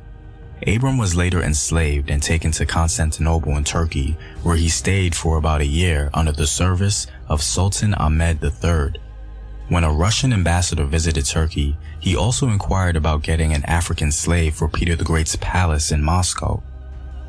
[0.65, 5.61] Abram was later enslaved and taken to Constantinople in Turkey, where he stayed for about
[5.61, 8.93] a year under the service of Sultan Ahmed III.
[9.69, 14.67] When a Russian ambassador visited Turkey, he also inquired about getting an African slave for
[14.67, 16.63] Peter the Great's palace in Moscow.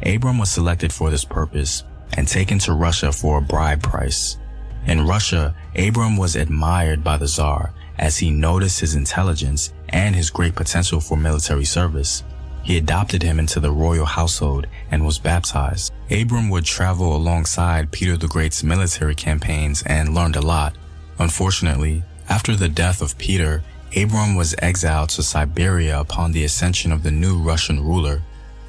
[0.03, 1.85] Abram was selected for this purpose
[2.17, 4.39] and taken to Russia for a bribe price.
[4.87, 10.31] In Russia, Abram was admired by the Tsar as he noticed his intelligence and his
[10.31, 12.23] great potential for military service.
[12.63, 15.93] He adopted him into the royal household and was baptized.
[16.11, 20.75] Abram would travel alongside Peter the Great's military campaigns and learned a lot.
[21.19, 23.63] Unfortunately, after the death of Peter,
[23.97, 28.23] Abram was exiled to Siberia upon the ascension of the new Russian ruler.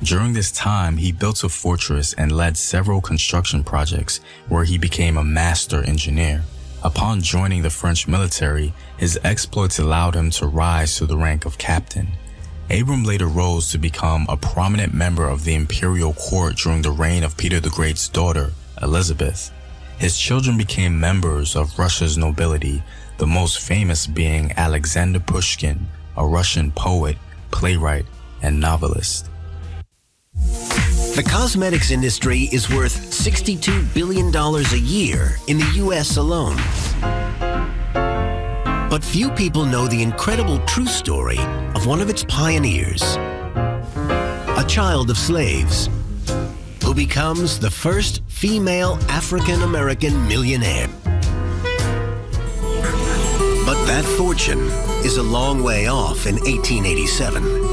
[0.04, 4.20] During this time, he built a fortress and led several construction projects
[4.50, 6.44] where he became a master engineer.
[6.84, 11.58] Upon joining the French military, his exploits allowed him to rise to the rank of
[11.58, 12.10] captain.
[12.70, 17.24] Abram later rose to become a prominent member of the imperial court during the reign
[17.24, 18.52] of Peter the Great's daughter,
[18.82, 19.52] Elizabeth.
[19.98, 22.84] His children became members of Russia's nobility,
[23.18, 27.18] the most famous being Alexander Pushkin, a Russian poet,
[27.50, 28.06] playwright,
[28.42, 29.30] and novelist.
[31.16, 36.58] The cosmetics industry is worth $62 billion a year in the US alone.
[38.90, 41.40] But few people know the incredible true story
[41.76, 43.02] of one of its pioneers.
[44.58, 45.90] A child of slaves
[46.84, 50.88] who becomes the first female African American millionaire.
[53.66, 54.70] But that fortune
[55.04, 57.65] is a long way off in 1887.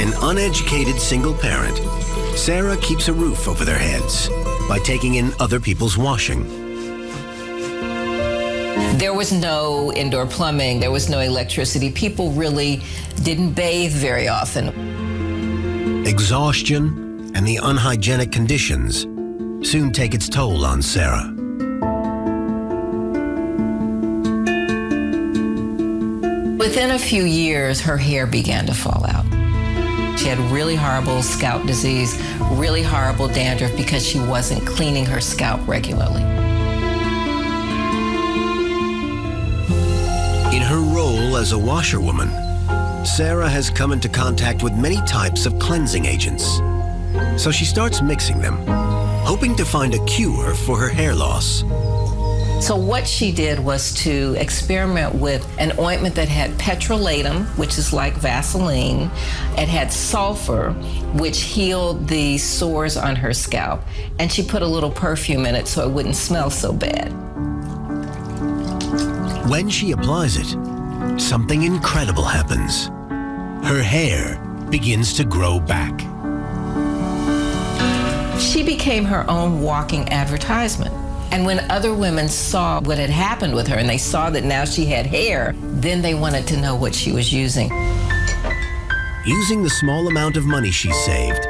[0.00, 1.76] An uneducated single parent,
[2.34, 4.30] Sarah keeps a roof over their heads
[4.66, 6.48] by taking in other people's washing.
[8.96, 11.92] There was no indoor plumbing, there was no electricity.
[11.92, 12.82] People really
[13.24, 14.68] didn't bathe very often.
[16.06, 19.02] Exhaustion and the unhygienic conditions
[19.68, 21.30] soon take its toll on Sarah.
[26.58, 29.29] Within a few years, her hair began to fall out.
[30.20, 35.66] She had really horrible scalp disease, really horrible dandruff because she wasn't cleaning her scalp
[35.66, 36.20] regularly.
[40.54, 42.28] In her role as a washerwoman,
[43.06, 46.58] Sarah has come into contact with many types of cleansing agents.
[47.42, 48.58] So she starts mixing them,
[49.24, 51.64] hoping to find a cure for her hair loss.
[52.60, 57.92] So what she did was to experiment with an ointment that had petrolatum, which is
[57.92, 59.10] like Vaseline.
[59.56, 60.72] It had sulfur,
[61.14, 63.82] which healed the sores on her scalp.
[64.18, 67.08] And she put a little perfume in it so it wouldn't smell so bad.
[69.48, 72.88] When she applies it, something incredible happens.
[73.66, 74.38] Her hair
[74.70, 75.98] begins to grow back.
[78.38, 80.99] She became her own walking advertisement.
[81.32, 84.64] And when other women saw what had happened with her and they saw that now
[84.64, 87.70] she had hair, then they wanted to know what she was using.
[89.24, 91.46] Using the small amount of money she saved,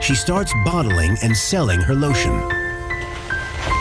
[0.00, 2.32] she starts bottling and selling her lotion.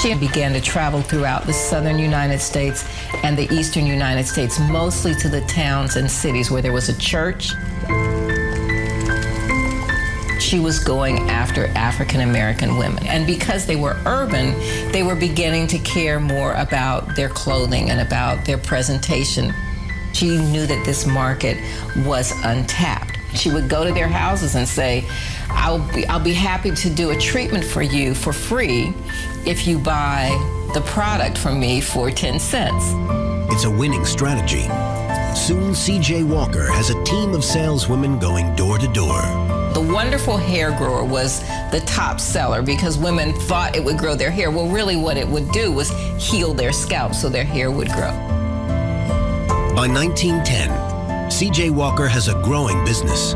[0.02, 2.86] She began to travel throughout the southern United States
[3.24, 6.98] and the eastern United States, mostly to the towns and cities where there was a
[6.98, 7.54] church.
[10.40, 13.06] She was going after African American women.
[13.06, 14.58] And because they were urban,
[14.92, 19.54] they were beginning to care more about their clothing and about their presentation.
[20.14, 21.58] She knew that this market
[22.06, 23.18] was untapped.
[23.36, 25.08] She would go to their houses and say,
[25.50, 28.94] I'll be, I'll be happy to do a treatment for you for free
[29.46, 30.30] if you buy
[30.74, 32.86] the product from me for 10 cents.
[33.52, 34.64] It's a winning strategy.
[35.36, 39.59] Soon, CJ Walker has a team of saleswomen going door to door.
[39.74, 41.42] The wonderful hair grower was
[41.72, 44.52] the top seller because women thought it would grow their hair.
[44.52, 48.12] Well, really, what it would do was heal their scalp so their hair would grow.
[49.76, 50.70] By 1910,
[51.30, 53.34] CJ Walker has a growing business.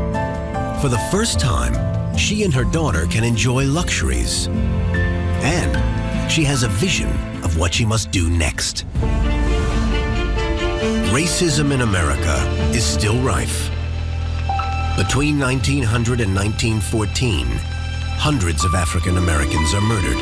[0.82, 4.48] For the first time, she and her daughter can enjoy luxuries.
[4.48, 7.10] And she has a vision
[7.44, 8.84] of what she must do next.
[11.14, 12.36] Racism in America
[12.74, 13.70] is still rife.
[14.96, 17.46] Between 1900 and 1914,
[18.16, 20.16] hundreds of African Americans are murdered.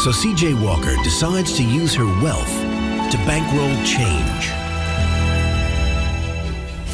[0.00, 2.52] So CJ Walker decides to use her wealth
[3.10, 4.52] to bankroll change.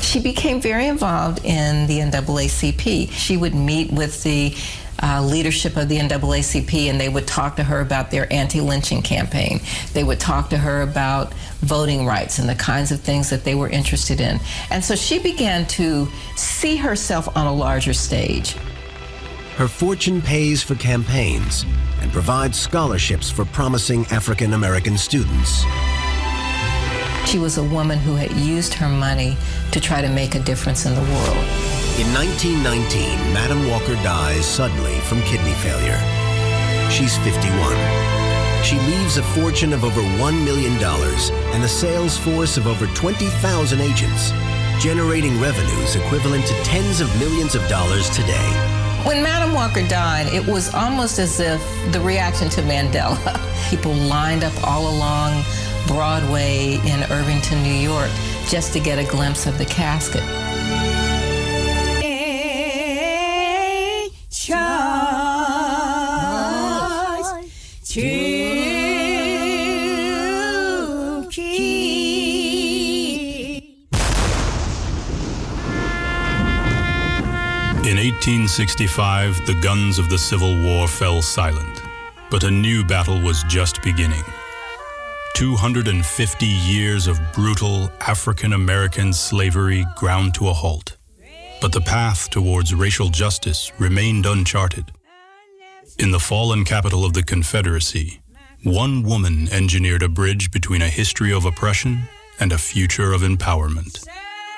[0.01, 3.11] She became very involved in the NAACP.
[3.11, 4.55] She would meet with the
[5.03, 9.03] uh, leadership of the NAACP and they would talk to her about their anti lynching
[9.03, 9.61] campaign.
[9.93, 13.55] They would talk to her about voting rights and the kinds of things that they
[13.55, 14.39] were interested in.
[14.71, 18.57] And so she began to see herself on a larger stage.
[19.57, 21.67] Her fortune pays for campaigns
[22.01, 25.65] and provides scholarships for promising African American students.
[27.27, 29.37] She was a woman who had used her money
[29.71, 31.82] to try to make a difference in the world.
[32.01, 36.01] In 1919, Madam Walker dies suddenly from kidney failure.
[36.91, 37.53] She's 51.
[38.65, 43.81] She leaves a fortune of over $1 million and a sales force of over 20,000
[43.83, 44.31] agents,
[44.81, 48.49] generating revenues equivalent to tens of millions of dollars today.
[49.05, 51.61] When Madam Walker died, it was almost as if
[51.93, 53.19] the reaction to Mandela.
[53.69, 55.45] People lined up all along
[55.87, 58.11] Broadway in Irvington, New York,
[58.49, 60.23] just to get a glimpse of the casket.
[78.23, 81.83] 1865, the guns of the Civil War fell silent,
[82.31, 84.23] but a new battle was just beginning.
[85.35, 90.97] 250 years of brutal African American slavery ground to a halt.
[91.61, 94.93] But the path towards racial justice remained uncharted.
[95.99, 98.21] In the fallen capital of the Confederacy,
[98.63, 102.05] one woman engineered a bridge between a history of oppression
[102.39, 104.07] and a future of empowerment.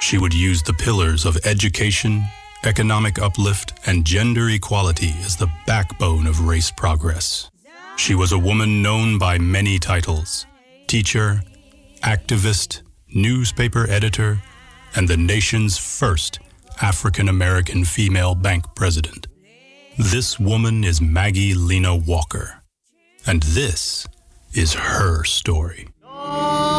[0.00, 2.24] She would use the pillars of education,
[2.66, 7.50] economic uplift, and gender equality as the backbone of race progress.
[7.96, 10.46] She was a woman known by many titles
[10.86, 11.42] teacher,
[12.02, 12.82] activist,
[13.14, 14.40] newspaper editor,
[14.94, 16.38] and the nation's first
[16.82, 19.26] African American female bank president.
[19.98, 22.62] This woman is Maggie Lena Walker.
[23.26, 24.06] And this
[24.52, 25.88] is her story.
[26.02, 26.73] Not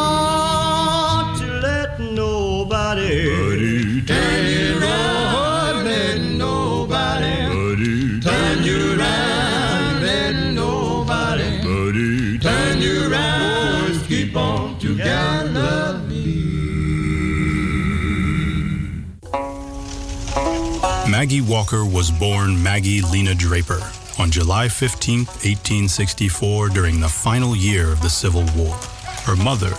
[21.25, 23.81] Maggie Walker was born Maggie Lena Draper
[24.19, 28.75] on July 15, 1864, during the final year of the Civil War.
[29.23, 29.71] Her mother,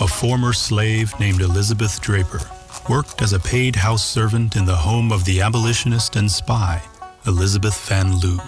[0.00, 2.40] a former slave named Elizabeth Draper,
[2.88, 6.82] worked as a paid house servant in the home of the abolitionist and spy,
[7.26, 8.40] Elizabeth Van Lew.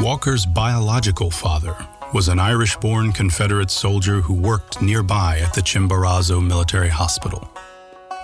[0.00, 1.74] Walker's biological father
[2.12, 7.50] was an Irish born Confederate soldier who worked nearby at the Chimborazo Military Hospital.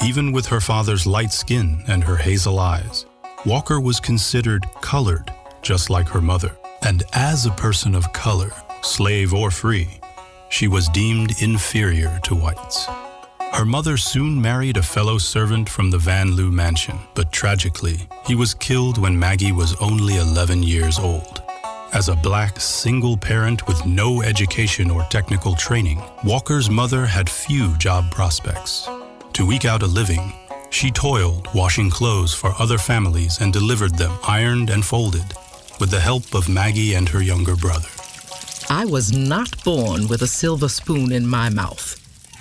[0.05, 3.07] Even with her father's light skin and her hazel eyes,
[3.47, 5.31] Walker was considered colored,
[5.61, 6.57] just like her mother.
[6.81, 8.51] And as a person of color,
[8.81, 10.01] slave or free,
[10.49, 12.87] she was deemed inferior to whites.
[13.53, 18.35] Her mother soon married a fellow servant from the Van Lew mansion, but tragically, he
[18.35, 21.43] was killed when Maggie was only 11 years old.
[21.93, 27.77] As a black single parent with no education or technical training, Walker's mother had few
[27.77, 28.89] job prospects.
[29.35, 30.33] To eke out a living,
[30.75, 35.33] She toiled washing clothes for other families and delivered them ironed and folded
[35.79, 37.89] with the help of Maggie and her younger brother.
[38.69, 41.95] I was not born with a silver spoon in my mouth,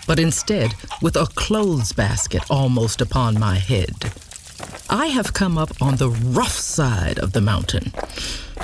[0.08, 4.12] but instead with a clothes basket almost upon my head.
[4.90, 7.94] I have come up on the rough side of the mountain.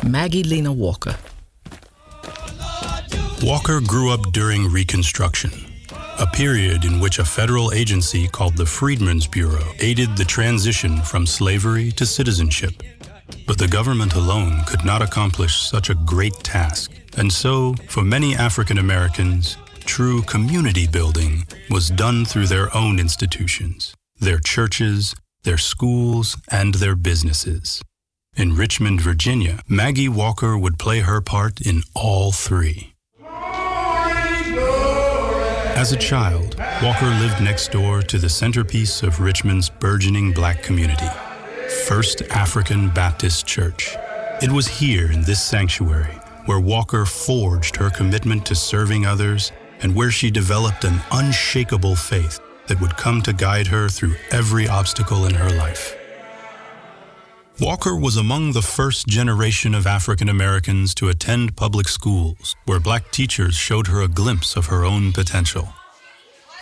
[0.04, 1.16] Maggie Lena Walker.
[3.44, 5.69] Walker grew up during Reconstruction,
[6.20, 11.26] a period in which a federal agency called the Freedmen's Bureau aided the transition from
[11.26, 12.84] slavery to citizenship.
[13.48, 16.92] But the government alone could not accomplish such a great task.
[17.18, 23.96] And so, for many African Americans, true community building was done through their own institutions,
[24.20, 27.82] their churches, their schools, and their businesses.
[28.36, 32.89] In Richmond, Virginia, Maggie Walker would play her part in all three.
[35.80, 41.08] As a child, Walker lived next door to the centerpiece of Richmond's burgeoning black community,
[41.88, 43.96] First African Baptist Church.
[44.42, 49.96] It was here in this sanctuary where Walker forged her commitment to serving others and
[49.96, 55.28] where she developed an unshakable faith that would come to guide her through every obstacle
[55.28, 55.96] in her life.
[57.62, 63.12] Walker was among the first generation of African Americans to attend public schools, where black
[63.12, 65.68] teachers showed her a glimpse of her own potential.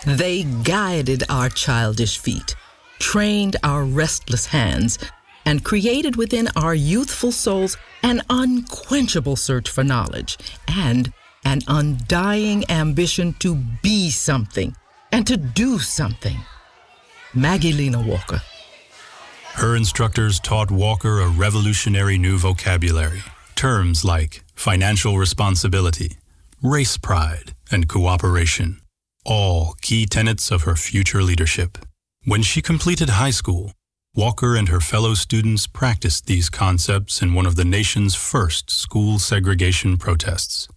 [0.04, 2.56] They guided our childish feet,
[2.98, 4.98] trained our restless hands,
[5.46, 11.12] and created within our youthful souls an unquenchable search for knowledge and
[11.44, 14.74] an undying ambition to be something
[15.12, 16.38] and to do something.
[17.34, 18.42] Maggie Lena Walker.
[19.58, 23.24] Her instructors taught Walker a revolutionary new vocabulary.
[23.56, 26.18] Terms like financial responsibility,
[26.62, 28.80] race pride, and cooperation.
[29.26, 31.76] All key tenets of her future leadership.
[32.24, 33.72] When she completed high school,
[34.14, 39.18] Walker and her fellow students practiced these concepts in one of the nation's first school
[39.18, 40.68] segregation protests.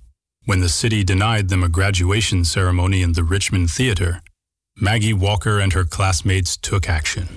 [0.46, 4.24] When the city denied them a graduation ceremony in the Richmond Theater,
[4.76, 7.28] Maggie Walker and her classmates took action.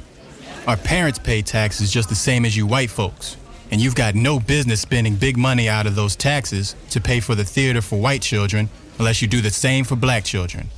[0.66, 3.36] Our parents pay taxes just the same as you white folks.
[3.70, 7.34] And you've got no business spending big money out of those taxes to pay for
[7.34, 10.70] the theater for white children unless you do the same for black children.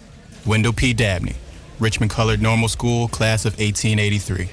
[0.44, 0.92] Wendell P.
[0.92, 1.36] Dabney,
[1.78, 4.48] Richmond Colored Normal School, class of 1883.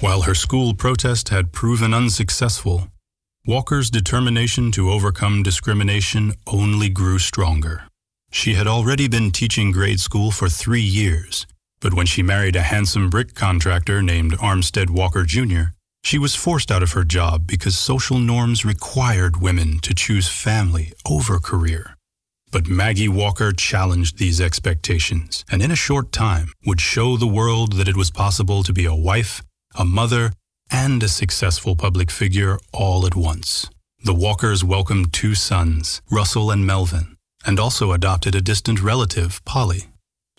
[0.00, 2.88] While her school protest had proven unsuccessful,
[3.44, 7.84] Walker's determination to overcome discrimination only grew stronger.
[8.30, 11.46] She had already been teaching grade school for three years,
[11.80, 16.70] but when she married a handsome brick contractor named Armstead Walker Jr., she was forced
[16.70, 21.96] out of her job because social norms required women to choose family over career.
[22.50, 27.72] But Maggie Walker challenged these expectations and in a short time would show the world
[27.72, 29.42] that it was possible to be a wife,
[29.76, 30.32] a mother,
[30.70, 33.68] and a successful public figure all at once.
[34.04, 39.88] The Walkers welcomed two sons, Russell and Melvin, and also adopted a distant relative, Polly.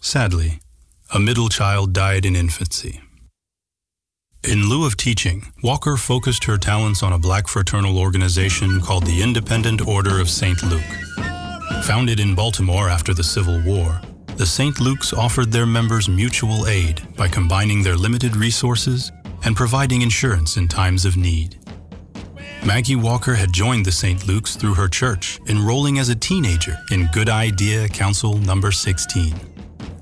[0.02, 0.62] Sadly,
[1.12, 3.02] a middle child died in infancy.
[4.44, 9.24] In lieu of teaching, Walker focused her talents on a black fraternal organization called the
[9.24, 10.62] Independent Order of St.
[10.64, 10.82] Luke.
[11.86, 14.00] Founded in Baltimore after the Civil War,
[14.36, 14.80] the St.
[14.80, 19.12] Luke's offered their members mutual aid by combining their limited resources
[19.46, 21.58] and providing insurance in times of need.
[22.64, 24.28] Maggie Walker had joined the St.
[24.28, 29.49] Luke's through her church, enrolling as a teenager in Good Idea Council number 16.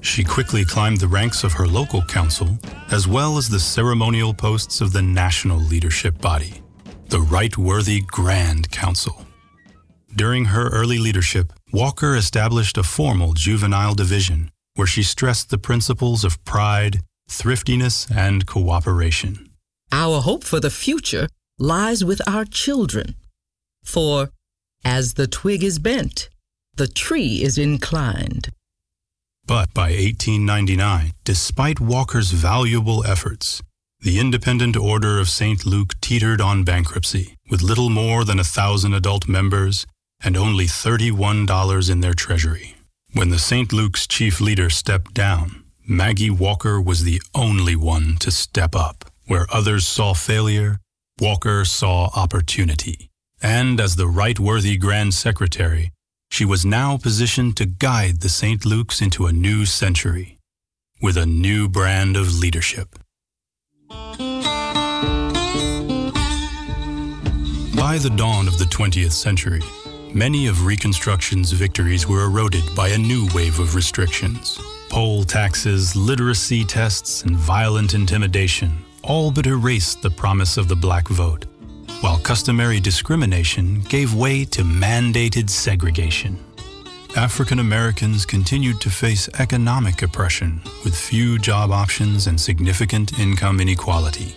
[0.08, 2.58] She quickly climbed the ranks of her local council,
[2.92, 6.64] as well as the ceremonial posts of the national leadership body,
[7.10, 9.28] the Right Worthy Grand Council.
[10.16, 16.24] During her early leadership, Walker established a formal juvenile division where she stressed the principles
[16.24, 19.50] of pride, thriftiness, and cooperation.
[19.92, 21.28] Our hope for the future
[21.60, 23.16] lies with our children.
[23.84, 24.30] For
[24.86, 26.30] as the twig is bent,
[26.78, 28.50] the tree is inclined.
[29.48, 33.62] But by 1899, despite Walker's valuable efforts,
[34.02, 35.66] the Independent Order of St.
[35.66, 39.88] Luke teetered on bankruptcy, with little more than a thousand adult members
[40.22, 42.76] and only $31 in their treasury.
[43.14, 43.72] When the St.
[43.72, 49.06] Luke's chief leader stepped down, Maggie Walker was the only one to step up.
[49.28, 50.80] Where others saw failure,
[51.22, 53.10] Walker saw opportunity.
[53.42, 55.92] And as the right worthy Grand Secretary,
[56.30, 58.66] she was now positioned to guide the St.
[58.66, 60.38] Luke's into a new century
[61.02, 62.98] with a new brand of leadership.
[67.76, 69.62] By the dawn of the 20th century,
[70.14, 74.60] many of Reconstruction's victories were eroded by a new wave of restrictions.
[74.90, 81.08] poll taxes, literacy tests, and violent intimidation all but erased the promise of the black
[81.08, 81.46] vote,
[82.02, 86.38] while customary discrimination gave way to mandated segregation.
[87.16, 94.36] African Americans continued to face economic oppression with few job options and significant income inequality.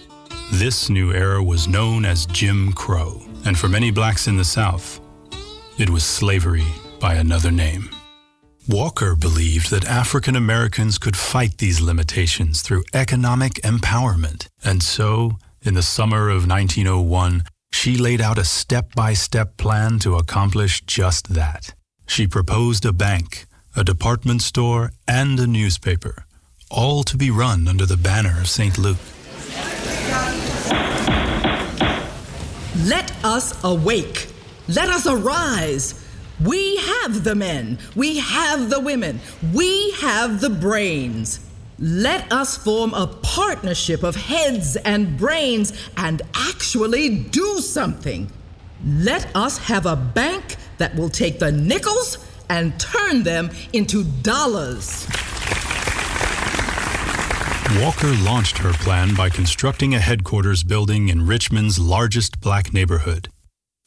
[0.52, 5.00] This new era was known as Jim Crow, and for many blacks in the South,
[5.78, 6.66] it was slavery
[6.98, 7.90] by another name.
[8.68, 15.74] Walker believed that African Americans could fight these limitations through economic empowerment, and so, in
[15.74, 21.34] the summer of 1901, she laid out a step by step plan to accomplish just
[21.34, 21.74] that.
[22.06, 26.24] She proposed a bank, a department store, and a newspaper,
[26.70, 28.78] all to be run under the banner of St.
[28.78, 28.96] Luke.
[32.84, 34.28] Let us awake.
[34.66, 36.06] Let us arise.
[36.42, 37.78] We have the men.
[37.94, 39.20] We have the women.
[39.52, 41.40] We have the brains.
[41.82, 48.30] Let us form a partnership of heads and brains and actually do something.
[48.84, 52.18] Let us have a bank that will take the nickels
[52.50, 55.06] and turn them into dollars.
[57.80, 63.30] Walker launched her plan by constructing a headquarters building in Richmond's largest black neighborhood,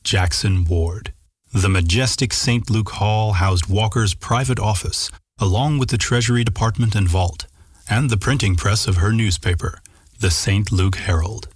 [0.03, 1.13] Jackson Ward.
[1.53, 2.71] The majestic St.
[2.71, 7.45] Luke Hall housed Walker's private office, along with the Treasury Department and vault,
[7.89, 9.79] and the printing press of her newspaper,
[10.19, 10.71] the St.
[10.71, 11.47] Luke Herald.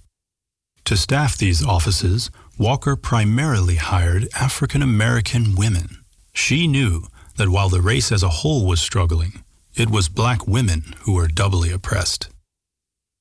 [0.84, 5.98] To staff these offices, Walker primarily hired African American women.
[6.32, 7.04] She knew
[7.36, 11.28] that while the race as a whole was struggling, it was black women who were
[11.28, 12.30] doubly oppressed.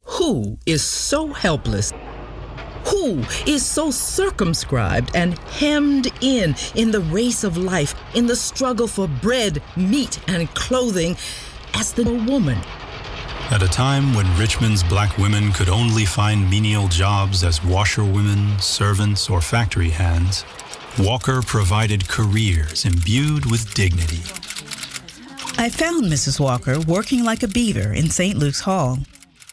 [0.06, 1.94] Who is so helpless?
[2.88, 8.88] Who is so circumscribed and hemmed in in the race of life, in the struggle
[8.88, 11.18] for bread, meat, and clothing
[11.74, 12.58] as the woman?
[13.50, 19.30] At a time when Richmond's black women could only find menial jobs as washerwomen, servants,
[19.30, 20.44] or factory hands,
[21.00, 24.22] Walker provided careers imbued with dignity.
[25.58, 26.42] I found Mrs.
[26.42, 28.38] Walker working like a beaver in St.
[28.38, 29.00] Luke's Hall.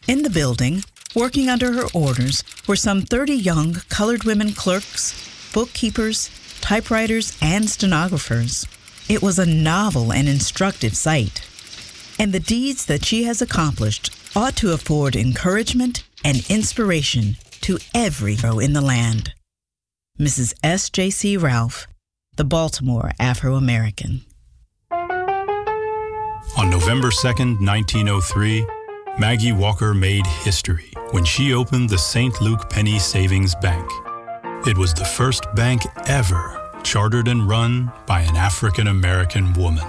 [0.09, 0.83] In the building,
[1.15, 5.13] working under her orders, were some 30 young colored women clerks,
[5.53, 8.67] bookkeepers, typewriters, and stenographers.
[9.07, 11.47] It was a novel and instructive sight.
[12.17, 18.35] And the deeds that she has accomplished ought to afford encouragement and inspiration to every
[18.35, 19.33] hero in the land.
[20.19, 20.53] Mrs.
[20.63, 21.35] S.J.C.
[21.37, 21.87] Ralph,
[22.35, 24.21] the Baltimore Afro American.
[26.57, 28.65] On November 2nd, 1903,
[29.19, 32.39] Maggie Walker made history when she opened the St.
[32.41, 33.89] Luke Penny Savings Bank.
[34.65, 39.85] It was the first bank ever chartered and run by an African American woman.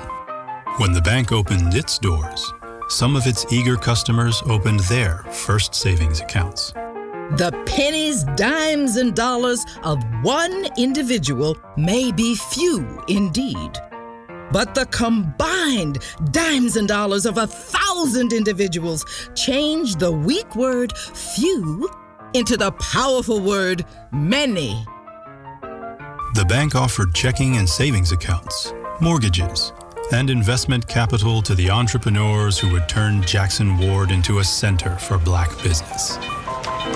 [0.78, 2.52] When the bank opened its doors,
[2.90, 6.72] some of its eager customers opened their first savings accounts.
[7.38, 13.78] The pennies, dimes, and dollars of one individual may be few indeed.
[14.52, 19.02] But the combined dimes and dollars of a thousand individuals
[19.34, 21.88] change the weak word few
[22.34, 23.82] into the powerful word
[24.12, 24.84] many.
[26.34, 29.72] The bank offered checking and savings accounts, mortgages,
[30.12, 35.18] and investment capital to the entrepreneurs who would turn Jackson Ward into a center for
[35.18, 36.18] black business.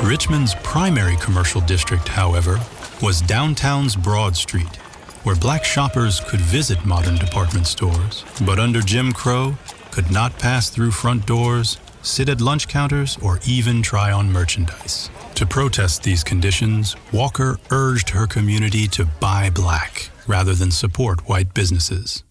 [0.03, 2.61] Richmond's primary commercial district, however,
[3.03, 4.77] was downtown's Broad Street,
[5.25, 9.57] where black shoppers could visit modern department stores, but under Jim Crow
[9.91, 15.11] could not pass through front doors, sit at lunch counters, or even try on merchandise.
[15.35, 21.53] To protest these conditions, Walker urged her community to buy black rather than support white
[21.53, 22.23] businesses.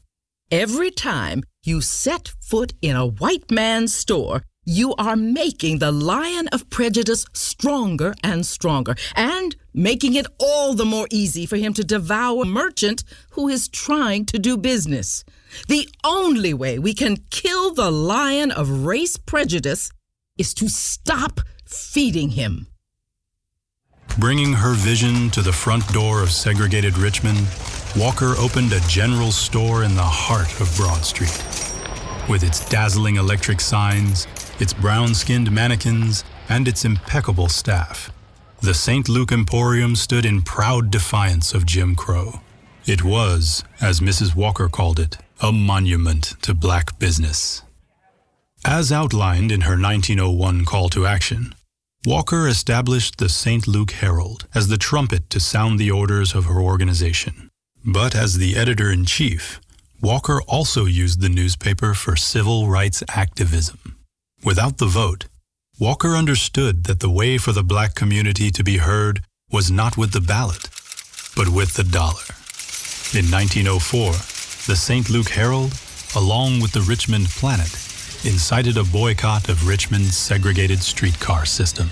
[0.52, 6.48] Every time you set foot in a white man's store, you are making the lion
[6.48, 11.84] of prejudice stronger and stronger, and making it all the more easy for him to
[11.84, 15.24] devour a merchant who is trying to do business.
[15.68, 19.92] The only way we can kill the lion of race prejudice
[20.40, 22.66] is to stop feeding him.
[24.18, 27.38] Bringing her vision to the front door of segregated Richmond,
[27.98, 31.44] Walker opened a general store in the heart of Broad Street.
[32.30, 34.28] With its dazzling electric signs,
[34.60, 38.12] its brown skinned mannequins, and its impeccable staff,
[38.62, 39.10] the St.
[39.10, 42.42] Luke Emporium stood in proud defiance of Jim Crow.
[42.86, 44.36] It was, as Mrs.
[44.36, 47.64] Walker called it, a monument to black business.
[48.64, 51.56] As outlined in her 1901 call to action,
[52.06, 53.68] Walker established the St.
[53.68, 57.49] Luke Herald as the trumpet to sound the orders of her organization.
[57.86, 59.62] But as the editor in chief,
[60.02, 63.98] Walker also used the newspaper for civil rights activism.
[64.44, 65.26] Without the vote,
[65.80, 70.12] Walker understood that the way for the black community to be heard was not with
[70.12, 70.70] the ballot,
[71.36, 72.28] but with the dollar.
[73.18, 74.12] In 1904,
[74.68, 75.10] the St.
[75.10, 75.74] Luke Herald,
[76.16, 77.74] along with the Richmond Planet,
[78.26, 81.90] incited a boycott of Richmond's segregated streetcar system.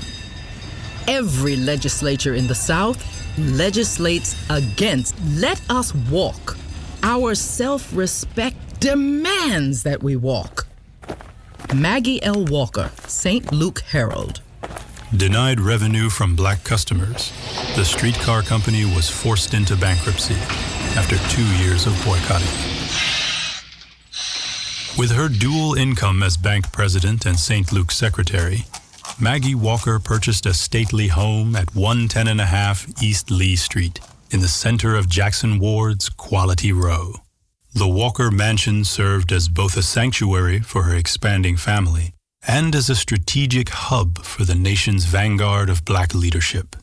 [1.08, 6.58] Every legislature in the South legislates against let us walk.
[7.04, 10.68] Our self respect demands that we walk.
[11.74, 12.46] Maggie L.
[12.46, 13.52] Walker, St.
[13.52, 14.42] Luke Herald.
[15.16, 17.32] Denied revenue from black customers,
[17.76, 20.36] the streetcar company was forced into bankruptcy
[20.98, 22.48] after two years of boycotting.
[24.98, 27.72] With her dual income as bank president and St.
[27.72, 28.66] Luke secretary,
[29.20, 34.42] Maggie Walker purchased a stately home at 110 and a half East Lee Street in
[34.42, 37.16] the center of Jackson Ward's Quality Row.
[37.74, 42.14] The Walker mansion served as both a sanctuary for her expanding family
[42.48, 46.76] and as a strategic hub for the nation's vanguard of black leadership.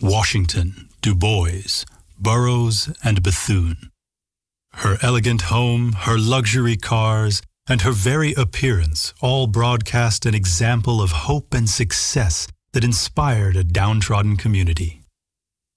[0.00, 1.84] Washington, Du Bois,
[2.18, 3.90] Burroughs, and Bethune.
[4.76, 11.12] Her elegant home, her luxury cars, and her very appearance all broadcast an example of
[11.12, 15.02] hope and success that inspired a downtrodden community.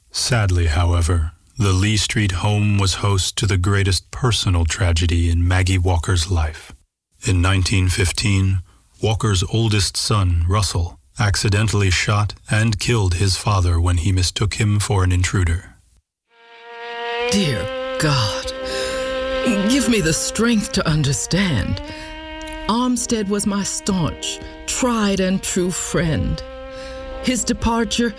[0.09, 5.77] Sadly, however, the Lee Street home was host to the greatest personal tragedy in Maggie
[5.77, 6.71] Walker's life.
[7.25, 8.61] In 1915,
[9.01, 15.03] Walker's oldest son, Russell, accidentally shot and killed his father when he mistook him for
[15.03, 15.75] an intruder.
[17.31, 17.63] Dear
[17.99, 18.52] God,
[19.45, 21.81] give me the strength to understand.
[22.67, 26.41] Armstead was my staunch, tried and true friend.
[27.23, 28.13] His departure,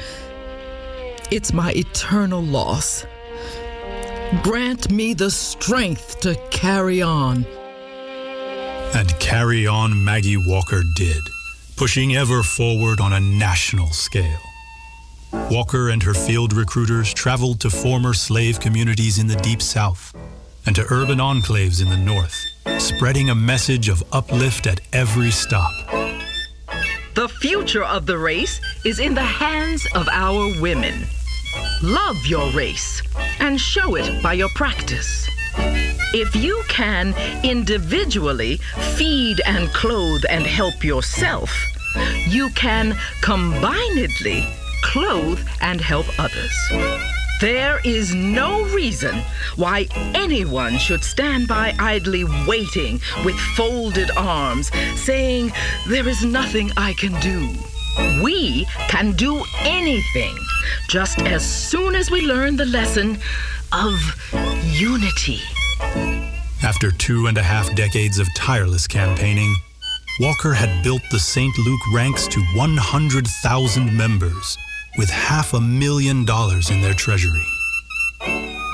[1.31, 3.07] it's my eternal loss.
[4.43, 7.47] Grant me the strength to carry on.
[8.94, 11.23] And carry on Maggie Walker did,
[11.77, 14.41] pushing ever forward on a national scale.
[15.51, 20.15] Walker and her field recruiters traveled to former slave communities in the Deep South
[20.67, 22.36] and to urban enclaves in the North,
[22.78, 25.73] spreading a message of uplift at every stop.
[27.15, 31.07] The future of the race is in the hands of our women.
[31.83, 33.02] Love your race
[33.39, 35.28] and show it by your practice.
[36.12, 38.59] If you can individually
[38.97, 41.51] feed and clothe and help yourself,
[42.26, 44.44] you can combinedly
[44.83, 47.14] clothe and help others.
[47.41, 49.23] There is no reason
[49.57, 55.53] why anyone should stand by idly waiting with folded arms, saying,
[55.89, 57.51] There is nothing I can do.
[58.23, 60.37] We can do anything
[60.89, 63.19] just as soon as we learn the lesson
[63.73, 63.95] of
[64.63, 65.41] unity.
[66.63, 69.55] After two and a half decades of tireless campaigning,
[70.21, 71.57] Walker had built the St.
[71.59, 74.57] Luke ranks to 100,000 members
[74.97, 77.45] with half a million dollars in their treasury.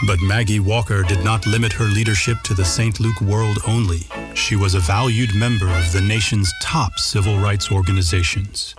[0.06, 3.00] But Maggie Walker did not limit her leadership to the St.
[3.00, 4.00] Luke world only.
[4.34, 8.74] She was a valued member of the nation's top civil rights organizations.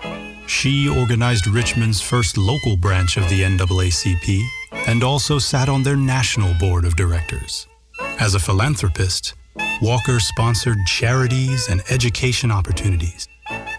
[0.47, 4.43] She organized Richmond's first local branch of the NAACP
[4.87, 7.67] and also sat on their national board of directors.
[8.19, 9.35] As a philanthropist,
[9.81, 13.27] Walker sponsored charities and education opportunities.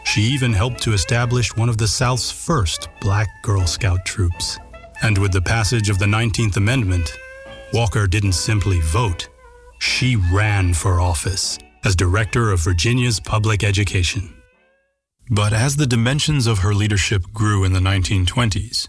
[0.04, 4.58] She even helped to establish one of the South's first black Girl Scout troops.
[5.02, 7.16] And with the passage of the 19th Amendment,
[7.72, 9.28] Walker didn't simply vote,
[9.78, 14.32] she ran for office as director of Virginia's public education.
[15.30, 18.88] But as the dimensions of her leadership grew in the 1920s,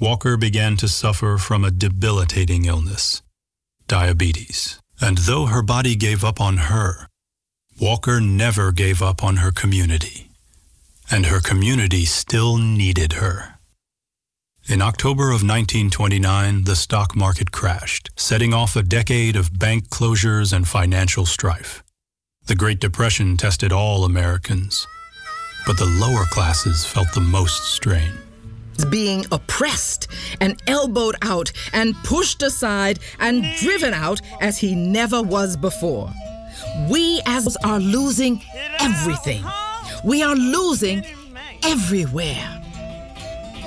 [0.00, 3.22] Walker began to suffer from a debilitating illness
[3.86, 4.80] diabetes.
[5.02, 7.08] And though her body gave up on her,
[7.78, 10.31] Walker never gave up on her community.
[11.12, 13.58] And her community still needed her.
[14.66, 20.54] In October of 1929, the stock market crashed, setting off a decade of bank closures
[20.54, 21.82] and financial strife.
[22.46, 24.86] The Great Depression tested all Americans,
[25.66, 28.12] but the lower classes felt the most strain.
[28.90, 30.08] being oppressed
[30.40, 36.10] and elbowed out and pushed aside and driven out as he never was before.
[36.88, 38.42] We as are losing
[38.80, 39.44] everything.
[40.04, 41.04] We are losing
[41.62, 42.60] everywhere.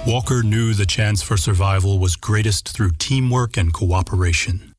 [0.05, 4.73] Walker knew the chance for survival was greatest through teamwork and cooperation.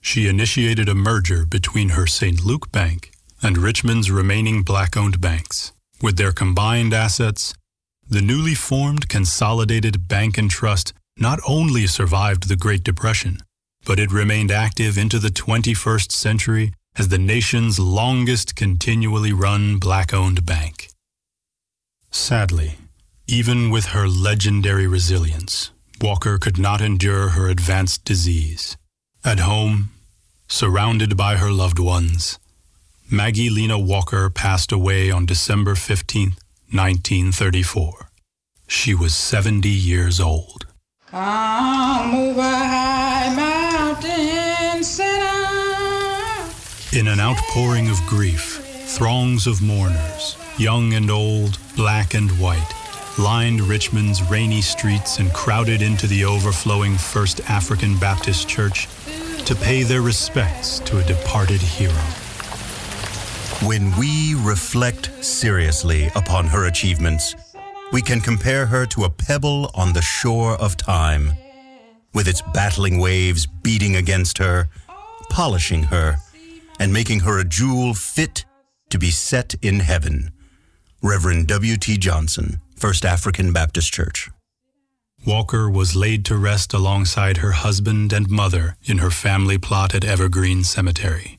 [0.00, 2.44] She initiated a merger between her St.
[2.44, 3.10] Luke Bank
[3.42, 5.72] and Richmond's remaining black owned banks.
[6.00, 7.52] With their combined assets,
[8.08, 13.38] the newly formed Consolidated Bank and Trust not only survived the Great Depression,
[13.84, 20.12] but it remained active into the 21st century as the nation's longest continually run black
[20.12, 20.90] owned bank.
[22.10, 22.74] Sadly,
[23.26, 25.70] even with her legendary resilience,
[26.02, 28.76] Walker could not endure her advanced disease.
[29.24, 29.92] At home,
[30.46, 32.38] surrounded by her loved ones,
[33.10, 36.34] Maggie Lena Walker passed away on December 15,
[36.70, 38.10] 1934.
[38.66, 40.66] She was 70 years old.
[41.10, 45.89] Come over high mountain, sinner.
[46.92, 48.64] In an outpouring of grief,
[48.96, 52.74] throngs of mourners, young and old, black and white,
[53.16, 58.88] lined Richmond's rainy streets and crowded into the overflowing First African Baptist Church
[59.44, 61.94] to pay their respects to a departed hero.
[63.64, 67.36] When we reflect seriously upon her achievements,
[67.92, 71.34] we can compare her to a pebble on the shore of time,
[72.14, 74.68] with its battling waves beating against her,
[75.30, 76.16] polishing her,
[76.80, 78.44] and making her a jewel fit
[78.88, 80.32] to be set in heaven.
[81.02, 81.98] Reverend W.T.
[81.98, 84.30] Johnson, First African Baptist Church.
[85.26, 90.04] Walker was laid to rest alongside her husband and mother in her family plot at
[90.04, 91.38] Evergreen Cemetery.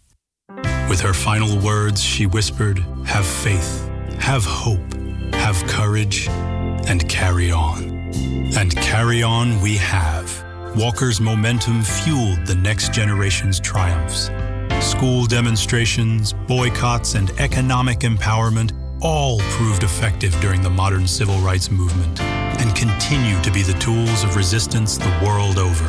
[0.87, 3.89] With her final words, she whispered, Have faith,
[4.19, 4.93] have hope,
[5.33, 7.89] have courage, and carry on.
[8.55, 10.45] And carry on we have.
[10.75, 14.29] Walker's momentum fueled the next generation's triumphs.
[14.81, 22.19] School demonstrations, boycotts, and economic empowerment all proved effective during the modern civil rights movement
[22.19, 25.85] and continue to be the tools of resistance the world over.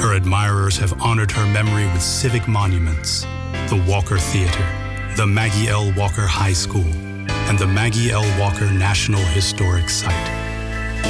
[0.00, 3.22] Her admirers have honored her memory with civic monuments,
[3.68, 4.66] the Walker Theater,
[5.16, 5.92] the Maggie L.
[5.94, 6.92] Walker High School,
[7.48, 8.24] and the Maggie L.
[8.38, 10.12] Walker National Historic Site.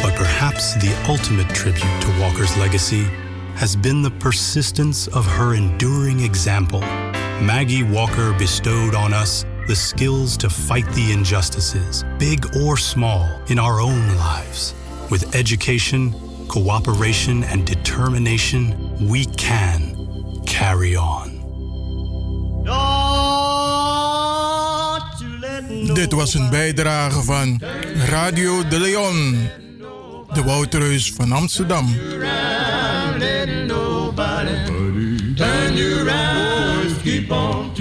[0.01, 3.07] But perhaps the ultimate tribute to Walker's legacy
[3.57, 6.81] has been the persistence of her enduring example.
[7.41, 13.59] Maggie Walker bestowed on us the skills to fight the injustices, big or small, in
[13.59, 14.75] our own lives.
[15.11, 16.13] With education,
[16.49, 19.97] cooperation, and determination, we can
[20.47, 21.33] carry on.
[25.95, 27.61] Dit was een bijdrage van
[28.09, 29.49] Radio de Leon,
[30.33, 31.87] de Wouterhuis van Amsterdam.
[33.23, 34.51] Letting nobody
[35.37, 37.72] turn you around, keep on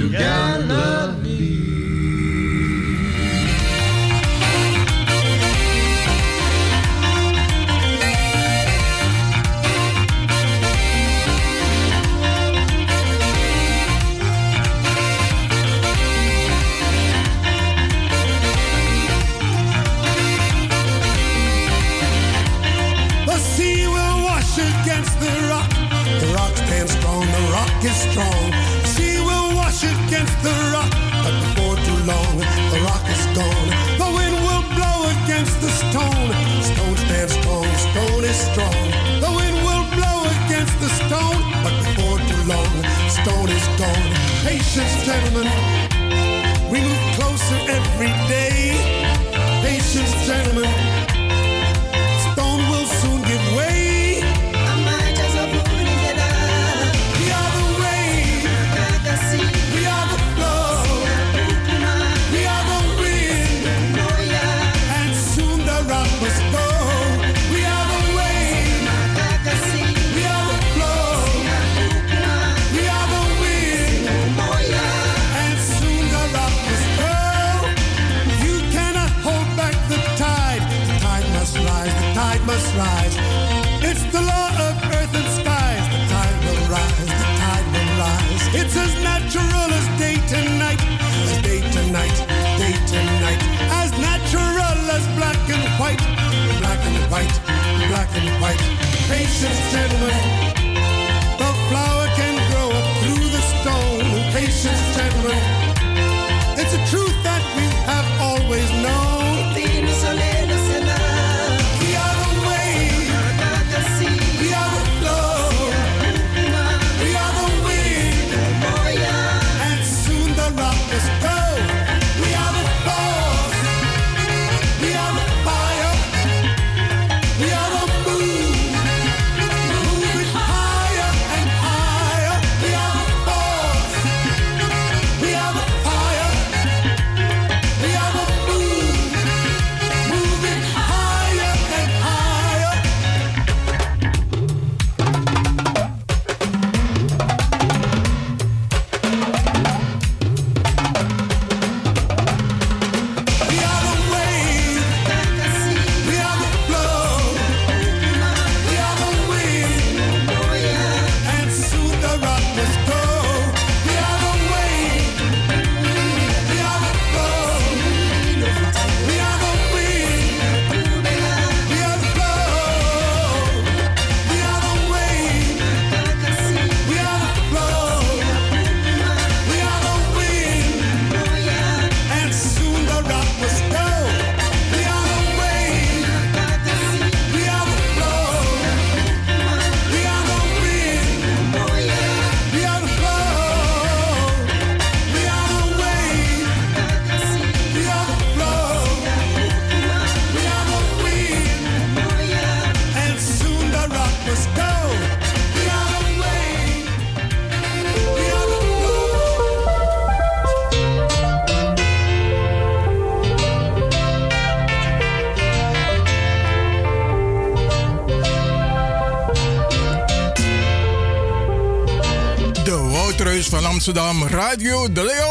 [223.82, 225.31] Amsterdam, Radio De Leon.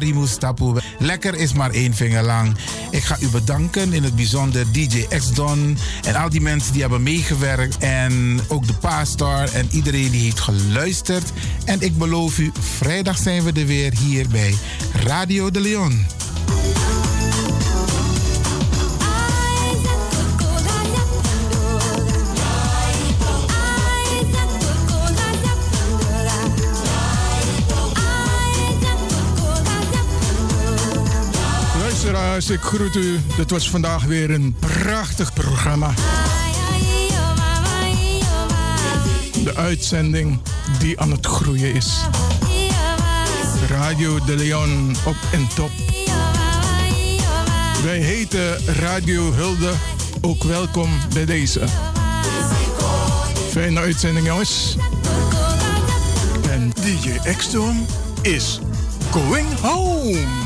[0.00, 0.80] Maar bari mustapu.
[0.98, 2.56] Lekker is maar één vinger lang.
[2.90, 7.02] Ik ga u bedanken, in het bijzonder DJ X-Don en al die mensen die hebben
[7.02, 7.78] meegewerkt.
[7.78, 11.32] En ook de Pastor en iedereen die heeft geluisterd.
[11.64, 14.54] En ik beloof u, vrijdag zijn we er weer hier bij
[15.04, 16.19] Radio de Leon.
[32.48, 33.20] Ik groet u.
[33.36, 35.94] Dit was vandaag weer een prachtig programma.
[39.44, 40.40] De uitzending
[40.78, 41.96] die aan het groeien is.
[43.68, 45.70] Radio de Leon op en top.
[47.84, 49.72] Wij heten Radio Hulde
[50.20, 51.64] ook welkom bij deze.
[53.50, 54.76] Fijne uitzending jongens.
[56.50, 57.86] En DJ X-Storm
[58.22, 58.60] is
[59.10, 60.39] going home.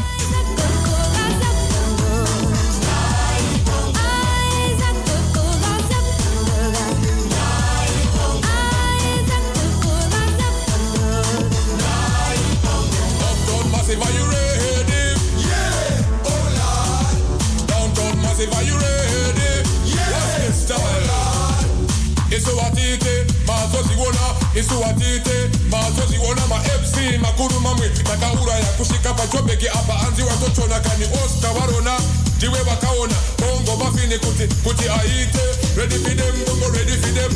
[24.54, 31.04] Mazoziona, isuwatite, mazoziona, ma MC, makuru mamwe, takaura ya kushika pachobeki apa anzi watochona kani
[31.24, 31.98] Oscar warona,
[32.38, 35.42] jiwe wakaona, bongo mafini kuti, kuti aite,
[35.76, 37.32] ready for them, bongo ready for them,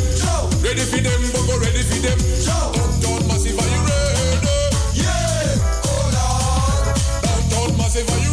[0.63, 2.73] ready for them, bongo ready for them, Show.
[2.73, 4.49] Downtown Massive, are you ready?
[4.95, 6.97] Yeah, oh Lord.
[7.23, 8.28] Downtown Massive, are you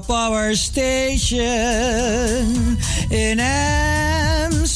[0.00, 1.36] power station
[3.10, 4.66] in Amsterdam.